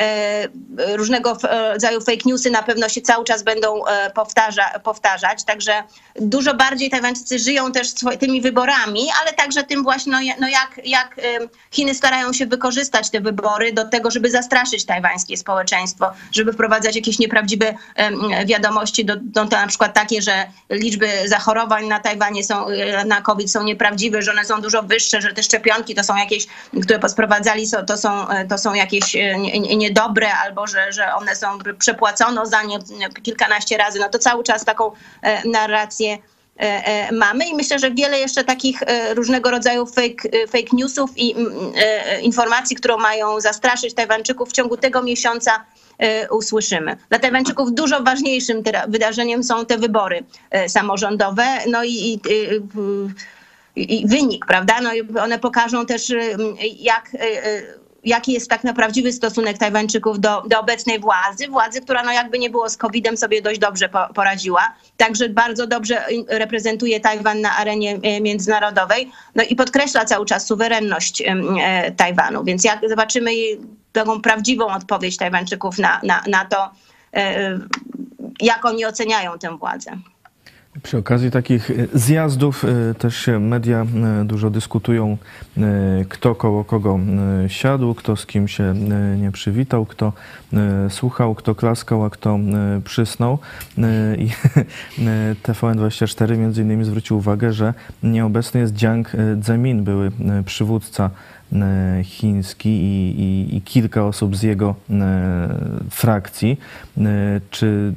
E, 0.00 0.96
Różnego 0.96 1.38
e, 1.50 1.72
rodzaju 1.72 2.00
fake 2.00 2.22
newsy 2.26 2.50
na 2.50 2.62
pewno 2.62 2.88
się 2.88 3.00
cały 3.00 3.24
czas 3.24 3.42
będą 3.42 3.86
e, 3.86 4.10
powtarza, 4.10 4.70
powtarzać, 4.84 5.44
także 5.44 5.82
dużo 6.20 6.54
bardziej 6.54 6.90
Tajwańczycy 6.90 7.38
żyją 7.38 7.72
też 7.72 7.88
tymi 8.20 8.40
wyborami, 8.40 9.02
ale 9.22 9.32
także 9.32 9.64
tym 9.64 9.82
właśnie, 9.82 10.12
no, 10.12 10.18
no 10.40 10.48
jak, 10.48 10.80
jak 10.84 11.20
Chiny 11.70 11.94
starają 11.94 12.32
się 12.32 12.46
wykorzystać 12.46 13.10
te 13.10 13.20
wybory 13.20 13.72
do 13.72 13.88
tego, 13.88 14.10
żeby 14.10 14.30
zastraszyć 14.30 14.84
tajwańskie 14.84 15.36
społeczeństwo, 15.36 16.12
żeby 16.32 16.52
wprowadzać 16.52 16.96
jakieś 16.96 17.18
nieprawdziwe 17.18 17.74
wiadomości, 18.46 19.04
do, 19.04 19.16
do, 19.16 19.46
to 19.46 19.56
na 19.56 19.66
przykład 19.66 19.94
takie, 19.94 20.22
że 20.22 20.46
liczby 20.70 21.08
zachorowań 21.26 21.86
na 21.86 22.00
Tajwanie 22.00 22.44
są, 22.44 22.66
na 23.06 23.20
COVID 23.20 23.52
są 23.52 23.62
nieprawdziwe, 23.62 24.22
że 24.22 24.30
one 24.30 24.44
są 24.44 24.60
dużo 24.60 24.82
wyższe, 24.82 25.20
że 25.20 25.32
te 25.32 25.42
szczepionki 25.42 25.94
to 25.94 26.04
są 26.04 26.16
jakieś, 26.16 26.46
które 26.82 27.08
sprowadzali, 27.08 27.66
to 27.86 27.96
są, 27.96 28.26
to 28.48 28.58
są 28.58 28.74
jakieś 28.74 29.16
niedobre, 29.62 30.34
albo 30.34 30.66
że, 30.66 30.92
że 30.92 31.14
one 31.14 31.36
są, 31.36 31.58
przepłacono 31.78 32.46
za 32.46 32.62
nie 32.62 32.78
kilkanaście 33.22 33.76
razy, 33.76 33.98
no 33.98 34.08
to 34.08 34.18
cały 34.18 34.44
czas 34.44 34.64
taką 34.64 34.92
e, 35.22 35.48
narrację 35.48 36.12
e, 36.12 36.18
e, 36.60 37.12
mamy 37.12 37.48
i 37.48 37.54
myślę, 37.54 37.78
że 37.78 37.90
wiele 37.90 38.18
jeszcze 38.18 38.44
takich 38.44 38.80
różnego 39.14 39.50
rodzaju 39.50 39.86
fake, 39.86 40.46
fake 40.46 40.68
newsów 40.72 41.10
i 41.16 41.34
mm, 41.34 41.52
informacji, 42.22 42.76
którą 42.76 42.96
mają 42.96 43.40
zastraszyć 43.40 43.94
Tajwańczyków 43.94 44.48
w 44.48 44.52
ciągu 44.52 44.76
tego 44.76 45.02
miesiąca 45.02 45.64
usłyszymy. 46.30 46.96
Dla 47.08 47.18
Tajwańczyków 47.18 47.74
dużo 47.74 48.02
ważniejszym 48.02 48.62
wydarzeniem 48.88 49.44
są 49.44 49.66
te 49.66 49.78
wybory 49.78 50.24
samorządowe, 50.68 51.44
no 51.66 51.84
i, 51.84 51.90
i, 51.90 52.20
i, 53.76 54.00
i 54.00 54.06
wynik, 54.06 54.46
prawda? 54.46 54.74
No 54.80 54.90
one 55.22 55.38
pokażą 55.38 55.86
też 55.86 56.12
jak 56.78 57.10
jaki 58.04 58.32
jest 58.32 58.50
tak 58.50 58.64
naprawdę 58.64 59.12
stosunek 59.12 59.58
Tajwańczyków 59.58 60.20
do, 60.20 60.42
do 60.42 60.60
obecnej 60.60 60.98
władzy, 60.98 61.48
władzy, 61.48 61.80
która 61.80 62.02
no 62.02 62.12
jakby 62.12 62.38
nie 62.38 62.50
było 62.50 62.70
z 62.70 62.76
COVID-em 62.76 63.16
sobie 63.16 63.42
dość 63.42 63.60
dobrze 63.60 63.88
po, 63.88 64.08
poradziła, 64.14 64.74
także 64.96 65.28
bardzo 65.28 65.66
dobrze 65.66 66.04
in- 66.10 66.24
reprezentuje 66.28 67.00
Tajwan 67.00 67.40
na 67.40 67.56
arenie 67.56 67.98
e, 68.02 68.20
międzynarodowej, 68.20 69.10
no 69.34 69.42
i 69.42 69.56
podkreśla 69.56 70.04
cały 70.04 70.26
czas 70.26 70.46
suwerenność 70.46 71.22
e, 71.26 71.92
Tajwanu, 71.92 72.44
więc 72.44 72.64
jak 72.64 72.88
zobaczymy 72.88 73.30
taką 73.92 74.20
prawdziwą 74.20 74.66
odpowiedź 74.66 75.16
Tajwańczyków 75.16 75.78
na, 75.78 76.00
na, 76.02 76.22
na 76.26 76.44
to, 76.44 76.70
jak 78.40 78.64
oni 78.64 78.84
oceniają 78.86 79.38
tę 79.38 79.58
władzę. 79.58 79.98
Przy 80.82 80.98
okazji 80.98 81.30
takich 81.30 81.70
e, 81.70 81.74
zjazdów 81.94 82.64
e, 82.64 82.94
też 82.94 83.16
się 83.16 83.40
media 83.40 83.86
e, 84.20 84.24
dużo 84.24 84.50
dyskutują, 84.50 85.16
kto 86.08 86.34
koło 86.34 86.64
kogo 86.64 86.98
siadł, 87.48 87.94
kto 87.94 88.16
z 88.16 88.26
kim 88.26 88.48
się 88.48 88.74
nie 89.16 89.30
przywitał, 89.32 89.86
kto 89.86 90.12
słuchał, 90.88 91.34
kto 91.34 91.54
klaskał, 91.54 92.04
a 92.04 92.10
kto 92.10 92.38
przysnął. 92.84 93.38
I 94.18 94.28
e, 95.06 95.34
TVN24 95.42 96.38
między 96.38 96.62
innymi 96.62 96.84
zwrócił 96.84 97.16
uwagę, 97.16 97.52
że 97.52 97.74
nieobecny 98.02 98.60
jest 98.60 98.74
Jiang 98.74 99.12
Zemin, 99.40 99.84
były 99.84 100.10
przywódca 100.44 101.10
chiński 102.04 102.68
i, 102.68 103.20
i, 103.20 103.56
i 103.56 103.62
kilka 103.62 104.04
osób 104.04 104.36
z 104.36 104.42
jego 104.42 104.74
e, 104.90 105.48
frakcji. 105.90 106.60
E, 106.98 107.04
Czy 107.50 107.92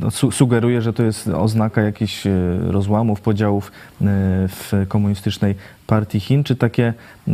no, 0.00 0.10
su 0.10 0.30
sugeruje, 0.30 0.82
że 0.82 0.92
to 0.92 1.02
jest 1.02 1.28
oznaka 1.28 1.82
jakichś 1.82 2.26
e, 2.26 2.30
rozłamów, 2.60 3.20
podziałów 3.20 3.72
e, 4.00 4.04
w 4.48 4.72
komunistycznej 4.88 5.54
partii 5.86 6.20
Chin? 6.20 6.44
Czy 6.44 6.56
takie, 6.56 6.94
e, 7.28 7.32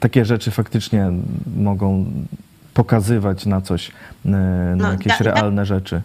takie 0.00 0.24
rzeczy 0.24 0.50
faktycznie 0.50 1.10
mogą 1.56 2.04
pokazywać 2.74 3.46
na 3.46 3.60
coś, 3.60 3.88
e, 4.26 4.28
na 4.30 4.76
No, 4.76 4.92
jakieś 4.92 5.12
tak. 5.12 5.20
realne 5.20 5.66
rzeczy? 5.66 6.02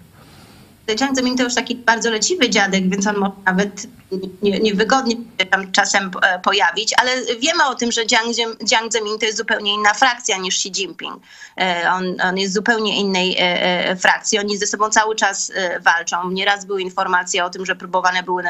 Jiang 0.87 1.15
Zemin 1.15 1.37
to 1.37 1.43
już 1.43 1.55
taki 1.55 1.75
bardzo 1.75 2.11
leciwy 2.11 2.49
dziadek, 2.49 2.89
więc 2.89 3.07
on 3.07 3.17
może 3.17 3.31
nawet 3.45 3.87
nie- 4.41 4.59
niewygodnie 4.59 5.15
się 5.15 5.45
tam 5.45 5.71
czasem 5.71 6.11
e, 6.21 6.39
pojawić, 6.39 6.93
ale 6.97 7.11
wiemy 7.39 7.65
o 7.65 7.75
tym, 7.75 7.91
że 7.91 8.01
Jiang, 8.05 8.91
Zemin 8.93 9.19
to 9.19 9.25
jest 9.25 9.37
zupełnie 9.37 9.73
inna 9.73 9.93
frakcja 9.93 10.37
niż 10.37 10.55
Xi 10.55 10.67
Jinping. 10.69 11.23
E, 11.57 11.91
On, 11.93 12.15
on 12.23 12.37
jest 12.37 12.53
zupełnie 12.53 12.99
innej 12.99 13.35
e, 13.39 13.95
frakcji. 13.95 14.39
Oni 14.39 14.57
ze 14.57 14.67
sobą 14.67 14.89
cały 14.89 15.15
czas 15.15 15.51
walczą. 15.81 16.31
Nieraz 16.31 16.65
były 16.65 16.81
informacje 16.81 17.45
o 17.45 17.49
tym, 17.49 17.65
że 17.65 17.75
próbowane 17.75 18.23
były 18.23 18.43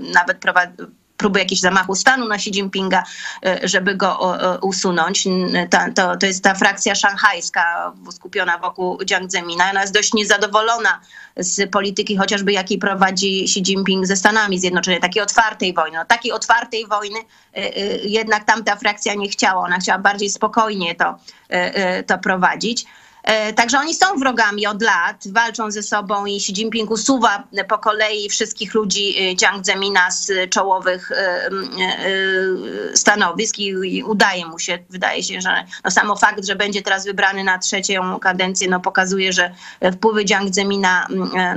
nawet 0.00 0.38
prowadzić 0.38 0.76
próby 1.18 1.38
jakiegoś 1.38 1.60
zamachu 1.60 1.94
stanu 1.94 2.28
na 2.28 2.34
Xi 2.34 2.50
Jinpinga, 2.50 3.02
e, 3.46 3.60
żeby 3.68 3.94
go 3.94 4.20
o, 4.20 4.58
usunąć. 4.58 5.28
Ta, 5.70 5.92
to, 5.92 6.16
to 6.16 6.26
jest 6.26 6.44
ta 6.44 6.54
frakcja 6.54 6.94
szanghajska 6.94 7.92
skupiona 8.10 8.58
wokół 8.58 8.98
Jiang 9.04 9.30
Zemina. 9.30 9.70
Ona 9.70 9.80
jest 9.80 9.94
dość 9.94 10.14
niezadowolona 10.14 11.00
z 11.36 11.70
polityki 11.70 12.16
chociażby 12.16 12.52
jakiej 12.52 12.78
prowadzi 12.78 13.44
Xi 13.44 13.60
Jinping 13.60 14.06
ze 14.06 14.16
Stanami 14.16 14.58
Zjednoczonymi, 14.58 15.02
takiej 15.02 15.22
otwartej 15.22 15.74
wojny. 15.74 15.96
No, 15.96 16.04
takiej 16.04 16.32
otwartej 16.32 16.86
wojny 16.86 17.18
e, 17.18 17.56
e, 17.56 17.80
jednak 17.96 18.44
tamta 18.44 18.76
frakcja 18.76 19.14
nie 19.14 19.28
chciała. 19.28 19.64
Ona 19.64 19.78
chciała 19.78 19.98
bardziej 19.98 20.30
spokojnie 20.30 20.94
to, 20.94 21.18
e, 21.50 21.74
e, 21.74 22.02
to 22.02 22.18
prowadzić. 22.18 22.86
E, 23.28 23.52
Także 23.52 23.78
oni 23.78 23.94
są 23.94 24.06
wrogami 24.18 24.66
od 24.66 24.82
lat, 24.82 25.24
walczą 25.32 25.70
ze 25.70 25.82
sobą 25.82 26.26
i 26.26 26.36
Xi 26.36 26.52
Jinping 26.52 26.90
usuwa 26.90 27.48
po 27.68 27.78
kolei 27.78 28.28
wszystkich 28.28 28.74
ludzi 28.74 29.14
e, 29.18 29.36
Jiang 29.36 29.66
Zemina 29.66 30.10
z 30.10 30.50
czołowych 30.50 31.12
m, 31.12 31.70
e, 31.78 32.96
stanowisk 32.96 33.58
i, 33.58 34.02
udaje 34.02 34.46
mu 34.46 34.58
się, 34.58 34.78
wydaje 34.90 35.22
się, 35.22 35.40
że 35.40 35.64
no 35.84 35.90
samo 35.90 36.16
fakt, 36.16 36.46
że 36.46 36.56
będzie 36.56 36.82
teraz 36.82 37.04
wybrany 37.04 37.44
na 37.44 37.58
trzecią 37.58 38.18
kadencję, 38.18 38.68
no 38.68 38.80
pokazuje, 38.80 39.32
że 39.32 39.54
wpływy 39.92 40.24
Jiang 40.24 40.54
Zemina 40.54 41.06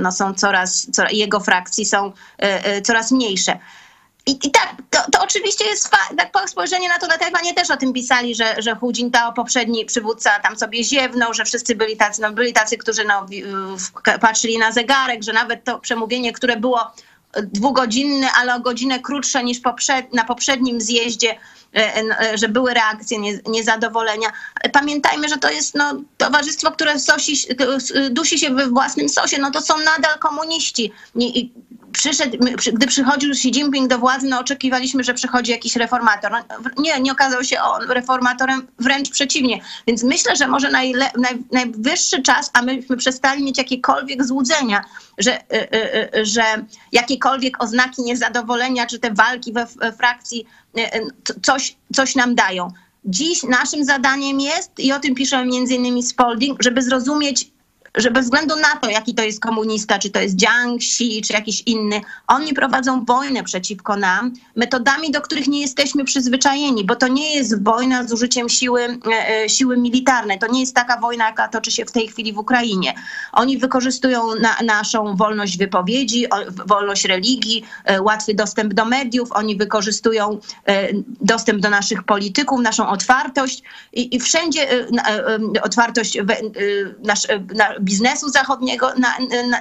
no 0.00 0.12
są 0.12 0.34
coraz, 0.34 0.86
coraz 0.92 1.12
jego 1.12 1.40
frakcji 1.40 1.84
są 1.84 2.12
coraz 2.84 3.12
mniejsze. 3.12 3.58
I, 4.26 4.30
I 4.46 4.50
tak, 4.50 4.74
to, 4.90 4.98
to 5.12 5.22
oczywiście 5.22 5.64
jest 5.64 5.90
tak 6.16 6.32
po 6.32 6.48
spojrzenie 6.48 6.88
na 6.88 6.98
to 6.98 7.06
na 7.06 7.18
Tajwanie 7.18 7.54
też 7.54 7.70
o 7.70 7.76
tym 7.76 7.92
pisali, 7.92 8.34
że, 8.34 8.54
że 8.58 8.74
Hu 8.74 8.92
Jintao, 8.92 9.32
poprzedni 9.32 9.84
przywódca, 9.84 10.38
tam 10.38 10.58
sobie 10.58 10.84
ziewnął, 10.84 11.34
że 11.34 11.44
wszyscy 11.44 11.74
byli 11.74 11.96
tacy, 11.96 12.22
no 12.22 12.32
byli 12.32 12.52
tacy, 12.52 12.76
którzy 12.76 13.04
no, 13.04 13.26
patrzyli 14.20 14.58
na 14.58 14.72
zegarek, 14.72 15.22
że 15.22 15.32
nawet 15.32 15.64
to 15.64 15.78
przemówienie, 15.78 16.32
które 16.32 16.56
było 16.56 16.92
dwugodzinne, 17.40 18.32
ale 18.32 18.54
o 18.54 18.60
godzinę 18.60 19.00
krótsze 19.00 19.44
niż 19.44 19.60
poprzed, 19.60 20.14
na 20.14 20.24
poprzednim 20.24 20.80
zjeździe, 20.80 21.38
e, 21.76 21.96
e, 21.96 22.38
że 22.38 22.48
były 22.48 22.74
reakcje 22.74 23.18
nie, 23.18 23.38
niezadowolenia. 23.46 24.28
Pamiętajmy, 24.72 25.28
że 25.28 25.36
to 25.36 25.50
jest 25.50 25.74
no, 25.74 25.94
towarzystwo, 26.18 26.70
które 26.70 26.98
sosi, 26.98 27.36
dusi 28.10 28.38
się 28.38 28.50
we 28.50 28.66
własnym 28.66 29.08
sosie. 29.08 29.38
No 29.38 29.50
to 29.50 29.60
są 29.60 29.78
nadal 29.78 30.18
komuniści. 30.18 30.92
I, 31.14 31.40
i 31.40 31.52
przyszedł, 31.92 32.38
gdy 32.72 32.86
przychodził 32.86 33.30
Xi 33.30 33.48
Jinping 33.48 33.88
do 33.88 33.98
władzy, 33.98 34.26
no 34.28 34.38
oczekiwaliśmy, 34.38 35.04
że 35.04 35.14
przychodzi 35.14 35.50
jakiś 35.50 35.76
reformator. 35.76 36.32
No, 36.32 36.70
nie, 36.78 37.00
nie 37.00 37.12
okazał 37.12 37.44
się 37.44 37.60
on 37.60 37.90
reformatorem, 37.90 38.66
wręcz 38.78 39.10
przeciwnie. 39.10 39.60
Więc 39.86 40.02
myślę, 40.02 40.36
że 40.36 40.48
może 40.48 40.70
najle, 40.70 41.10
naj, 41.18 41.42
najwyższy 41.52 42.22
czas, 42.22 42.50
a 42.52 42.62
myśmy 42.62 42.96
przestali 42.96 43.44
mieć 43.44 43.58
jakiekolwiek 43.58 44.24
złudzenia, 44.24 44.84
że, 45.18 45.40
y, 45.40 45.56
y, 45.56 46.18
y, 46.18 46.26
że 46.26 46.42
jakiekolwiek 46.92 47.62
oznaki 47.62 48.02
niezadowolenia, 48.02 48.86
czy 48.86 48.98
te 48.98 49.10
walki 49.10 49.52
we, 49.52 49.66
we 49.66 49.92
frakcji 49.92 50.46
y, 50.78 50.80
y, 50.80 51.40
coś, 51.42 51.76
coś 51.94 52.14
nam 52.14 52.34
dają. 52.34 52.72
Dziś 53.04 53.42
naszym 53.42 53.84
zadaniem 53.84 54.40
jest, 54.40 54.78
i 54.78 54.92
o 54.92 55.00
tym 55.00 55.14
pisze 55.14 55.46
między 55.46 55.74
innymi 55.74 56.02
Spalding, 56.02 56.62
żeby 56.62 56.82
zrozumieć, 56.82 57.51
że 57.94 58.10
bez 58.10 58.24
względu 58.24 58.56
na 58.56 58.76
to, 58.80 58.90
jaki 58.90 59.14
to 59.14 59.22
jest 59.22 59.40
komunista, 59.40 59.98
czy 59.98 60.10
to 60.10 60.20
jest 60.20 60.36
Jiang 60.36 60.76
Xi, 60.76 61.22
czy 61.22 61.32
jakiś 61.32 61.62
inny, 61.66 62.00
oni 62.26 62.54
prowadzą 62.54 63.04
wojnę 63.04 63.44
przeciwko 63.44 63.96
nam 63.96 64.32
metodami, 64.56 65.10
do 65.10 65.20
których 65.20 65.48
nie 65.48 65.60
jesteśmy 65.60 66.04
przyzwyczajeni, 66.04 66.84
bo 66.84 66.96
to 66.96 67.08
nie 67.08 67.34
jest 67.34 67.62
wojna 67.62 68.06
z 68.06 68.12
użyciem 68.12 68.48
siły, 68.48 68.82
e, 68.82 69.44
e, 69.44 69.48
siły 69.48 69.76
militarnej. 69.76 70.38
To 70.38 70.46
nie 70.46 70.60
jest 70.60 70.74
taka 70.74 71.00
wojna, 71.00 71.26
jaka 71.26 71.48
toczy 71.48 71.70
się 71.70 71.84
w 71.84 71.92
tej 71.92 72.08
chwili 72.08 72.32
w 72.32 72.38
Ukrainie. 72.38 72.94
Oni 73.32 73.58
wykorzystują 73.58 74.34
na, 74.34 74.56
naszą 74.64 75.16
wolność 75.16 75.58
wypowiedzi, 75.58 76.26
wolność 76.66 77.04
religii, 77.04 77.64
e, 77.84 78.02
łatwy 78.02 78.34
dostęp 78.34 78.74
do 78.74 78.84
mediów, 78.84 79.32
oni 79.32 79.56
wykorzystują 79.56 80.38
dostęp 81.20 81.60
do 81.60 81.70
naszych 81.70 82.02
polityków, 82.02 82.60
naszą 82.60 82.88
otwartość 82.88 83.62
i, 83.92 84.16
i 84.16 84.20
wszędzie 84.20 84.86
otwartość 85.62 86.18
we, 86.22 86.36
nasz, 87.02 87.26
na 87.54 87.74
biznesu 87.82 88.28
zachodniego 88.28 88.94
na, 88.94 89.18
na, 89.48 89.60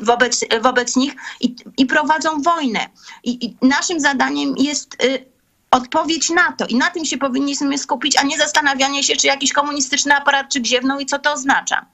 wobec, 0.00 0.44
wobec 0.62 0.96
nich 0.96 1.14
i, 1.40 1.56
i 1.78 1.86
prowadzą 1.86 2.42
wojnę. 2.42 2.86
I, 3.24 3.46
I 3.46 3.66
naszym 3.66 4.00
zadaniem 4.00 4.54
jest 4.56 5.04
y, 5.04 5.24
odpowiedź 5.70 6.30
na 6.30 6.52
to 6.52 6.66
i 6.66 6.74
na 6.74 6.90
tym 6.90 7.04
się 7.04 7.18
powinniśmy 7.18 7.78
skupić, 7.78 8.16
a 8.16 8.22
nie 8.22 8.38
zastanawianie 8.38 9.02
się, 9.02 9.16
czy 9.16 9.26
jakiś 9.26 9.52
komunistyczny 9.52 10.14
aparat 10.14 10.48
czy 10.52 10.60
gziewnął 10.60 10.98
i 10.98 11.06
co 11.06 11.18
to 11.18 11.32
oznacza. 11.32 11.86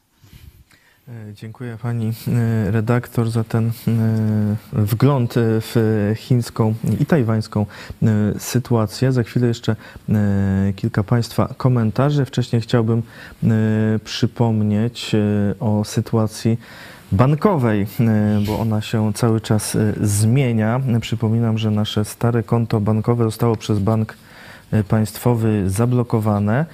E, 1.11 1.35
Dziękuję 1.35 1.77
pani 1.83 2.13
e, 2.29 2.71
redaktor 2.71 3.31
za 3.31 3.45
ten 3.45 3.69
e, 3.69 3.73
wgląd 4.73 5.35
w 5.37 6.13
chińską 6.17 6.75
i 7.01 7.07
tajwańską 7.07 7.67
sytuację. 8.39 9.13
Za 9.13 9.23
chwilę 9.23 9.47
jeszcze 9.47 9.77
kilka 10.77 11.03
państwa 11.03 11.55
komentarzy. 11.57 12.25
Wcześniej 12.25 12.63
chciałbym 12.63 13.03
przypomnieć 14.05 15.13
o 15.61 15.85
sytuacji 15.85 16.59
bankowej, 17.13 17.87
bo 18.47 18.59
ona 18.59 18.81
się 18.81 19.13
cały 19.13 19.41
czas 19.41 19.77
zmienia. 20.01 20.81
Przypominam, 21.01 21.59
że 21.59 21.71
nasze 21.71 22.05
stare 22.05 22.43
konto 22.43 22.81
bankowe 22.81 23.25
zostało 23.25 23.57
przez 23.57 23.79
bank 23.79 24.17
państwowy 24.89 25.71
zablokowane, 25.71 26.67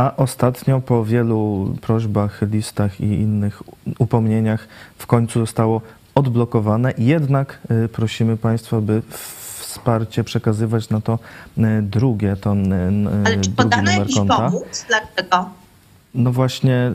a 0.00 0.16
ostatnio 0.16 0.80
po 0.80 1.04
wielu 1.04 1.74
prośbach, 1.80 2.42
listach 2.42 3.00
i 3.00 3.04
innych 3.04 3.62
upomnieniach 3.98 4.68
w 4.98 5.06
końcu 5.06 5.40
zostało 5.40 5.80
odblokowane. 6.14 6.92
Jednak 6.98 7.58
e, 7.84 7.88
prosimy 7.88 8.36
Państwa, 8.36 8.80
by 8.80 9.02
wsparcie 9.58 10.24
przekazywać 10.24 10.90
na 10.90 11.00
to 11.00 11.18
e, 11.58 11.82
drugie, 11.82 12.36
to 12.36 12.52
n- 12.52 13.08
Ale 13.26 13.36
czy 13.40 13.50
podano 13.50 13.90
jakiś 13.90 14.16
pomóc? 14.16 14.86
Dlaczego? 14.88 15.50
No 16.14 16.32
właśnie, 16.32 16.92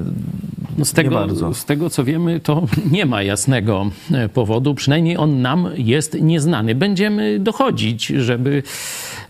No 0.78 0.86
z, 0.86 0.92
nie 0.92 0.96
tego, 0.96 1.16
bardzo. 1.16 1.54
z 1.54 1.66
tego, 1.66 1.90
co 1.90 2.04
wiemy, 2.04 2.40
to 2.40 2.64
nie 2.92 3.06
ma 3.06 3.24
jasnego 3.24 3.90
e, 4.14 4.30
powodu. 4.30 4.76
Przynajmniej 4.76 5.18
on 5.18 5.42
nam 5.42 5.70
jest 5.76 6.14
nieznany. 6.22 6.76
Będziemy 6.76 7.40
dochodzić, 7.40 8.06
żeby, 8.08 8.64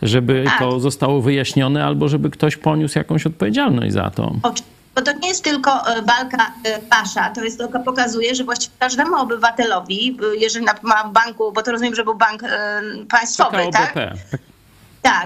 żeby 0.02 0.44
Tak. 0.46 0.60
to 0.60 0.80
zostało 0.80 1.22
wyjaśnione 1.22 1.86
albo 1.86 2.08
żeby 2.08 2.30
ktoś 2.30 2.58
poniósł 2.58 2.98
jakąś 2.98 3.26
odpowiedzialność 3.26 3.94
za 3.94 4.10
to. 4.10 4.34
Bo 4.96 5.02
to 5.02 5.12
nie 5.22 5.28
jest 5.28 5.44
tylko 5.44 5.72
e, 5.72 6.02
walka 6.02 6.52
e, 6.64 6.80
pasza, 6.90 7.30
to 7.30 7.44
jest 7.44 7.58
tylko 7.58 7.80
pokazuje, 7.80 8.36
że 8.36 8.44
właściwie 8.44 8.76
każdemu 8.80 9.16
obywatelowi, 9.16 10.18
e, 10.34 10.36
jeżeli 10.36 10.66
ma 10.84 11.04
w 11.04 11.14
banku, 11.14 11.52
bo 11.52 11.62
to 11.64 11.72
rozumiem, 11.72 11.96
że 11.96 12.04
był 12.04 12.16
bank 12.16 12.44
e, 12.44 12.82
państwowy, 13.10 13.58
tak? 13.72 13.94
KOBP. 13.94 14.18
Tak, 14.32 14.40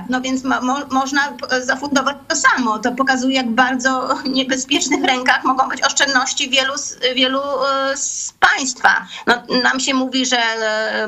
no 0.10 0.22
więc 0.22 0.44
mo, 0.44 0.62
mo, 0.62 0.78
można 0.92 1.34
zafundować 1.62 2.18
to 2.28 2.36
samo. 2.36 2.80
To 2.80 2.92
pokazuje, 2.92 3.36
jak 3.36 3.50
bardzo 3.50 4.10
niebezpiecznych 4.40 5.04
rękach 5.04 5.44
mogą 5.44 5.70
być 5.70 5.84
oszczędności 5.84 6.50
wielu, 6.50 6.74
wielu 7.16 7.42
e, 7.42 7.98
z 7.98 8.34
państwa. 8.40 9.08
No, 9.28 9.44
nam 9.64 9.80
się 9.80 9.94
mówi, 9.94 10.26
że 10.26 10.38
e, 10.38 11.08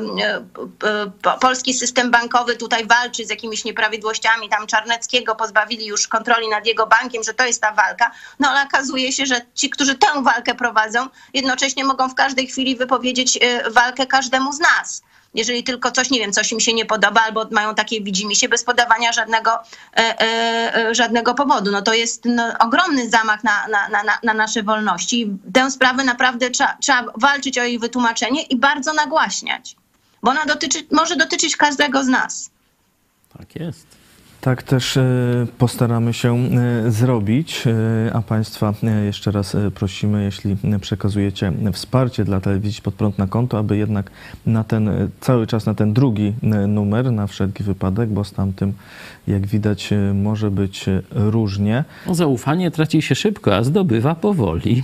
e, 0.84 1.10
po- 1.22 1.38
polski 1.38 1.74
system 1.74 2.10
bankowy 2.10 2.56
tutaj 2.56 2.86
walczy 2.86 3.26
z 3.26 3.30
jakimiś 3.30 3.64
nieprawidłowościami. 3.64 4.48
Tam 4.48 4.66
Czarneckiego 4.66 5.34
pozbawili 5.34 5.86
już 5.86 6.08
kontroli 6.08 6.48
nad 6.48 6.66
jego 6.66 6.86
bankiem, 6.86 7.22
że 7.22 7.34
to 7.34 7.46
jest 7.46 7.60
ta 7.60 7.72
walka. 7.72 8.10
No 8.40 8.48
ale 8.48 8.62
okazuje 8.62 9.12
się, 9.12 9.26
że 9.26 9.40
ci, 9.54 9.70
którzy 9.70 9.94
tę 9.94 10.22
walkę 10.22 10.54
prowadzą, 10.54 11.08
jednocześnie 11.34 11.84
mogą 11.84 12.08
w 12.08 12.14
każdej 12.14 12.46
chwili 12.46 12.76
wypowiedzieć 12.76 13.38
walkę 13.70 14.06
każdemu 14.06 14.52
z 14.52 14.60
nas 14.60 15.02
jeżeli 15.34 15.64
tylko 15.64 15.90
coś, 15.92 16.10
nie 16.10 16.18
wiem, 16.18 16.32
coś 16.32 16.52
im 16.52 16.60
się 16.60 16.74
nie 16.74 16.86
podoba 16.86 17.20
albo 17.20 17.46
mają 17.50 17.74
takie 17.74 18.00
widzimisię 18.00 18.48
bez 18.48 18.64
podawania 18.64 19.12
żadnego, 19.12 19.50
e, 19.52 19.98
e, 20.20 20.76
e, 20.88 20.94
żadnego 20.94 21.34
powodu. 21.34 21.70
No 21.70 21.82
to 21.82 21.94
jest 21.94 22.24
no, 22.24 22.52
ogromny 22.58 23.10
zamach 23.10 23.44
na, 23.44 23.68
na, 23.68 23.88
na, 23.88 24.02
na- 24.02 24.18
na 24.22 24.34
nasze 24.34 24.62
wolności. 24.62 25.30
Tę 25.54 25.70
sprawę 25.70 26.04
naprawdę 26.04 26.50
trzeba, 26.50 26.76
trzeba 26.80 27.04
walczyć 27.16 27.58
o 27.58 27.62
jej 27.62 27.78
wytłumaczenie 27.78 28.42
i 28.42 28.56
bardzo 28.56 28.92
nagłaśniać, 28.92 29.76
bo 30.22 30.30
ona 30.30 30.44
dotyczy, 30.44 30.86
może 30.90 31.16
dotyczyć 31.16 31.56
każdego 31.56 32.04
z 32.04 32.08
nas. 32.08 32.50
Tak 33.38 33.56
jest. 33.56 33.86
Tak 34.42 34.62
też 34.62 34.96
e, 34.96 35.02
postaramy 35.58 36.12
się 36.12 36.36
e, 36.36 36.90
zrobić, 36.90 37.64
e, 37.66 38.12
a 38.12 38.22
Państwa 38.22 38.74
jeszcze 39.04 39.30
raz 39.30 39.56
prosimy, 39.74 40.24
jeśli 40.24 40.56
przekazujecie 40.80 41.52
wsparcie 41.72 42.24
dla 42.24 42.40
telewizji 42.40 42.82
pod 42.82 42.94
prąd 42.94 43.18
na 43.18 43.26
konto, 43.26 43.58
aby 43.58 43.76
jednak 43.76 44.10
na 44.46 44.64
ten, 44.64 45.10
cały 45.20 45.46
czas 45.46 45.66
na 45.66 45.74
ten 45.74 45.92
drugi 45.92 46.32
numer, 46.68 47.12
na 47.12 47.26
wszelki 47.26 47.64
wypadek, 47.64 48.08
bo 48.08 48.24
z 48.24 48.32
tamtym, 48.32 48.72
jak 49.26 49.46
widać, 49.46 49.90
może 50.14 50.50
być 50.50 50.84
różnie. 51.10 51.84
Zaufanie 52.10 52.70
traci 52.70 53.02
się 53.02 53.14
szybko, 53.14 53.56
a 53.56 53.62
zdobywa 53.64 54.14
powoli. 54.14 54.82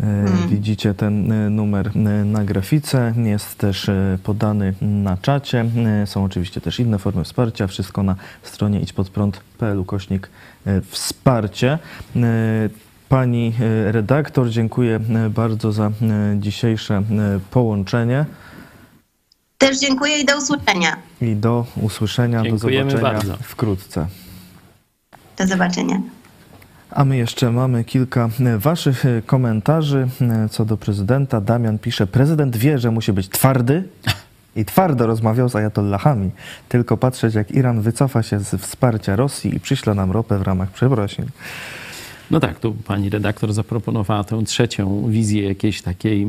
E, 0.00 0.48
Widzicie 0.48 0.94
ten 0.94 1.32
e, 1.32 1.50
numer 1.50 1.88
e, 1.88 1.98
na 2.24 2.44
grafice, 2.44 3.14
jest 3.16 3.58
też 3.58 3.90
podany 4.22 4.74
na 4.80 5.16
czacie. 5.16 5.64
Są 6.04 6.24
oczywiście 6.24 6.60
też 6.60 6.80
inne 6.80 6.98
formy 6.98 7.24
wsparcia, 7.24 7.66
wszystko 7.66 8.02
na 8.02 8.16
stronie 8.42 8.80
idźpodprąd.pl 8.80 9.78
ukośnik 9.78 10.28
e, 10.66 10.80
wsparcie. 10.80 11.78
Pani 13.08 13.52
redaktor, 13.86 14.50
dziękuję 14.50 15.00
bardzo 15.30 15.72
za 15.72 15.90
dzisiejsze 16.36 17.02
połączenie 17.50 18.24
Też 19.58 19.78
dziękuję 19.80 20.18
i 20.20 20.24
do 20.24 20.38
usłyszenia. 20.38 20.96
i 21.20 21.36
do 21.36 21.66
usłyszenia, 21.82 22.38
do 22.42 22.44
Dziękujemy 22.44 22.90
zobaczenia 22.90 23.12
bardzo. 23.18 23.36
wkrótce. 23.42 24.06
Do 25.38 25.46
zobaczenia. 25.46 26.00
A 26.96 27.04
my 27.04 27.16
jeszcze 27.16 27.50
mamy 27.52 27.84
kilka 27.84 28.28
e, 28.40 28.58
waszych 28.58 29.06
e, 29.06 29.22
komentarzy 29.22 30.08
e, 30.20 30.48
co 30.48 30.64
do 30.64 30.76
prezydenta. 30.76 31.40
Damian 31.40 31.78
pisze, 31.78 32.06
prezydent 32.06 32.56
wie, 32.56 32.78
że 32.78 32.90
musi 32.90 33.12
być 33.12 33.28
twardy 33.28 33.84
i 34.56 34.64
twardo 34.64 35.06
rozmawiał 35.06 35.48
z 35.48 35.56
ajatollahami. 35.56 36.30
Tylko 36.68 36.96
patrzeć, 36.96 37.34
jak 37.34 37.50
Iran 37.50 37.80
wycofa 37.80 38.22
się 38.22 38.40
z 38.40 38.60
wsparcia 38.60 39.16
Rosji 39.16 39.56
i 39.56 39.60
przyśle 39.60 39.94
nam 39.94 40.12
ropę 40.12 40.38
w 40.38 40.42
ramach 40.42 40.70
przeprosin. 40.70 41.26
No 42.30 42.40
tak, 42.40 42.60
tu 42.60 42.74
pani 42.74 43.10
redaktor 43.10 43.52
zaproponowała 43.52 44.24
tę 44.24 44.44
trzecią 44.44 45.10
wizję 45.10 45.48
jakiejś 45.48 45.82
takiej 45.82 46.26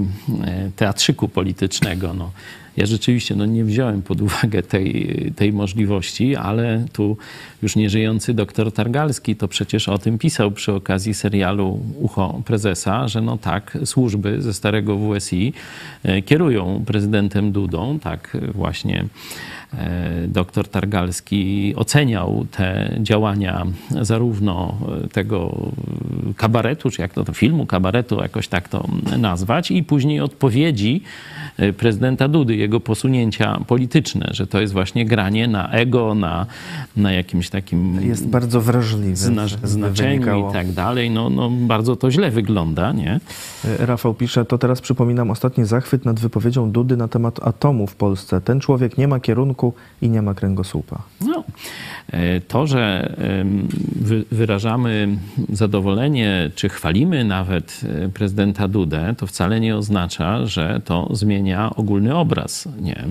teatrzyku 0.75 1.27
politycznego. 1.27 2.13
No, 2.13 2.31
ja 2.77 2.85
rzeczywiście 2.85 3.35
no, 3.35 3.45
nie 3.45 3.63
wziąłem 3.63 4.01
pod 4.01 4.21
uwagę 4.21 4.63
tej, 4.63 5.15
tej 5.35 5.53
możliwości, 5.53 6.35
ale 6.35 6.85
tu 6.93 7.17
już 7.61 7.75
nieżyjący 7.75 8.33
doktor 8.33 8.71
Targalski 8.71 9.35
to 9.35 9.47
przecież 9.47 9.89
o 9.89 9.97
tym 9.97 10.17
pisał 10.17 10.51
przy 10.51 10.73
okazji 10.73 11.13
serialu 11.13 11.79
Ucho 11.99 12.41
Prezesa, 12.45 13.07
że 13.07 13.21
no 13.21 13.37
tak, 13.37 13.77
służby 13.85 14.41
ze 14.41 14.53
starego 14.53 14.97
WSI 14.97 15.53
e, 16.03 16.21
kierują 16.21 16.83
prezydentem 16.85 17.51
Dudą, 17.51 17.99
tak 17.99 18.37
właśnie 18.53 19.05
e, 19.73 20.27
doktor 20.27 20.67
Targalski 20.67 21.73
oceniał 21.75 22.45
te 22.51 22.95
działania 22.99 23.65
zarówno 24.01 24.77
tego 25.11 25.71
kabaretu, 26.37 26.89
czy 26.89 27.01
jak 27.01 27.13
to, 27.13 27.23
to 27.23 27.33
filmu 27.33 27.65
kabaretu, 27.65 28.21
jakoś 28.21 28.47
tak 28.47 28.69
to 28.69 28.87
nazwać, 29.17 29.71
i 29.71 29.83
później 29.83 30.19
odpowiedzi 30.21 31.01
e, 31.57 31.73
prezydenta 31.73 32.27
Dudy, 32.27 32.55
jego 32.67 32.79
posunięcia 32.79 33.59
polityczne, 33.67 34.27
że 34.31 34.47
to 34.47 34.61
jest 34.61 34.73
właśnie 34.73 35.05
granie 35.05 35.47
na 35.47 35.71
ego, 35.71 36.15
na, 36.15 36.45
na 36.97 37.11
jakimś 37.11 37.49
takim 37.49 38.01
Jest 38.01 38.27
bardzo 38.27 38.61
wrażliwy. 38.61 39.15
zna, 39.15 39.47
znaczeniu 39.63 40.49
i 40.49 40.53
tak 40.53 40.71
dalej. 40.71 41.11
No, 41.11 41.29
no 41.29 41.49
bardzo 41.49 41.95
to 41.95 42.11
źle 42.11 42.31
wygląda, 42.31 42.91
nie? 42.91 43.19
E, 43.65 43.85
Rafał 43.85 44.13
pisze, 44.13 44.45
to 44.45 44.57
teraz 44.57 44.81
przypominam 44.81 45.31
ostatni 45.31 45.65
zachwyt 45.65 46.05
nad 46.05 46.19
wypowiedzią 46.19 46.71
Dudy 46.71 46.97
na 46.97 47.07
temat 47.07 47.39
atomu 47.47 47.87
w 47.87 47.95
Polsce. 47.95 48.41
Ten 48.41 48.59
człowiek 48.59 48.97
nie 48.97 49.07
ma 49.07 49.19
kierunku 49.19 49.73
i 50.01 50.09
nie 50.09 50.21
ma 50.21 50.33
kręgosłupa. 50.33 51.01
No, 51.21 51.43
e, 52.11 52.41
to, 52.41 52.67
że 52.67 53.15
wyrażamy 54.31 55.17
zadowolenie, 55.53 56.51
czy 56.55 56.69
chwalimy 56.69 57.23
nawet 57.23 57.81
e, 58.05 58.09
prezydenta 58.09 58.67
Dudę, 58.67 59.15
to 59.17 59.27
wcale 59.27 59.59
nie 59.59 59.75
oznacza, 59.75 60.45
że 60.45 60.81
to 60.85 61.09
zmienia 61.11 61.75
ogólny 61.75 62.15
obraz. 62.15 62.56
Nie? 62.65 63.05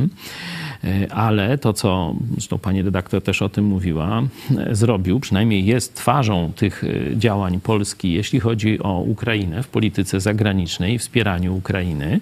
E, 0.85 1.13
ale 1.13 1.59
to, 1.59 1.73
co 1.73 2.15
zresztą 2.33 2.59
pani 2.59 2.83
redaktor 2.83 3.23
też 3.23 3.43
o 3.43 3.49
tym 3.49 3.65
mówiła, 3.65 4.23
e, 4.59 4.75
zrobił, 4.75 5.21
przynajmniej 5.21 5.67
jest 5.67 5.95
twarzą 5.95 6.53
tych 6.57 6.85
e, 6.85 7.17
działań 7.17 7.61
Polski, 7.61 8.13
jeśli 8.13 8.41
chodzi 8.41 8.83
o 8.83 9.01
Ukrainę 9.01 9.63
w 9.63 9.69
polityce 9.69 10.21
zagranicznej, 10.21 10.99
wspieraniu 10.99 11.57
Ukrainy, 11.57 12.21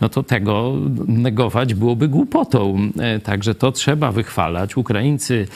no 0.00 0.08
to 0.08 0.22
tego 0.22 0.74
negować 1.06 1.74
byłoby 1.74 2.08
głupotą. 2.08 2.90
Także 3.24 3.54
to 3.54 3.72
trzeba 3.72 4.12
wychwalać. 4.12 4.76
Ukraińcy 4.76 5.46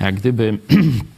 jak 0.00 0.14
gdyby 0.14 0.58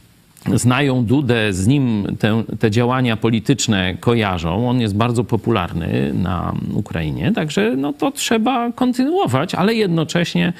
znają 0.55 1.05
Dudę, 1.05 1.53
z 1.53 1.67
nim 1.67 2.07
te, 2.19 2.43
te, 2.59 2.71
działania 2.71 3.17
polityczne 3.17 3.97
kojarzą. 3.99 4.69
On 4.69 4.81
jest 4.81 4.95
bardzo 4.95 5.23
popularny 5.23 6.11
na 6.13 6.53
Ukrainie, 6.73 7.31
także 7.31 7.75
no 7.77 7.93
to 7.93 8.11
trzeba 8.11 8.71
kontynuować, 8.71 9.55
ale 9.55 9.73
jednocześnie 9.73 10.53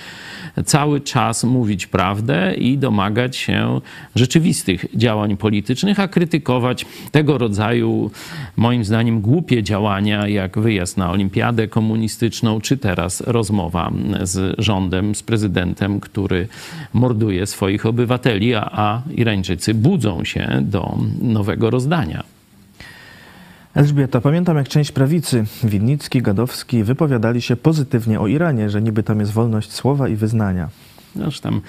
cały 0.66 1.02
czas 1.02 1.44
mówić 1.44 1.88
prawdę 1.88 2.54
i 2.54 2.78
domagać 2.78 3.38
się 3.38 3.82
rzeczywistych 4.16 4.86
działań 4.96 5.38
politycznych, 5.38 6.00
a 6.00 6.08
krytykować 6.08 6.86
tego 7.12 7.38
rodzaju, 7.38 8.12
moim 8.58 8.86
zdaniem, 8.86 9.22
głupie 9.22 9.64
działania, 9.64 10.28
jak 10.28 10.60
wyjazd 10.60 10.98
na 10.98 11.12
olimpiadę 11.12 11.68
komunistyczną, 11.68 12.62
czy 12.62 12.78
teraz 12.78 13.22
rozmowa 13.22 13.92
z 14.22 14.56
rządem, 14.62 15.16
z 15.16 15.24
prezydentem, 15.24 16.00
który 16.00 16.48
morduje 16.94 17.46
swoich 17.46 17.86
obywateli, 17.86 18.56
a, 18.56 18.70
a 18.72 19.02
Irańczycy 19.16 19.69
budzą 19.74 20.24
się 20.24 20.60
do 20.62 20.98
nowego 21.22 21.70
rozdania. 21.70 22.24
Elżbieta, 23.76 24.22
pamiętam 24.22 24.58
jak 24.58 24.68
część 24.68 24.92
prawicy, 24.92 25.46
Winnicki, 25.64 26.22
Gadowski, 26.22 26.84
wypowiadali 26.84 27.42
się 27.42 27.56
pozytywnie 27.56 28.20
o 28.20 28.28
Iranie, 28.28 28.70
że 28.70 28.82
niby 28.82 29.04
tam 29.04 29.20
jest 29.20 29.32
wolność 29.32 29.72
słowa 29.72 30.08
i 30.08 30.16
wyznania. 30.16 30.70
Noż 31.16 31.40
tam, 31.40 31.62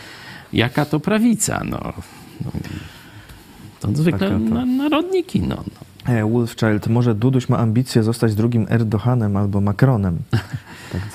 jaka 0.53 0.84
to 0.84 1.01
prawica, 1.01 1.62
no. 1.64 1.92
no 2.44 2.51
to 3.80 3.88
zwykle 3.92 4.38
na, 4.38 4.66
narodniki, 4.66 5.40
no. 5.40 5.57
no. 5.57 5.89
E, 6.07 6.30
Wolfchild, 6.30 6.86
może 6.86 7.14
Duduś 7.14 7.48
ma 7.48 7.59
ambicje 7.59 8.03
zostać 8.03 8.34
drugim 8.34 8.66
Erdoganem 8.70 9.36
albo 9.36 9.61
Macronem. 9.61 10.18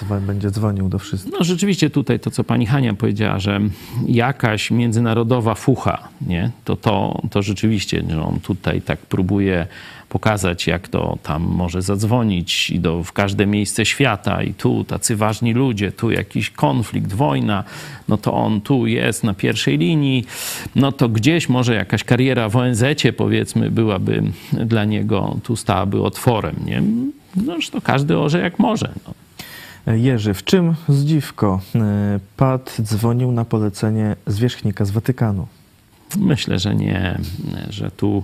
Tak 0.09 0.21
będzie 0.21 0.51
dzwonił 0.51 0.89
do 0.89 0.99
wszystkich. 0.99 1.33
No 1.33 1.43
rzeczywiście 1.43 1.89
tutaj 1.89 2.19
to, 2.19 2.31
co 2.31 2.43
pani 2.43 2.65
Hania 2.65 2.93
powiedziała, 2.93 3.39
że 3.39 3.59
jakaś 4.07 4.71
międzynarodowa 4.71 5.55
fucha, 5.55 6.07
nie? 6.21 6.51
To, 6.65 6.75
to, 6.75 7.21
to 7.31 7.41
rzeczywiście, 7.41 8.03
że 8.09 8.23
on 8.23 8.39
tutaj 8.39 8.81
tak 8.81 8.99
próbuje 8.99 9.67
pokazać, 10.09 10.67
jak 10.67 10.87
to 10.87 11.17
tam 11.23 11.43
może 11.43 11.81
zadzwonić 11.81 12.69
i 12.69 12.79
do, 12.79 13.03
w 13.03 13.13
każde 13.13 13.45
miejsce 13.45 13.85
świata 13.85 14.43
i 14.43 14.53
tu 14.53 14.83
tacy 14.83 15.15
ważni 15.15 15.53
ludzie, 15.53 15.91
tu 15.91 16.11
jakiś 16.11 16.49
konflikt, 16.49 17.13
wojna, 17.13 17.63
no 18.07 18.17
to 18.17 18.33
on 18.33 18.61
tu 18.61 18.87
jest 18.87 19.23
na 19.23 19.33
pierwszej 19.33 19.77
linii, 19.77 20.25
no 20.75 20.91
to 20.91 21.09
gdzieś 21.09 21.49
może 21.49 21.75
jakaś 21.75 22.03
kariera 22.03 22.49
w 22.49 22.55
ONZ 22.55 22.83
powiedzmy 23.17 23.71
byłaby 23.71 24.23
dla 24.53 24.85
niego, 24.85 25.37
tu 25.43 25.55
stałaby 25.55 26.01
otworem, 26.01 26.55
nie? 26.65 26.83
No, 27.35 27.57
to 27.71 27.81
każdy 27.81 28.17
orze 28.17 28.39
jak 28.39 28.59
może. 28.59 28.93
No. 29.07 29.13
Jerzy, 29.93 30.33
w 30.33 30.43
czym 30.43 30.75
zdziwko? 30.89 31.61
E, 31.75 32.19
Pat 32.37 32.77
dzwonił 32.81 33.31
na 33.31 33.45
polecenie 33.45 34.15
zwierzchnika 34.27 34.85
z 34.85 34.91
Watykanu. 34.91 35.47
Myślę, 36.17 36.59
że 36.59 36.75
nie, 36.75 37.19
że 37.69 37.91
tu 37.91 38.23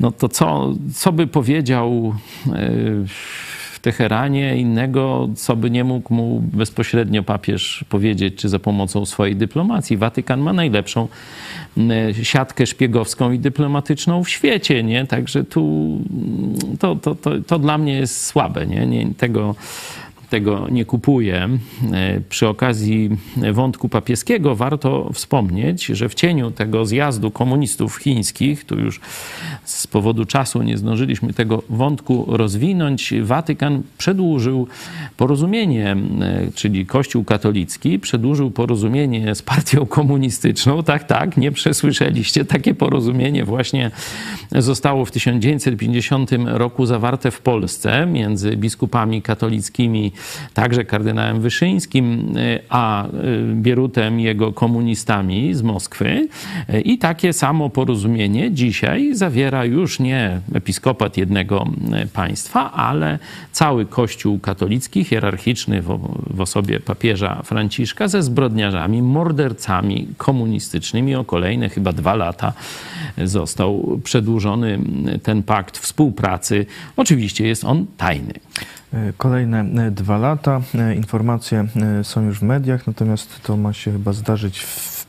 no 0.00 0.12
to 0.12 0.28
co, 0.28 0.74
co 0.94 1.12
by 1.12 1.26
powiedział 1.26 2.14
e, 2.46 2.70
w 3.06 3.78
Teheranie 3.82 4.56
innego, 4.56 5.28
co 5.36 5.56
by 5.56 5.70
nie 5.70 5.84
mógł 5.84 6.14
mu 6.14 6.40
bezpośrednio 6.40 7.22
papież 7.22 7.84
powiedzieć, 7.88 8.34
czy 8.34 8.48
za 8.48 8.58
pomocą 8.58 9.06
swojej 9.06 9.36
dyplomacji. 9.36 9.96
Watykan 9.96 10.40
ma 10.40 10.52
najlepszą 10.52 11.08
siatkę 12.22 12.66
szpiegowską 12.66 13.32
i 13.32 13.38
dyplomatyczną 13.38 14.24
w 14.24 14.28
świecie, 14.28 14.82
nie? 14.82 15.06
Także 15.06 15.44
tu 15.44 15.98
to, 16.78 16.96
to, 16.96 17.14
to, 17.14 17.30
to 17.46 17.58
dla 17.58 17.78
mnie 17.78 17.94
jest 17.94 18.26
słabe, 18.26 18.66
nie? 18.66 18.86
nie 18.86 19.14
tego 19.14 19.54
tego 20.30 20.66
nie 20.70 20.84
kupuje. 20.84 21.48
E, 21.92 22.20
przy 22.28 22.48
okazji 22.48 23.10
wątku 23.52 23.88
papieskiego 23.88 24.56
warto 24.56 25.10
wspomnieć, 25.12 25.86
że 25.86 26.08
w 26.08 26.14
cieniu 26.14 26.50
tego 26.50 26.86
zjazdu 26.86 27.30
komunistów 27.30 27.96
chińskich, 27.96 28.64
tu 28.64 28.78
już 28.78 29.00
z 29.64 29.86
powodu 29.86 30.24
czasu 30.24 30.62
nie 30.62 30.78
zdążyliśmy 30.78 31.32
tego 31.32 31.62
wątku 31.68 32.24
rozwinąć, 32.28 33.14
Watykan 33.22 33.82
przedłużył 33.98 34.68
porozumienie, 35.16 35.96
e, 36.20 36.52
czyli 36.54 36.86
Kościół 36.86 37.24
katolicki 37.24 37.98
przedłużył 37.98 38.50
porozumienie 38.50 39.34
z 39.34 39.42
partią 39.42 39.86
komunistyczną. 39.86 40.82
Tak, 40.82 41.04
tak, 41.04 41.36
nie 41.36 41.52
przesłyszeliście. 41.52 42.44
Takie 42.44 42.74
porozumienie 42.74 43.44
właśnie 43.44 43.90
zostało 44.52 45.04
w 45.04 45.10
1950 45.10 46.30
roku 46.46 46.86
zawarte 46.86 47.30
w 47.30 47.40
Polsce 47.40 48.06
między 48.06 48.56
biskupami 48.56 49.22
katolickimi 49.22 50.12
także 50.54 50.84
kardynałem 50.84 51.40
Wyszyńskim, 51.40 52.36
y, 52.36 52.60
a 52.68 53.06
y, 53.06 53.10
Bierutem 53.54 54.20
jego 54.20 54.52
komunistami 54.52 55.54
z 55.54 55.62
Moskwy. 55.62 56.28
Y, 56.74 56.80
I 56.80 56.98
takie 56.98 57.32
samo 57.32 57.70
porozumienie 57.70 58.52
dzisiaj 58.52 59.14
zawiera 59.14 59.64
już 59.64 60.00
nie 60.00 60.40
episkopat 60.54 61.16
jednego 61.16 61.66
państwa, 62.12 62.72
ale 62.72 63.18
cały 63.52 63.86
Kościół 63.86 64.38
katolicki, 64.38 65.04
hierarchiczny 65.04 65.82
w, 65.82 65.98
w 66.30 66.40
osobie 66.40 66.80
papieża 66.80 67.42
Franciszka 67.44 68.08
ze 68.08 68.22
zbrodniarzami, 68.22 69.02
mordercami 69.02 70.08
komunistycznymi. 70.16 71.14
O 71.14 71.24
kolejne 71.24 71.68
chyba 71.68 71.92
dwa 71.92 72.14
lata 72.14 72.52
został 73.24 74.00
przedłużony 74.04 74.78
ten 75.22 75.42
pakt 75.42 75.78
współpracy. 75.78 76.66
Oczywiście 76.96 77.46
jest 77.46 77.64
on 77.64 77.86
tajny. 77.96 78.32
Kolejne 79.16 79.60
e, 79.60 79.90
dwa 79.90 80.18
lata. 80.18 80.60
E, 80.74 80.94
informacje 80.94 81.66
e, 82.00 82.04
są 82.04 82.22
już 82.22 82.38
w 82.38 82.42
mediach, 82.42 82.86
natomiast 82.86 83.42
to 83.42 83.56
ma 83.56 83.72
się 83.72 83.92
chyba 83.92 84.12
zdarzyć 84.12 84.60
w 84.60 85.06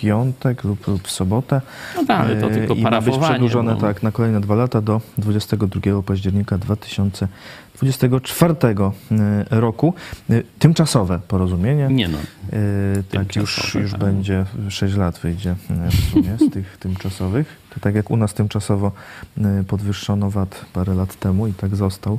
piątek 0.00 0.64
lub, 0.64 0.86
lub 0.86 1.08
w 1.08 1.10
sobotę. 1.10 1.60
No 1.96 2.04
tak, 2.04 2.20
ale 2.20 2.40
to 2.40 2.48
tylko 2.48 2.74
I 2.74 2.82
ma 2.82 3.00
być 3.00 3.18
przedłużone 3.18 3.74
bo... 3.74 3.80
tak, 3.80 4.02
na 4.02 4.12
kolejne 4.12 4.40
dwa 4.40 4.54
lata 4.54 4.80
do 4.80 5.00
22 5.18 6.02
października 6.02 6.58
2024 6.58 8.54
roku. 9.50 9.94
Tymczasowe 10.58 11.20
porozumienie. 11.28 11.88
Nie 11.88 12.08
no. 12.08 12.18
Tak, 13.10 13.36
już, 13.36 13.74
już 13.74 13.90
tak. 13.90 14.00
będzie 14.00 14.44
6 14.68 14.96
lat 14.96 15.18
wyjdzie 15.18 15.54
w 15.90 16.10
sumie 16.12 16.36
z 16.48 16.50
tych 16.52 16.76
tymczasowych. 16.80 17.56
To 17.74 17.80
tak 17.80 17.94
jak 17.94 18.10
u 18.10 18.16
nas 18.16 18.34
tymczasowo 18.34 18.92
podwyższono 19.68 20.30
VAT 20.30 20.64
parę 20.72 20.94
lat 20.94 21.16
temu 21.16 21.46
i 21.46 21.52
tak 21.52 21.76
został. 21.76 22.18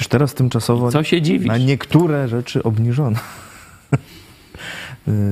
Też 0.00 0.08
teraz 0.08 0.34
tymczasowo 0.34 0.92
Co 0.92 1.02
się 1.02 1.22
dziwisz? 1.22 1.48
na 1.48 1.58
niektóre 1.58 2.28
rzeczy 2.28 2.62
obniżono. 2.62 3.18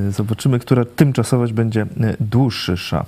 Y, 0.09 0.13
zobaczymy, 0.13 0.59
która 0.59 0.85
tymczasowość 0.85 1.53
będzie 1.53 1.83
y, 1.83 1.87
dłuższa. 2.21 3.07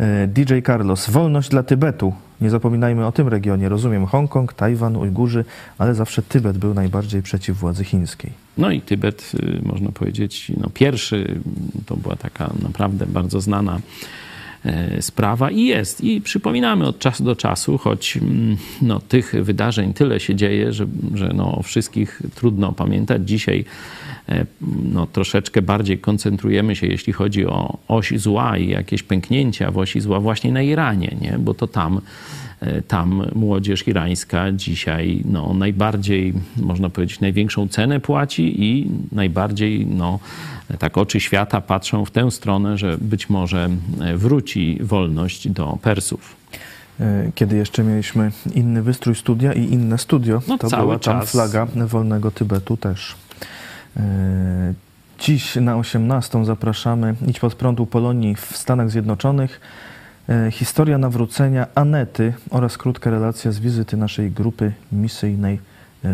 Y, 0.00 0.26
DJ 0.26 0.54
Carlos, 0.66 1.10
wolność 1.10 1.48
dla 1.48 1.62
Tybetu. 1.62 2.12
Nie 2.40 2.50
zapominajmy 2.50 3.06
o 3.06 3.12
tym 3.12 3.28
regionie. 3.28 3.68
Rozumiem 3.68 4.06
Hongkong, 4.06 4.52
Tajwan, 4.52 4.96
Ujgurzy, 4.96 5.44
ale 5.78 5.94
zawsze 5.94 6.22
Tybet 6.22 6.58
był 6.58 6.74
najbardziej 6.74 7.22
przeciw 7.22 7.56
władzy 7.56 7.84
chińskiej. 7.84 8.32
No 8.58 8.70
i 8.70 8.80
Tybet, 8.80 9.32
można 9.62 9.92
powiedzieć, 9.92 10.52
no 10.56 10.70
pierwszy, 10.74 11.40
to 11.86 11.96
była 11.96 12.16
taka 12.16 12.50
naprawdę 12.62 13.06
bardzo 13.06 13.40
znana 13.40 13.80
sprawa 15.00 15.50
i 15.50 15.64
jest. 15.64 16.04
I 16.04 16.20
przypominamy 16.20 16.86
od 16.86 16.98
czasu 16.98 17.24
do 17.24 17.36
czasu, 17.36 17.78
choć 17.78 18.16
mm, 18.16 18.56
no, 18.82 19.00
tych 19.00 19.34
wydarzeń 19.42 19.94
tyle 19.94 20.20
się 20.20 20.34
dzieje, 20.34 20.72
że, 20.72 20.86
że 21.14 21.30
no, 21.34 21.58
o 21.58 21.62
wszystkich 21.62 22.22
trudno 22.34 22.72
pamiętać. 22.72 23.22
Dzisiaj 23.24 23.58
e, 23.58 23.64
no, 24.92 25.06
troszeczkę 25.06 25.62
bardziej 25.62 25.98
koncentrujemy 25.98 26.76
się, 26.76 26.86
jeśli 26.86 27.12
chodzi 27.12 27.46
o 27.46 27.78
oś 27.88 28.12
zła 28.16 28.58
i 28.58 28.68
jakieś 28.68 29.02
pęknięcia 29.02 29.70
w 29.70 29.78
osi 29.78 30.00
zła 30.00 30.20
właśnie 30.20 30.52
na 30.52 30.62
Iranie, 30.62 31.16
nie? 31.20 31.38
bo 31.38 31.54
to 31.54 31.66
tam 31.66 32.00
e, 32.60 32.82
tam 32.82 33.22
młodzież 33.34 33.88
irańska 33.88 34.52
dzisiaj 34.52 35.22
no, 35.24 35.54
najbardziej, 35.54 36.34
można 36.56 36.90
powiedzieć, 36.90 37.20
największą 37.20 37.68
cenę 37.68 38.00
płaci 38.00 38.64
i 38.64 38.90
najbardziej 39.12 39.86
no, 39.86 40.18
tak 40.78 40.98
oczy 40.98 41.20
świata 41.20 41.60
patrzą 41.60 42.04
w 42.04 42.10
tę 42.10 42.30
stronę, 42.30 42.78
że 42.78 42.98
być 43.00 43.30
może 43.30 43.68
e, 44.00 44.16
wróci 44.16 44.78
wolność 44.80 45.48
do 45.48 45.78
Persów. 45.82 46.36
E, 47.00 47.30
kiedy 47.34 47.56
jeszcze 47.56 47.84
mieliśmy 47.84 48.32
inny 48.54 48.82
wystrój 48.82 49.14
studia 49.14 49.52
i 49.52 49.62
inne 49.62 49.98
studio, 49.98 50.42
no, 50.48 50.58
to 50.58 50.68
była 50.70 50.98
tam 50.98 51.20
czas. 51.20 51.30
flaga 51.30 51.66
wolnego 51.66 52.30
Tybetu 52.30 52.76
też. 52.76 53.14
E, 53.96 54.74
dziś 55.18 55.56
na 55.56 55.76
18 55.76 56.44
zapraszamy 56.44 57.14
Idź 57.26 57.40
pod 57.40 57.54
prądu 57.54 57.86
Polonii 57.86 58.34
w 58.34 58.56
Stanach 58.56 58.90
Zjednoczonych. 58.90 59.60
Historia 60.50 60.98
nawrócenia 60.98 61.66
Anety 61.74 62.34
oraz 62.50 62.78
krótka 62.78 63.10
relacja 63.10 63.52
z 63.52 63.58
wizyty 63.58 63.96
naszej 63.96 64.30
grupy 64.30 64.72
misyjnej 64.92 65.60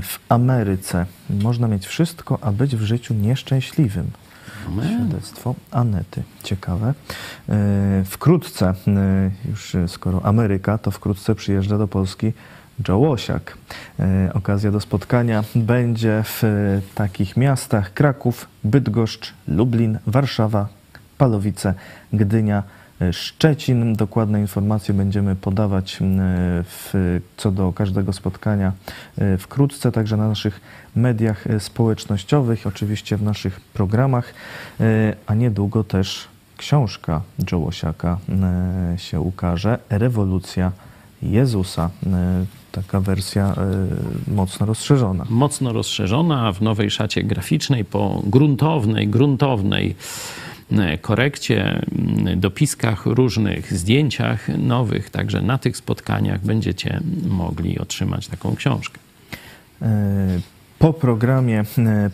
w 0.03 0.18
Ameryce. 0.29 1.07
Można 1.31 1.68
mieć 1.68 1.87
wszystko, 1.87 2.39
a 2.41 2.53
być 2.53 2.77
w 2.77 2.83
życiu 2.83 3.14
nieszczęśliwym. 3.14 4.11
Świadectwo 4.83 5.55
Anety. 5.70 6.22
Ciekawe. 6.43 6.95
E, 7.49 8.05
Wkrótce, 8.05 8.75
e, 8.87 9.31
już 9.49 9.77
skoro 9.87 10.27
Ameryka, 10.27 10.79
to 10.79 10.91
wkrótce 10.91 11.35
przyjeżdża 11.35 11.79
do 11.79 11.89
Polski 11.89 12.33
Joe 12.89 12.99
Łosiak. 12.99 13.57
E, 14.01 14.31
Okazja 14.35 14.70
do 14.70 14.81
spotkania 14.81 15.45
będzie 15.55 16.22
w 16.25 16.45
e, 16.45 16.49
takich 16.95 17.37
miastach 17.37 17.95
Kraków, 17.95 18.49
Bydgoszcz, 18.64 19.35
Lublin, 19.49 19.99
Warszawa, 20.07 20.68
Palowice, 21.18 21.75
Gdynia, 22.12 22.62
e, 23.01 23.12
Szczecin. 23.12 23.95
Dokładne 23.97 24.41
informacje 24.41 24.95
będziemy 24.95 25.37
podawać 25.37 25.99
w, 26.64 27.20
co 27.37 27.51
do 27.51 27.72
każdego 27.72 28.12
spotkania 28.12 28.72
wkrótce, 29.39 29.93
także 29.93 30.16
na 30.16 30.29
naszych 30.29 30.61
mediach 30.97 31.45
społecznościowych, 31.59 32.66
oczywiście 32.66 33.16
w 33.16 33.22
naszych 33.22 33.61
programach, 33.61 34.35
a 35.27 35.35
niedługo 35.35 35.85
też 35.85 36.29
książka 36.57 37.20
Joe 37.53 37.59
Łosiaka 37.59 38.18
się 38.97 39.20
ukaże. 39.20 39.79
Rewolucja 39.91 40.72
Jezusa. 41.22 41.91
Taka 42.75 43.01
wersja 43.01 43.55
e, 44.29 44.35
mocno 44.35 44.66
rozszerzona. 44.66 45.25
Mocno 45.31 45.72
rozszerzona 45.72 46.53
w 46.53 46.62
nowej 46.62 46.91
szacie 46.91 47.22
graficznej 47.22 47.85
po 47.85 48.22
gruntownej, 48.27 49.09
gruntownej 49.09 49.95
e, 50.72 50.99
korekcie, 50.99 51.83
m, 51.93 52.41
dopiskach 52.41 53.07
różnych, 53.07 53.72
zdjęciach 53.72 54.49
nowych. 54.59 55.11
Także 55.11 55.43
na 55.43 55.59
tych 55.59 55.77
spotkaniach 55.77 56.41
będziecie 56.41 57.01
mogli 57.29 57.79
otrzymać 57.79 58.29
taką 58.29 58.57
książkę. 58.57 58.99
E, 59.83 60.41
Po 60.79 60.93
programie 60.93 61.64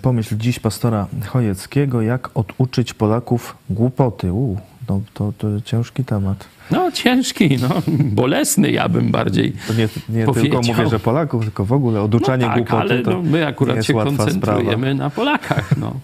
Pomyśl 0.02 0.36
dziś 0.36 0.58
pastora 0.58 1.06
Chojeckiego, 1.26 2.02
jak 2.02 2.30
oduczyć 2.34 2.94
Polaków 2.94 3.56
głupoty. 3.70 4.32
U, 4.32 4.56
no, 4.90 5.00
to, 5.14 5.32
to 5.38 5.60
ciężki 5.60 6.04
temat. 6.04 6.48
No 6.70 6.92
ciężki, 6.92 7.58
no, 7.60 7.82
bolesny 7.88 8.70
ja 8.70 8.88
bym 8.88 9.10
bardziej 9.10 9.52
To 9.68 9.74
nie, 9.74 9.88
nie 10.08 10.34
tylko 10.34 10.60
mówię, 10.62 10.88
że 10.88 10.98
Polaków, 10.98 11.44
tylko 11.44 11.64
w 11.64 11.72
ogóle 11.72 12.02
oduczanie 12.02 12.46
no 12.46 12.52
tak, 12.52 12.58
głupoty 12.58 12.92
ale 12.94 13.02
to 13.02 13.10
no, 13.10 13.22
my 13.22 13.46
akurat 13.46 13.84
się 13.84 13.92
koncentrujemy 13.92 14.86
sprawa. 14.86 14.94
na 14.94 15.10
Polakach. 15.10 15.76
No. 15.76 15.94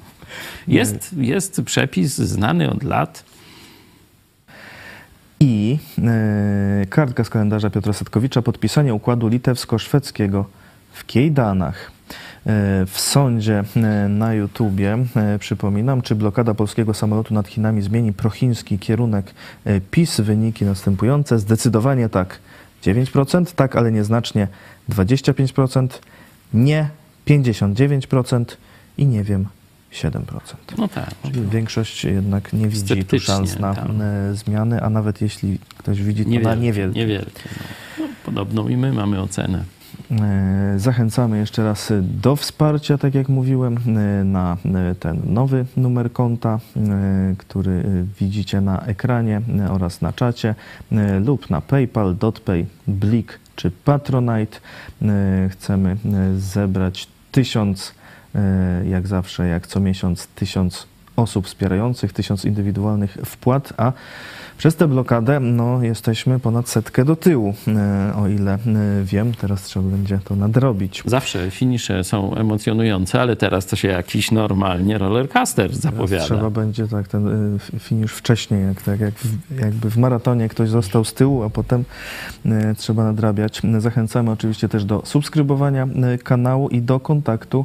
Jest, 0.68 1.12
jest 1.18 1.62
przepis 1.62 2.14
znany 2.14 2.70
od 2.70 2.82
lat. 2.82 3.24
I 5.40 5.78
e, 5.98 6.86
kartka 6.86 7.24
z 7.24 7.30
kalendarza 7.30 7.70
Piotra 7.70 7.92
Setkowicza, 7.92 8.42
podpisanie 8.42 8.94
układu 8.94 9.28
litewsko-szwedzkiego 9.28 10.44
w 10.92 11.06
Kiejdanach. 11.06 11.95
E, 12.46 12.86
W 12.86 13.00
sądzie 13.00 13.64
e, 13.76 14.08
na 14.08 14.34
YouTubie, 14.34 14.98
e, 15.16 15.38
przypominam, 15.38 16.02
czy 16.02 16.14
blokada 16.14 16.54
polskiego 16.54 16.94
samolotu 16.94 17.34
nad 17.34 17.48
Chinami 17.48 17.82
zmieni 17.82 18.12
prochiński 18.12 18.78
kierunek 18.78 19.34
PiS? 19.90 20.20
Wyniki 20.20 20.64
następujące. 20.64 21.38
Zdecydowanie 21.38 22.08
tak 22.08 22.38
9%, 22.84 23.44
tak, 23.54 23.76
ale 23.76 23.92
nieznacznie 23.92 24.48
25%, 24.90 25.88
nie 26.54 26.88
59% 27.26 28.44
i 28.98 29.06
nie 29.06 29.24
wiem 29.24 29.46
7%. 29.92 30.20
No 30.78 30.88
tak. 30.88 31.10
Czyli 31.22 31.42
większość 31.50 32.04
jednak 32.04 32.52
nie 32.52 32.68
widzi 32.68 33.04
tu 33.04 33.20
szans 33.20 33.58
na 33.58 33.72
e, 33.72 34.34
zmiany, 34.34 34.82
a 34.82 34.90
nawet 34.90 35.20
jeśli 35.20 35.58
ktoś 35.78 36.02
widzi, 36.02 36.24
to 36.24 36.30
na 36.30 36.34
Niewielkie. 36.54 36.60
niewielkie. 36.60 36.98
niewielkie 37.00 37.42
no. 37.98 38.04
No, 38.04 38.08
podobną 38.24 38.68
i 38.68 38.76
my 38.76 38.92
mamy 38.92 39.20
ocenę. 39.20 39.64
E, 40.10 40.78
Zachęcamy 40.78 41.38
jeszcze 41.38 41.64
raz 41.64 41.92
do 42.02 42.36
wsparcia, 42.36 42.98
tak 42.98 43.14
jak 43.14 43.28
mówiłem, 43.28 43.76
e, 43.76 44.24
na 44.24 44.56
e, 44.64 44.94
ten 44.94 45.20
nowy 45.24 45.66
numer 45.76 46.12
konta, 46.12 46.60
który 47.38 48.04
widzicie 48.20 48.60
na 48.60 48.80
ekranie 48.80 49.40
oraz 49.70 50.00
na 50.00 50.12
czacie 50.12 50.54
lub 51.24 51.50
na 51.50 51.60
PayPal, 51.60 52.16
DotPay, 52.16 52.66
Blik 52.88 53.40
czy 53.56 53.70
Patronite. 53.70 54.58
Chcemy 55.50 55.96
zebrać 56.38 57.08
tysiąc, 57.32 57.94
jak 58.84 59.06
zawsze, 59.06 59.46
jak 59.46 59.66
co 59.66 59.80
miesiąc, 59.80 60.26
tysiąc 60.26 60.86
osób 61.16 61.46
wspierających, 61.46 62.12
tysiąc 62.12 62.44
indywidualnych 62.44 63.18
wpłat, 63.24 63.72
a 63.76 63.92
przez 64.58 64.76
tę 64.76 64.88
blokadę 64.88 65.40
no, 65.40 65.82
jesteśmy 65.82 66.40
ponad 66.40 66.68
setkę 66.68 67.04
do 67.04 67.16
tyłu, 67.16 67.54
e, 67.68 68.12
o 68.16 68.28
ile 68.28 68.54
e, 68.54 68.58
wiem. 69.04 69.34
Teraz 69.34 69.62
trzeba 69.62 69.90
będzie 69.90 70.18
to 70.24 70.36
nadrobić. 70.36 71.02
Zawsze 71.06 71.50
finisze 71.50 72.04
są 72.04 72.34
emocjonujące, 72.34 73.20
ale 73.20 73.36
teraz 73.36 73.66
to 73.66 73.76
się 73.76 73.88
jakiś 73.88 74.30
normalnie 74.30 74.98
rollercoaster 74.98 75.66
Teraz 75.66 75.82
zapowiada. 75.82 76.24
Trzeba 76.24 76.50
będzie 76.50 76.88
tak 76.88 77.08
ten 77.08 77.56
e, 77.74 77.78
finisz 77.78 78.12
wcześniej, 78.12 78.66
jak, 78.66 78.82
tak 78.82 79.00
jak 79.00 79.14
w, 79.14 79.60
jakby 79.60 79.90
w 79.90 79.96
maratonie 79.96 80.48
ktoś 80.48 80.68
został 80.68 81.04
z 81.04 81.14
tyłu, 81.14 81.42
a 81.42 81.50
potem 81.50 81.84
trzeba 82.76 83.04
nadrabiać. 83.04 83.62
Zachęcamy 83.78 84.30
oczywiście 84.30 84.68
też 84.68 84.84
do 84.84 85.02
subskrybowania 85.04 85.88
kanału 86.24 86.68
i 86.68 86.82
do 86.82 87.00
kontaktu 87.00 87.64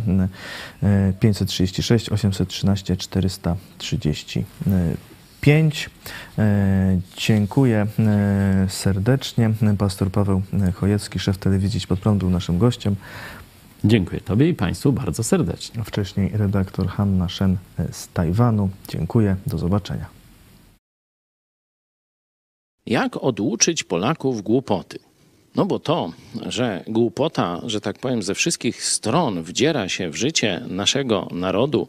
e, 0.82 1.12
536 1.20 2.08
813 2.08 2.96
435. 2.96 5.90
E, 6.38 7.00
Dziękuję 7.16 7.86
e, 7.98 8.66
serdecznie. 8.68 9.50
Pastor 9.78 10.10
Paweł 10.10 10.42
Chojecki, 10.74 11.18
szef 11.18 11.38
telewizji 11.38 11.80
Pod 11.88 12.00
Prąd 12.00 12.18
był 12.18 12.30
naszym 12.30 12.58
gościem. 12.58 12.96
Dziękuję 13.86 14.20
Tobie 14.20 14.48
i 14.48 14.54
Państwu 14.54 14.92
bardzo 14.92 15.22
serdecznie. 15.22 15.84
Wcześniej 15.84 16.30
redaktor 16.36 16.86
Hanna 16.86 17.28
Shen 17.28 17.56
z 17.92 18.08
Tajwanu. 18.08 18.70
Dziękuję, 18.88 19.36
do 19.46 19.58
zobaczenia. 19.58 20.06
Jak 22.86 23.16
oduczyć 23.16 23.84
Polaków 23.84 24.42
głupoty? 24.42 25.05
No 25.56 25.64
bo 25.64 25.78
to, 25.78 26.12
że 26.46 26.84
głupota, 26.86 27.60
że 27.66 27.80
tak 27.80 27.98
powiem, 27.98 28.22
ze 28.22 28.34
wszystkich 28.34 28.84
stron 28.84 29.42
wdziera 29.42 29.88
się 29.88 30.10
w 30.10 30.16
życie 30.16 30.62
naszego 30.68 31.28
narodu, 31.32 31.88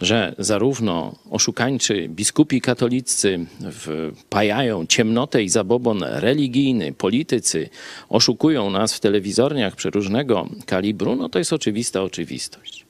że 0.00 0.34
zarówno 0.38 1.14
oszukańczy 1.30 2.08
biskupi 2.08 2.60
katoliccy 2.60 3.46
wpajają 3.70 4.86
ciemnotę 4.86 5.42
i 5.42 5.48
zabobon 5.48 6.02
religijny, 6.02 6.92
politycy 6.92 7.68
oszukują 8.08 8.70
nas 8.70 8.94
w 8.94 9.00
telewizorniach 9.00 9.76
przeróżnego 9.76 10.48
kalibru, 10.66 11.16
no 11.16 11.28
to 11.28 11.38
jest 11.38 11.52
oczywista 11.52 12.02
oczywistość. 12.02 12.86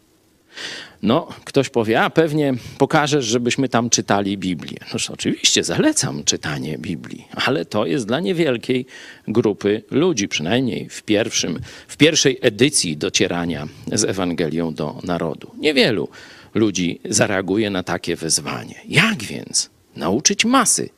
No, 1.03 1.29
ktoś 1.45 1.69
powie, 1.69 2.01
a 2.03 2.11
pewnie 2.11 2.55
pokażesz, 2.79 3.25
żebyśmy 3.25 3.69
tam 3.69 3.91
czytali 3.91 4.39
Biblię. 4.39 4.79
Noż 4.93 5.11
oczywiście 5.11 5.65
zalecam 5.65 6.25
czytanie 6.25 6.79
Biblii, 6.79 7.29
ale 7.35 7.65
to 7.65 7.87
jest 7.87 8.07
dla 8.07 8.21
niewielkiej 8.21 8.87
grupy 9.29 9.83
ludzi, 9.91 10.29
przynajmniej 10.29 10.89
w, 10.89 11.03
pierwszym, 11.03 11.61
w 11.89 11.97
pierwszej 11.97 12.39
edycji 12.41 12.97
docierania 12.97 13.69
z 13.93 14.05
Ewangelią 14.05 14.75
do 14.75 14.99
narodu. 15.05 15.51
Niewielu 15.59 16.09
ludzi 16.55 17.01
zareaguje 17.05 17.71
na 17.71 17.83
takie 17.83 18.17
wezwanie. 18.17 18.75
Jak 18.89 19.23
więc 19.23 19.71
nauczyć 19.97 20.45
masy 20.45 20.89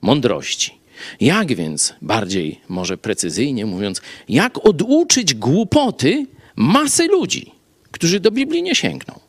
mądrości? 0.00 0.74
Jak 1.20 1.54
więc, 1.54 1.94
bardziej 2.02 2.60
może 2.68 2.98
precyzyjnie 2.98 3.66
mówiąc, 3.66 4.00
jak 4.28 4.66
oduczyć 4.66 5.34
głupoty 5.34 6.26
masy 6.56 7.06
ludzi, 7.06 7.53
którzy 7.94 8.20
do 8.20 8.30
Biblii 8.30 8.62
nie 8.62 8.74
sięgną? 8.74 9.20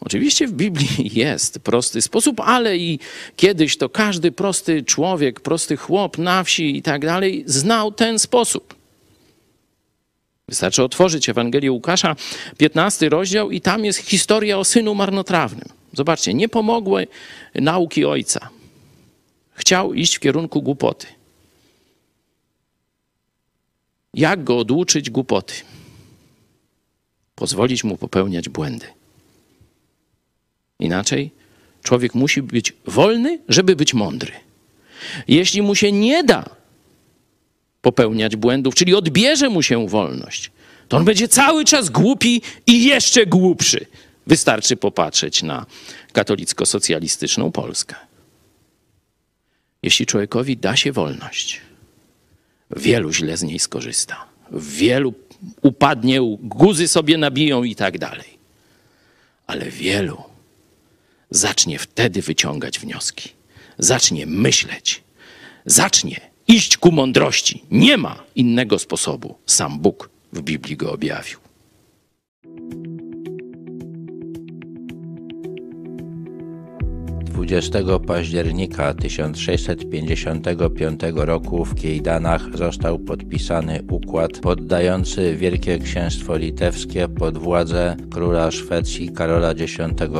Oczywiście 0.00 0.46
w 0.48 0.52
Biblii 0.52 1.10
jest 1.24 1.58
prosty 1.58 2.02
sposób, 2.02 2.40
ale 2.40 2.76
i 2.76 2.98
kiedyś 3.36 3.76
to 3.76 3.88
każdy 3.88 4.32
prosty 4.32 4.82
człowiek, 4.82 5.40
prosty 5.40 5.76
chłop 5.76 6.18
na 6.18 6.44
wsi 6.44 6.76
i 6.76 6.82
tak 6.82 7.04
dalej 7.06 7.44
znał 7.46 7.92
ten 7.92 8.18
sposób. 8.18 8.74
Wystarczy 10.48 10.82
otworzyć 10.82 11.28
Ewangelię 11.28 11.72
Łukasza, 11.72 12.16
15 12.58 13.08
rozdział, 13.08 13.50
i 13.50 13.60
tam 13.60 13.84
jest 13.84 13.98
historia 13.98 14.58
o 14.58 14.64
synu 14.64 14.94
marnotrawnym. 14.94 15.68
Zobaczcie, 15.92 16.34
nie 16.34 16.48
pomogły 16.48 17.06
nauki 17.54 18.04
ojca. 18.04 18.48
Chciał 19.54 19.94
iść 19.94 20.16
w 20.16 20.20
kierunku 20.20 20.62
głupoty. 20.62 21.06
Jak 24.14 24.44
go 24.44 24.58
oduczyć 24.58 25.10
głupoty? 25.10 25.54
Pozwolić 27.34 27.84
mu 27.84 27.96
popełniać 27.96 28.48
błędy. 28.48 28.86
Inaczej 30.78 31.30
człowiek 31.82 32.14
musi 32.14 32.42
być 32.42 32.72
wolny, 32.86 33.38
żeby 33.48 33.76
być 33.76 33.94
mądry. 33.94 34.32
Jeśli 35.28 35.62
mu 35.62 35.74
się 35.74 35.92
nie 35.92 36.24
da 36.24 36.44
popełniać 37.82 38.36
błędów, 38.36 38.74
czyli 38.74 38.94
odbierze 38.94 39.48
mu 39.48 39.62
się 39.62 39.88
wolność, 39.88 40.50
to 40.88 40.96
on 40.96 41.04
będzie 41.04 41.28
cały 41.28 41.64
czas 41.64 41.90
głupi 41.90 42.42
i 42.66 42.84
jeszcze 42.84 43.26
głupszy. 43.26 43.86
Wystarczy 44.26 44.76
popatrzeć 44.76 45.42
na 45.42 45.66
katolicko-socjalistyczną 46.12 47.52
Polskę. 47.52 47.94
Jeśli 49.82 50.06
człowiekowi 50.06 50.56
da 50.56 50.76
się 50.76 50.92
wolność, 50.92 51.60
wielu 52.76 53.12
źle 53.12 53.36
z 53.36 53.42
niej 53.42 53.58
skorzysta. 53.58 54.24
Wielu 54.52 55.12
upadnie, 55.62 56.20
guzy 56.40 56.88
sobie 56.88 57.18
nabiją 57.18 57.62
i 57.62 57.74
tak 57.74 57.98
dalej. 57.98 58.38
Ale 59.46 59.70
wielu 59.70 60.22
zacznie 61.30 61.78
wtedy 61.78 62.22
wyciągać 62.22 62.78
wnioski, 62.78 63.30
zacznie 63.78 64.26
myśleć, 64.26 65.02
zacznie 65.66 66.20
iść 66.48 66.76
ku 66.76 66.92
mądrości. 66.92 67.64
Nie 67.70 67.96
ma 67.96 68.22
innego 68.34 68.78
sposobu. 68.78 69.34
Sam 69.46 69.78
Bóg 69.78 70.10
w 70.32 70.42
Biblii 70.42 70.76
go 70.76 70.92
objawił. 70.92 71.41
20 77.32 77.78
października 78.06 78.94
1655 78.94 81.00
roku 81.14 81.64
w 81.64 81.74
Kiejdanach 81.74 82.56
został 82.56 82.98
podpisany 82.98 83.82
układ 83.90 84.38
poddający 84.38 85.36
Wielkie 85.36 85.78
Księstwo 85.78 86.36
Litewskie 86.36 87.08
pod 87.08 87.38
władzę 87.38 87.96
króla 88.10 88.50
Szwecji 88.50 89.12
Karola 89.12 89.50
X 89.50 89.76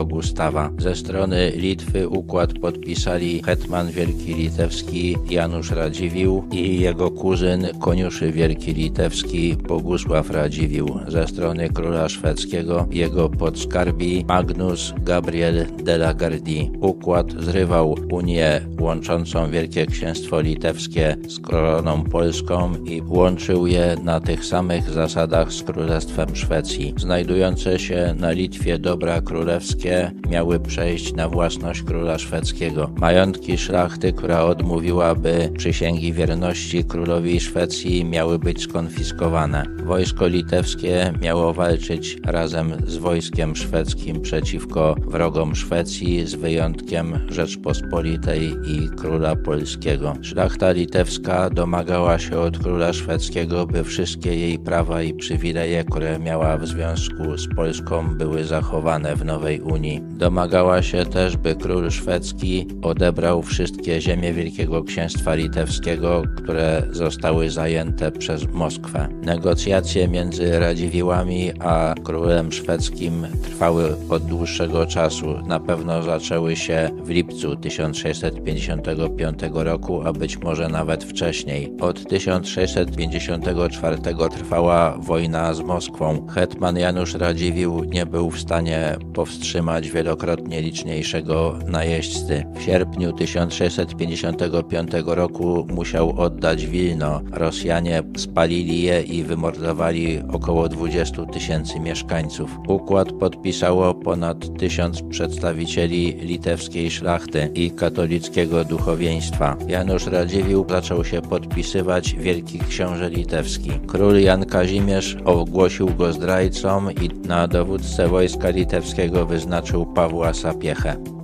Gustawa. 0.06 0.70
Ze 0.78 0.96
strony 0.96 1.52
Litwy 1.56 2.08
układ 2.08 2.52
podpisali 2.52 3.42
hetman 3.42 3.90
Wielki 3.90 4.34
Litewski 4.34 5.16
Janusz 5.30 5.70
Radziwiłł 5.70 6.44
i 6.52 6.80
jego 6.80 7.10
kuzyn 7.10 7.68
koniuszy 7.80 8.32
Wielki 8.32 8.74
Litewski 8.74 9.56
Bogusław 9.68 10.30
Radziwiłł. 10.30 10.98
Ze 11.08 11.28
strony 11.28 11.68
króla 11.68 12.08
szwedzkiego 12.08 12.86
jego 12.90 13.28
podskarbi 13.28 14.24
Magnus 14.28 14.94
Gabriel 15.04 15.66
de 15.84 15.94
la 15.94 16.14
Gardie. 16.14 16.70
Układ 17.02 17.32
zrywał 17.32 17.94
Unię 18.12 18.60
łączącą 18.80 19.50
Wielkie 19.50 19.86
Księstwo 19.86 20.40
Litewskie 20.40 21.16
z 21.28 21.40
koroną 21.40 22.04
polską 22.04 22.74
i 22.84 23.02
łączył 23.06 23.66
je 23.66 23.96
na 24.04 24.20
tych 24.20 24.44
samych 24.44 24.90
zasadach 24.90 25.52
z 25.52 25.62
Królestwem 25.62 26.36
Szwecji. 26.36 26.94
Znajdujące 26.96 27.78
się 27.78 28.14
na 28.18 28.30
Litwie 28.30 28.78
dobra 28.78 29.20
królewskie 29.20 30.12
miały 30.28 30.60
przejść 30.60 31.14
na 31.14 31.28
własność 31.28 31.82
króla 31.82 32.18
szwedzkiego. 32.18 32.90
Majątki 32.96 33.58
szlachty, 33.58 34.12
która 34.12 34.44
odmówiłaby 34.44 35.50
przysięgi 35.58 36.12
wierności 36.12 36.84
królowi 36.84 37.40
Szwecji, 37.40 38.04
miały 38.04 38.38
być 38.38 38.62
skonfiskowane. 38.62 39.66
Wojsko 39.84 40.26
litewskie 40.26 41.12
miało 41.22 41.52
walczyć 41.52 42.18
razem 42.24 42.72
z 42.86 42.96
wojskiem 42.96 43.56
szwedzkim 43.56 44.20
przeciwko 44.20 44.96
wrogom 45.06 45.54
Szwecji, 45.54 46.26
z 46.26 46.34
wyjątkiem 46.34 46.91
Rzeczpospolitej 47.28 48.54
i 48.66 48.88
króla 48.88 49.36
polskiego. 49.36 50.14
Szlachta 50.22 50.72
litewska 50.72 51.50
domagała 51.50 52.18
się 52.18 52.38
od 52.38 52.58
króla 52.58 52.92
szwedzkiego, 52.92 53.66
by 53.66 53.84
wszystkie 53.84 54.36
jej 54.36 54.58
prawa 54.58 55.02
i 55.02 55.14
przywileje, 55.14 55.84
które 55.84 56.18
miała 56.18 56.58
w 56.58 56.66
związku 56.66 57.38
z 57.38 57.54
Polską, 57.56 58.14
były 58.14 58.44
zachowane 58.44 59.16
w 59.16 59.24
nowej 59.24 59.60
Unii. 59.60 60.00
Domagała 60.18 60.82
się 60.82 61.06
też, 61.06 61.36
by 61.36 61.54
król 61.54 61.90
szwedzki 61.90 62.66
odebrał 62.82 63.42
wszystkie 63.42 64.00
ziemie 64.00 64.32
Wielkiego 64.32 64.84
Księstwa 64.84 65.34
Litewskiego, 65.34 66.22
które 66.36 66.82
zostały 66.90 67.50
zajęte 67.50 68.12
przez 68.12 68.52
Moskwę. 68.52 69.08
Negocjacje 69.22 70.08
między 70.08 70.58
Radziwiłami 70.58 71.52
a 71.60 71.94
królem 72.04 72.52
szwedzkim 72.52 73.26
trwały 73.42 73.96
od 74.08 74.22
dłuższego 74.22 74.86
czasu. 74.86 75.38
Na 75.46 75.60
pewno 75.60 76.02
zaczęły 76.02 76.56
się 76.56 76.81
w 77.04 77.08
lipcu 77.08 77.56
1655 77.56 79.38
roku, 79.54 80.02
a 80.02 80.12
być 80.12 80.38
może 80.38 80.68
nawet 80.68 81.04
wcześniej. 81.04 81.72
Od 81.80 82.08
1654 82.08 83.96
trwała 84.30 84.98
wojna 84.98 85.54
z 85.54 85.60
Moskwą. 85.60 86.26
Hetman 86.26 86.76
Janusz 86.76 87.14
Radziwiłł 87.14 87.84
nie 87.84 88.06
był 88.06 88.30
w 88.30 88.40
stanie 88.40 88.96
powstrzymać 89.14 89.90
wielokrotnie 89.90 90.62
liczniejszego 90.62 91.58
najeźdźcy. 91.66 92.44
W 92.54 92.62
sierpniu 92.62 93.12
1655 93.12 94.90
roku 95.06 95.66
musiał 95.70 96.20
oddać 96.20 96.66
Wilno. 96.66 97.20
Rosjanie 97.32 98.02
spalili 98.16 98.82
je 98.82 99.02
i 99.02 99.24
wymordowali 99.24 100.22
około 100.32 100.68
20 100.68 101.26
tysięcy 101.26 101.80
mieszkańców. 101.80 102.58
Układ 102.68 103.12
podpisało 103.12 103.94
ponad 103.94 104.58
tysiąc 104.58 105.02
przedstawicieli 105.02 106.26
litewskiej 106.72 106.90
szlachty 106.90 107.50
i 107.54 107.70
katolickiego 107.70 108.64
duchowieństwa. 108.64 109.56
Janusz 109.68 110.06
Radziwiłł 110.06 110.66
zaczął 110.68 111.04
się 111.04 111.22
podpisywać 111.22 112.14
wielki 112.14 112.58
książę 112.58 113.10
litewski. 113.10 113.70
Król 113.86 114.20
Jan 114.20 114.46
Kazimierz 114.46 115.16
ogłosił 115.24 115.86
go 115.94 116.12
zdrajcą 116.12 116.90
i 116.90 117.26
na 117.28 117.48
dowódcę 117.48 118.08
wojska 118.08 118.50
litewskiego 118.50 119.26
wyznaczył 119.26 119.86
Pawła 119.86 120.34
Sapiechę. 120.34 121.21